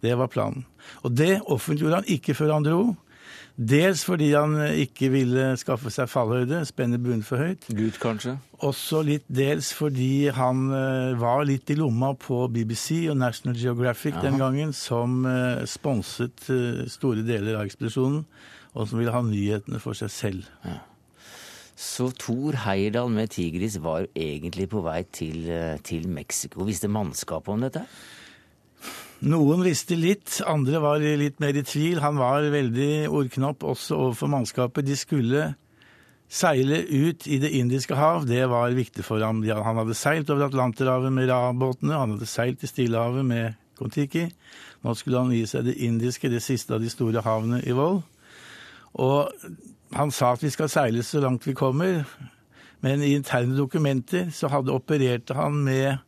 Det 0.05 0.13
var 0.19 0.29
planen. 0.29 0.67
Og 1.03 1.17
det 1.17 1.41
offentliggjorde 1.47 2.03
han 2.03 2.13
ikke 2.13 2.37
før 2.37 2.53
han 2.59 2.69
dro. 2.69 2.83
Dels 3.61 4.07
fordi 4.09 4.31
han 4.33 4.55
ikke 4.81 5.11
ville 5.13 5.51
skaffe 5.61 5.91
seg 5.93 6.09
fallhøyde, 6.09 6.63
spenne 6.65 6.97
bunnen 7.03 7.25
for 7.27 7.43
høyt. 7.43 7.67
Gud, 7.69 7.99
kanskje? 8.01 8.39
Også 8.65 9.03
litt 9.05 9.27
dels 9.29 9.69
fordi 9.77 10.31
han 10.33 10.63
eh, 10.73 11.19
var 11.21 11.45
litt 11.49 11.69
i 11.69 11.77
lomma 11.77 12.15
på 12.17 12.47
BBC 12.53 13.03
og 13.13 13.19
National 13.21 13.59
Geographic 13.61 14.17
Aha. 14.17 14.23
den 14.25 14.39
gangen, 14.41 14.73
som 14.77 15.27
eh, 15.29 15.67
sponset 15.69 16.49
eh, 16.49 16.87
store 16.89 17.25
deler 17.27 17.59
av 17.59 17.69
ekspedisjonen, 17.69 18.23
og 18.73 18.89
som 18.89 19.01
ville 19.01 19.13
ha 19.13 19.21
nyhetene 19.27 19.81
for 19.83 19.99
seg 19.99 20.13
selv. 20.15 20.49
Ja. 20.65 20.79
Så 21.81 22.09
Thor 22.17 22.57
Heyerdahl 22.65 23.13
med 23.13 23.33
Tigris 23.37 23.77
var 23.85 24.09
egentlig 24.17 24.71
på 24.73 24.81
vei 24.85 25.03
til, 25.17 25.49
til 25.85 26.09
Mexico. 26.13 26.65
Visste 26.69 26.93
mannskapet 26.93 27.53
om 27.53 27.65
dette? 27.65 27.85
Noen 29.21 29.61
visste 29.61 29.99
litt, 30.01 30.39
andre 30.49 30.79
var 30.81 31.03
litt 31.03 31.43
mer 31.45 31.53
i 31.53 31.65
tvil. 31.67 31.99
Han 32.01 32.17
var 32.17 32.47
veldig 32.53 33.11
ordknapp 33.13 33.67
også 33.69 33.99
overfor 33.99 34.31
mannskapet. 34.33 34.87
De 34.89 34.97
skulle 34.97 35.51
seile 36.31 36.79
ut 36.89 37.27
i 37.29 37.37
Det 37.43 37.51
indiske 37.59 37.99
hav, 37.99 38.25
det 38.25 38.47
var 38.49 38.73
viktig 38.73 39.05
for 39.05 39.21
ham. 39.21 39.43
Han 39.45 39.81
hadde 39.83 39.99
seilt 39.99 40.31
over 40.31 40.47
Atlanterhavet 40.47 41.13
med 41.13 41.29
Ra-båtene, 41.29 41.99
han 41.99 42.15
hadde 42.15 42.27
seilt 42.31 42.65
i 42.65 42.71
Stillehavet 42.71 43.27
med 43.27 43.59
Kon-Tiki. 43.77 44.31
Nå 44.81 44.95
skulle 44.95 45.21
han 45.21 45.35
gi 45.35 45.45
seg 45.51 45.67
det 45.69 45.77
indiske, 45.85 46.31
det 46.31 46.41
siste 46.41 46.75
av 46.75 46.81
de 46.81 46.89
store 46.89 47.21
havene 47.21 47.61
i 47.67 47.77
vold. 47.77 48.01
Og 48.95 49.29
han 49.93 50.15
sa 50.15 50.33
at 50.33 50.47
vi 50.47 50.53
skal 50.55 50.71
seile 50.73 51.05
så 51.05 51.21
langt 51.21 51.45
vi 51.45 51.53
kommer, 51.59 52.07
men 52.81 53.03
i 53.03 53.13
interne 53.19 53.59
dokumenter 53.59 54.31
så 54.33 54.49
hadde 54.49 54.73
opererte 54.73 55.37
han 55.37 55.61
med 55.67 55.99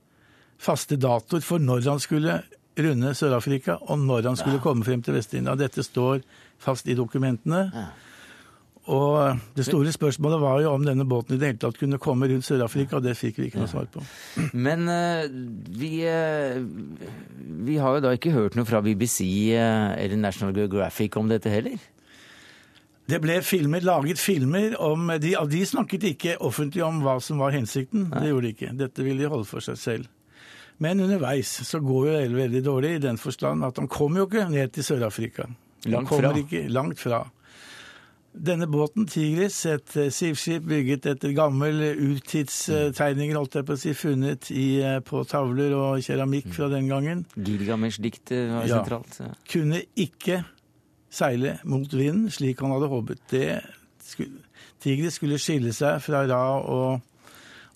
faste 0.63 0.97
datoer 0.97 1.43
for 1.45 1.61
når 1.61 1.91
han 1.91 2.01
skulle 2.01 2.41
runde 2.79 3.15
Sør-Afrika, 3.15 3.77
og 3.81 3.99
når 3.99 4.31
han 4.31 4.39
skulle 4.41 4.63
komme 4.63 4.85
frem 4.85 5.03
til 5.05 5.17
Vest-India. 5.17 5.55
Dette 5.59 5.85
står 5.85 6.23
fast 6.63 6.89
i 6.89 6.97
dokumentene. 6.97 7.67
Og 8.91 9.39
det 9.55 9.63
store 9.69 9.93
spørsmålet 9.95 10.41
var 10.43 10.61
jo 10.65 10.73
om 10.73 10.83
denne 10.83 11.05
båten 11.07 11.37
i 11.37 11.39
det 11.39 11.53
hele 11.53 11.61
tatt 11.63 11.79
kunne 11.79 12.01
komme 12.03 12.27
rundt 12.27 12.47
Sør-Afrika, 12.47 12.99
og 12.99 13.05
det 13.05 13.15
fikk 13.15 13.39
vi 13.39 13.47
ikke 13.47 13.61
noe 13.61 13.71
svar 13.71 13.87
på. 13.93 14.03
Men 14.67 14.89
uh, 14.91 15.23
vi, 15.79 15.93
uh, 16.03 16.59
vi, 17.69 17.77
har 17.79 17.99
jo 17.99 18.03
da 18.03 18.15
ikke 18.17 18.35
hørt 18.35 18.59
noe 18.59 18.67
fra 18.67 18.83
BBC 18.83 19.23
eh, 19.55 19.93
eller 20.03 20.19
National 20.19 20.57
Geographic 20.57 21.19
om 21.21 21.31
dette 21.31 21.53
heller? 21.53 21.79
Det 23.07 23.19
ble 23.23 23.39
filmer, 23.45 23.83
laget 23.87 24.19
filmer 24.19 24.75
om 24.83 25.11
de, 25.21 25.35
de 25.51 25.63
snakket 25.67 26.09
ikke 26.13 26.37
offentlig 26.43 26.83
om 26.87 27.03
hva 27.05 27.19
som 27.23 27.43
var 27.43 27.55
hensikten. 27.55 28.09
Det 28.11 28.31
gjorde 28.31 28.47
de 28.49 28.53
ikke. 28.57 28.75
Dette 28.79 29.07
ville 29.07 29.23
de 29.23 29.31
holde 29.31 29.47
for 29.47 29.63
seg 29.63 29.79
selv. 29.79 30.11
Men 30.83 31.03
underveis 31.05 31.51
så 31.69 31.81
går 31.83 32.09
jo 32.09 32.17
det 32.17 32.39
veldig 32.39 32.65
dårlig 32.67 32.97
i 32.97 33.05
den 33.05 33.21
forstand 33.21 33.65
at 33.67 33.79
han 33.79 33.91
kommer 33.91 34.23
jo 34.23 34.31
ikke 34.31 34.49
ned 34.51 34.73
til 34.75 34.87
Sør-Afrika. 34.87 35.47
Langt 35.91 36.11
fra. 36.11 36.33
Ikke, 36.39 36.67
langt 36.71 37.01
fra. 37.03 37.25
Denne 38.33 38.65
båten, 38.71 39.05
Tigris, 39.07 39.59
et 39.69 39.93
eh, 40.01 40.09
sivskip 40.09 40.65
bygget 40.65 41.05
etter 41.11 41.35
gammel 41.37 41.83
urtidstegninger, 42.01 43.37
holdt 43.37 43.59
jeg 43.59 43.67
på 43.69 43.77
å 43.77 43.81
si, 43.83 43.93
funnet 43.93 44.49
i, 44.55 44.81
eh, 44.81 45.01
på 45.05 45.21
tavler 45.29 45.75
og 45.77 46.01
keramikk 46.07 46.49
fra 46.57 46.71
den 46.73 46.89
gangen. 46.89 47.27
Gilgamesh-diktet 47.37 48.49
var 48.55 48.65
ja, 48.65 48.79
sentralt. 48.81 49.19
Ja. 49.21 49.29
Kunne 49.53 49.83
ikke 50.01 50.41
seile 51.13 51.59
mot 51.69 51.93
vinden, 51.93 52.31
slik 52.33 52.65
han 52.65 52.73
hadde 52.73 52.89
håpet. 52.95 53.21
Det 53.35 53.47
skulle, 54.09 54.47
Tigris 54.81 55.21
skulle 55.21 55.41
skille 55.43 55.77
seg 55.77 56.01
fra 56.01 56.25
Ra 56.31 56.43
og, 56.63 57.05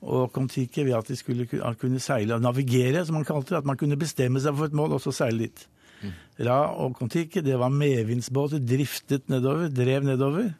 og 0.02 0.32
Kon-Tiki 0.34 0.84
ved 0.84 0.98
at 0.98 1.08
de 1.08 1.16
skulle 1.16 1.46
kunne 1.80 2.00
seile 2.02 2.36
og 2.36 2.44
navigere, 2.44 3.04
som 3.06 3.16
man 3.18 3.24
kalte 3.24 3.54
det. 3.54 3.62
At 3.62 3.68
man 3.68 3.78
kunne 3.80 3.98
bestemme 3.98 4.42
seg 4.42 4.56
for 4.56 4.68
et 4.68 4.76
mål 4.76 4.98
og 4.98 5.02
så 5.04 5.14
seile 5.14 5.46
dit. 5.46 5.66
Ra 6.46 6.58
og 6.76 6.98
Kon-Tiki, 6.98 7.40
det 7.40 7.56
var 7.58 7.72
medvindsbåter, 7.72 8.60
driftet 8.60 9.30
nedover, 9.32 9.70
drev 9.72 10.04
nedover. 10.04 10.52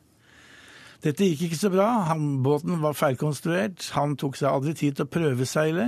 Dette 1.04 1.28
gikk 1.28 1.50
ikke 1.50 1.60
så 1.60 1.70
bra. 1.70 1.86
Han, 2.08 2.40
båten 2.42 2.80
var 2.82 2.96
feilkonstruert. 2.96 3.90
Han 3.94 4.16
tok 4.18 4.38
seg 4.40 4.50
aldri 4.50 4.74
tid 4.74 4.96
til 4.96 5.06
å 5.06 5.12
prøveseile. 5.12 5.86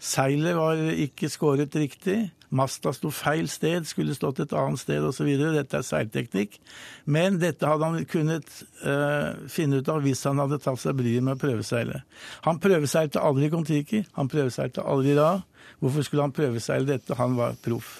Seilet 0.00 0.56
var 0.56 0.80
ikke 0.94 1.30
skåret 1.30 1.76
riktig. 1.76 2.30
Masta 2.50 2.94
sto 2.96 3.10
feil 3.12 3.48
sted, 3.52 3.84
skulle 3.88 4.16
stått 4.16 4.40
et 4.40 4.54
annet 4.56 4.80
sted 4.80 5.04
osv. 5.04 5.28
Dette 5.54 5.80
er 5.80 5.84
seilteknikk. 5.86 6.58
Men 7.04 7.36
dette 7.42 7.68
hadde 7.68 7.90
han 7.90 8.08
kunnet 8.08 8.48
uh, 8.84 9.36
finne 9.52 9.82
ut 9.82 9.92
av 9.92 10.02
hvis 10.06 10.24
han 10.28 10.40
hadde 10.40 10.60
tatt 10.64 10.80
seg 10.80 10.96
bryet 10.98 11.24
med 11.24 11.36
å 11.36 11.42
prøveseile. 11.42 12.02
Han 12.48 12.60
prøveseilte 12.62 13.20
aldri 13.20 13.52
Kon-Tiki. 13.52 14.04
Han 14.16 14.32
prøveseilte 14.32 14.84
aldri 14.84 15.16
Ra. 15.18 15.34
Hvorfor 15.78 16.06
skulle 16.06 16.24
han 16.24 16.34
prøveseile 16.34 16.88
dette? 16.88 17.18
Han 17.20 17.36
var 17.38 17.58
proff. 17.62 17.98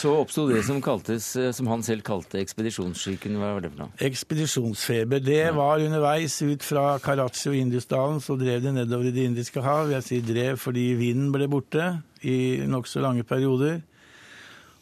Så 0.00 0.12
oppsto 0.14 0.46
det 0.48 0.62
som, 0.64 0.78
kaltes, 0.82 1.32
eh, 1.36 1.50
som 1.52 1.66
han 1.68 1.82
selv 1.82 2.04
kalte 2.06 2.38
ekspedisjonssyken. 2.40 3.34
Hva 3.40 3.54
var 3.56 3.64
det 3.64 3.72
for 3.72 3.82
noe? 3.82 3.94
Ekspedisjonsfeber. 4.06 5.20
Det 5.20 5.50
var 5.56 5.82
underveis 5.82 6.38
ut 6.46 6.64
fra 6.64 6.94
Karachi 7.02 7.50
og 7.50 7.58
Indusdalen. 7.58 8.20
Så 8.22 8.38
drev 8.38 8.62
de 8.62 8.72
nedover 8.72 9.10
i 9.10 9.14
Det 9.16 9.26
indiske 9.28 9.60
hav. 9.60 9.90
Jeg 9.90 10.06
sier 10.06 10.22
drev 10.22 10.56
fordi 10.62 10.94
vinden 10.94 11.32
ble 11.34 11.48
borte 11.50 12.02
i 12.22 12.62
nokså 12.64 13.02
lange 13.02 13.24
perioder. 13.24 13.82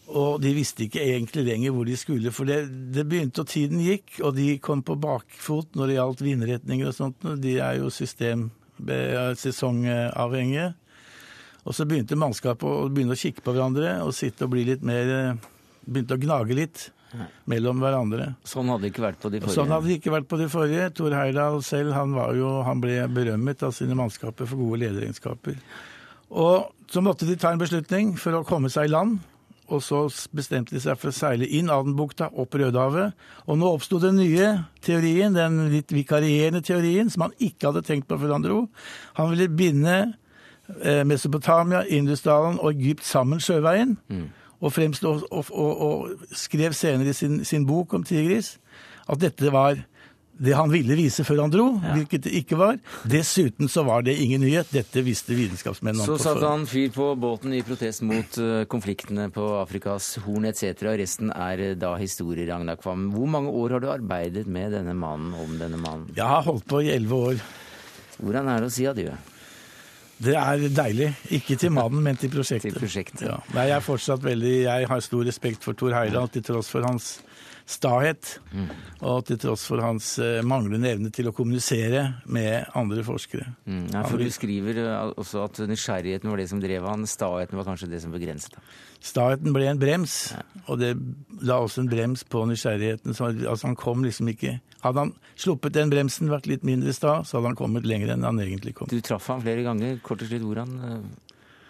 Og 0.08 0.38
de 0.40 0.54
visste 0.56 0.86
ikke 0.86 1.04
egentlig 1.04 1.44
lenger 1.44 1.74
hvor 1.76 1.84
de 1.88 1.96
skulle. 2.00 2.32
For 2.32 2.48
det, 2.48 2.62
det 2.94 3.04
begynte, 3.08 3.44
og 3.44 3.50
tiden 3.50 3.82
gikk, 3.84 4.20
og 4.24 4.32
de 4.38 4.54
kom 4.64 4.80
på 4.86 4.96
bakfot 5.00 5.76
når 5.76 5.90
det 5.90 5.98
gjaldt 5.98 6.24
vindretninger 6.24 6.88
og 6.88 6.96
sånt. 6.96 7.28
De 7.42 7.58
er 7.60 7.80
jo 7.82 7.92
system, 7.92 8.48
sesongavhengige. 9.36 10.70
Og 11.68 11.76
så 11.76 11.84
begynte 11.84 12.16
mannskapet 12.16 12.64
å 12.64 12.88
begynne 12.88 13.12
å 13.12 13.20
kikke 13.20 13.44
på 13.44 13.52
hverandre 13.52 13.98
og 14.06 14.14
sitte 14.16 14.46
og 14.46 14.54
bli 14.54 14.64
litt 14.70 14.84
mer 14.86 15.36
Begynte 15.88 16.18
å 16.18 16.20
gnage 16.20 16.52
litt 16.52 16.82
mellom 17.48 17.78
hverandre. 17.80 18.34
Sånn 18.44 18.68
hadde 18.68 18.84
det 18.84 18.90
ikke 18.92 19.04
vært 19.06 19.20
på 19.22 19.30
de 19.32 19.40
forrige? 19.40 19.56
Sånn 19.56 19.72
hadde 19.72 19.88
det 19.88 19.94
ikke 19.96 20.12
vært 20.12 20.28
på 20.28 20.38
de 20.40 20.48
forrige. 20.52 20.90
Tor 20.98 21.14
Heyerdahl 21.16 21.62
selv 21.64 21.94
han, 21.96 22.12
var 22.16 22.34
jo, 22.36 22.50
han 22.66 22.82
ble 22.82 22.98
berømmet 23.14 23.64
av 23.64 23.72
sine 23.76 23.96
mannskaper 23.96 24.48
for 24.50 24.60
gode 24.60 24.82
lederegenskaper. 24.82 25.56
Og 26.28 26.92
så 26.92 27.00
måtte 27.04 27.28
de 27.28 27.38
ta 27.40 27.54
en 27.54 27.62
beslutning 27.62 28.12
for 28.20 28.36
å 28.36 28.44
komme 28.44 28.68
seg 28.72 28.90
i 28.90 28.92
land. 28.92 29.16
Og 29.68 29.82
så 29.84 30.06
bestemte 30.32 30.72
de 30.72 30.80
seg 30.80 30.96
for 30.96 31.10
å 31.10 31.16
seile 31.16 31.44
inn 31.44 31.68
Adenbukta, 31.72 32.30
opp 32.40 32.56
Rødehavet. 32.56 33.12
Og 33.46 33.58
nå 33.60 33.68
oppsto 33.68 34.00
den 34.00 34.16
nye 34.16 34.54
teorien, 34.84 35.36
den 35.36 35.66
litt 35.72 35.92
vikarierende 35.92 36.62
teorien, 36.64 37.10
som 37.12 37.26
han 37.26 37.36
ikke 37.36 37.68
hadde 37.68 37.84
tenkt 37.84 38.08
på 38.08 38.16
før 38.20 38.38
han 38.38 38.46
dro. 38.46 38.62
Han 39.20 39.34
ville 39.34 39.50
binde 39.52 39.98
Eh, 40.82 41.04
Mesopotamia, 41.06 41.82
Indusdalen 41.88 42.58
og 42.60 42.74
Egypt 42.74 43.04
sammen 43.04 43.40
sjøveien. 43.40 43.98
Mm. 44.08 44.28
Og, 44.60 44.72
fremstå, 44.72 45.20
og, 45.30 45.44
og, 45.50 45.80
og, 45.80 46.10
skrev 46.32 46.72
senere 46.72 47.08
i 47.08 47.12
sin, 47.12 47.44
sin, 47.44 47.66
bok 47.66 47.94
om 47.94 48.04
Tigris 48.04 48.58
at 49.08 49.20
dette 49.20 49.52
var 49.52 49.78
det 50.38 50.54
han 50.54 50.70
ville 50.70 50.94
vise 50.98 51.24
før 51.26 51.42
han 51.44 51.52
dro, 51.52 51.66
ja. 51.82 51.94
hvilket 51.96 52.24
det 52.28 52.34
ikke 52.40 52.58
var. 52.60 52.78
Dessuten 53.10 53.70
så 53.70 53.82
var 53.86 54.04
det 54.06 54.14
ingen 54.22 54.42
nyhet. 54.44 54.70
Dette 54.74 55.02
visste 55.06 55.34
vitenskapsmennene. 55.34 56.06
Så 56.06 56.18
satte 56.22 56.46
han 56.46 56.66
fyr 56.70 56.92
på 56.94 57.10
båten 57.18 57.56
i 57.58 57.62
protest 57.66 58.04
mot 58.06 58.38
uh, 58.42 58.62
konfliktene 58.70 59.28
på 59.34 59.46
Afrikas 59.58 60.14
Horn 60.24 60.48
etc. 60.50 60.84
Resten 61.00 61.32
er 61.34 61.64
uh, 61.72 61.72
da 61.78 61.94
historie, 61.98 62.46
Ragnar 62.48 62.78
Kvam. 62.80 63.08
Hvor 63.14 63.30
mange 63.30 63.50
år 63.50 63.76
har 63.76 63.84
du 63.84 63.90
arbeidet 63.92 64.46
med 64.46 64.76
denne 64.76 64.94
mannen 64.98 65.34
om 65.34 65.58
denne 65.58 65.80
mannen? 65.80 66.06
Jeg 66.14 66.26
har 66.26 66.46
holdt 66.46 66.68
på 66.70 66.84
i 66.86 66.92
elleve 66.94 67.24
år. 67.32 67.42
Hvordan 68.18 68.50
er 68.50 68.62
det 68.62 68.70
å 68.70 68.74
si 68.78 68.86
adjø? 68.90 69.16
Det 70.18 70.34
er 70.34 70.64
deilig. 70.74 71.12
Ikke 71.34 71.54
til 71.58 71.70
mannen, 71.74 72.02
men 72.02 72.18
til 72.18 72.30
prosjektet. 72.36 72.72
til 72.72 72.80
prosjektet. 72.82 73.26
Ja. 73.26 73.38
Nei, 73.54 73.68
jeg 73.70 73.78
er 73.78 73.86
fortsatt 73.86 74.24
veldig 74.24 74.54
Jeg 74.64 74.90
har 74.90 75.02
stor 75.02 75.26
respekt 75.26 75.66
for 75.66 75.78
Tor 75.78 75.94
Heyerdahl 75.94 76.30
til 76.34 76.46
tross 76.46 76.70
for 76.70 76.86
hans 76.86 77.18
stahet, 77.68 78.38
mm. 78.48 78.68
og 79.04 79.26
til 79.28 79.38
tross 79.42 79.66
for 79.68 79.82
hans 79.84 80.14
uh, 80.22 80.40
manglende 80.46 80.88
evne 80.88 81.10
til 81.14 81.28
å 81.28 81.34
kommunisere 81.36 82.04
med 82.32 82.70
andre 82.78 83.04
forskere. 83.04 83.50
Mm. 83.68 83.82
Ja, 83.92 84.04
for 84.08 84.22
Du 84.22 84.30
skriver 84.32 84.80
uh, 84.80 85.12
også 85.20 85.44
at 85.44 85.60
nysgjerrigheten 85.68 86.30
var 86.32 86.40
det 86.40 86.48
som 86.48 86.62
drev 86.62 86.86
han, 86.88 87.04
staheten 87.08 87.60
var 87.60 87.68
kanskje 87.68 87.90
det 87.92 88.00
som 88.04 88.14
begrenset 88.14 88.56
ham? 88.56 88.66
Staheten 89.04 89.54
ble 89.54 89.68
en 89.70 89.80
brems, 89.80 90.16
ja. 90.32 90.42
og 90.64 90.80
det 90.80 90.94
la 91.44 91.60
også 91.62 91.84
en 91.84 91.92
brems 91.92 92.24
på 92.24 92.46
nysgjerrigheten. 92.48 93.14
Så, 93.14 93.30
altså 93.36 93.68
Han 93.68 93.78
kom 93.78 94.02
liksom 94.06 94.32
ikke 94.32 94.58
Hadde 94.78 95.02
han 95.02 95.12
sluppet 95.34 95.74
den 95.74 95.90
bremsen, 95.90 96.28
vært 96.30 96.46
litt 96.46 96.62
mindre 96.66 96.92
sta, 96.94 97.16
så 97.26 97.38
hadde 97.38 97.50
han 97.50 97.58
kommet 97.58 97.86
lenger 97.86 98.12
enn 98.14 98.22
han 98.22 98.38
egentlig 98.38 98.76
kom. 98.78 98.86
Du 98.86 99.00
traff 99.02 99.26
ham 99.26 99.42
flere 99.42 99.64
ganger. 99.66 99.96
Kort 100.06 100.22
og 100.22 100.30
slett, 100.30 100.44
hvor 100.46 100.60
han 100.62 100.76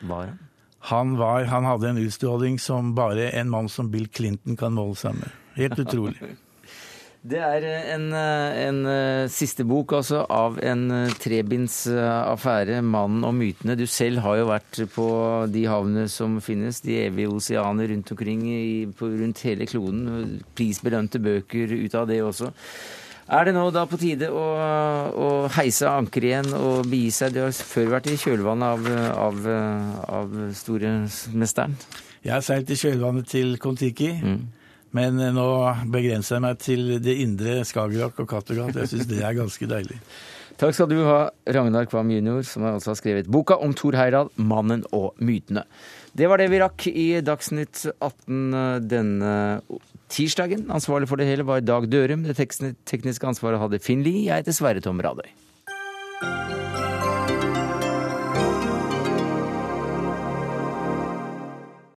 var 0.04 0.28
han? 0.28 0.42
Han, 0.90 1.16
var, 1.16 1.48
han 1.48 1.64
hadde 1.64 1.88
en 1.88 1.98
utstråling 2.04 2.58
som 2.60 2.92
bare 2.94 3.30
en 3.30 3.48
mann 3.50 3.68
som 3.72 3.88
Bill 3.90 4.06
Clinton 4.12 4.56
kan 4.60 4.76
måle 4.76 4.94
seg 5.00 5.16
med. 5.18 5.32
Helt 5.58 5.82
utrolig. 5.86 6.18
Det 7.28 7.40
er 7.42 7.64
en, 7.96 8.04
en, 8.14 8.76
siste 9.28 9.64
bok 9.66 9.90
altså, 9.98 10.20
av 10.30 10.60
en 10.62 10.84
trebinds 11.18 11.80
affære, 11.90 12.78
'Mannen 12.78 13.26
og 13.26 13.34
mytene'. 13.34 13.74
Du 13.76 13.84
selv 13.90 14.22
har 14.22 14.38
jo 14.38 14.46
vært 14.48 14.78
på 14.94 15.08
de 15.50 15.64
havnene 15.66 16.06
som 16.08 16.38
finnes, 16.40 16.78
de 16.80 16.94
evige 17.02 17.34
oseaner 17.34 17.90
rundt 17.90 18.14
omkring 18.14 18.46
i, 18.46 18.86
på, 18.86 19.10
rundt 19.18 19.42
hele 19.44 19.66
kloden. 19.66 20.38
Prisbelønte 20.54 21.18
bøker 21.18 21.74
ut 21.74 21.98
av 21.98 22.06
det 22.08 22.22
også. 22.22 22.52
Er 23.28 23.44
det 23.44 23.52
nå 23.52 23.66
da 23.76 23.82
på 23.84 23.98
tide 24.00 24.30
å, 24.32 24.44
å 25.12 25.28
heise 25.58 25.90
anker 25.90 26.24
igjen 26.24 26.46
og 26.56 26.86
begi 26.88 27.10
seg? 27.12 27.34
Du 27.34 27.42
har 27.42 27.52
før 27.52 27.90
vært 27.98 28.08
i 28.08 28.16
kjølvannet 28.16 28.70
av, 28.70 28.86
av, 29.26 29.48
av 30.22 30.38
storemesteren. 30.56 31.74
Jeg 32.24 32.32
har 32.32 32.46
seilt 32.46 32.72
i 32.72 32.78
kjølvannet 32.78 33.28
til 33.28 33.58
Kon-Tiki. 33.60 34.14
Mm. 34.22 34.40
Men 34.98 35.20
eh, 35.22 35.34
nå 35.34 35.46
begrenser 35.92 36.38
jeg 36.38 36.44
meg 36.44 36.58
til 36.62 36.96
det 37.04 37.14
indre 37.22 37.60
Skagerrak 37.68 38.18
og 38.22 38.28
Kattegat. 38.30 38.76
Jeg 38.82 38.90
syns 38.92 39.08
det 39.10 39.22
er 39.22 39.38
ganske 39.38 39.70
deilig. 39.70 40.00
Takk 40.58 40.74
skal 40.74 40.88
du 40.90 40.96
ha, 41.06 41.18
Ragnar 41.54 41.86
Kvam 41.86 42.08
jr., 42.10 42.42
som 42.42 42.64
også 42.66 42.90
har 42.90 42.98
skrevet 42.98 43.28
boka 43.30 43.60
om 43.62 43.76
Thor 43.78 43.94
Heyerdahl, 43.94 44.32
'Mannen 44.34 44.82
og 44.90 45.14
mytene'. 45.22 45.62
Det 46.18 46.26
var 46.26 46.42
det 46.42 46.48
vi 46.50 46.58
rakk 46.58 46.88
i 46.90 47.08
Dagsnytt 47.22 47.84
18 47.94 48.54
eh, 48.58 48.78
denne 48.82 49.34
tirsdagen. 50.10 50.66
Ansvarlig 50.74 51.06
for 51.10 51.20
det 51.20 51.28
hele 51.30 51.46
var 51.46 51.62
Dag 51.62 51.86
Dørum. 51.86 52.26
Det 52.26 52.34
tekniske 52.88 53.28
ansvaret 53.28 53.62
hadde 53.62 53.78
Finn 53.78 54.02
Lie. 54.02 54.26
Jeg 54.26 54.42
heter 54.42 54.56
Sverre 54.56 54.82
Tom 54.82 54.98
Radøy. 55.04 55.30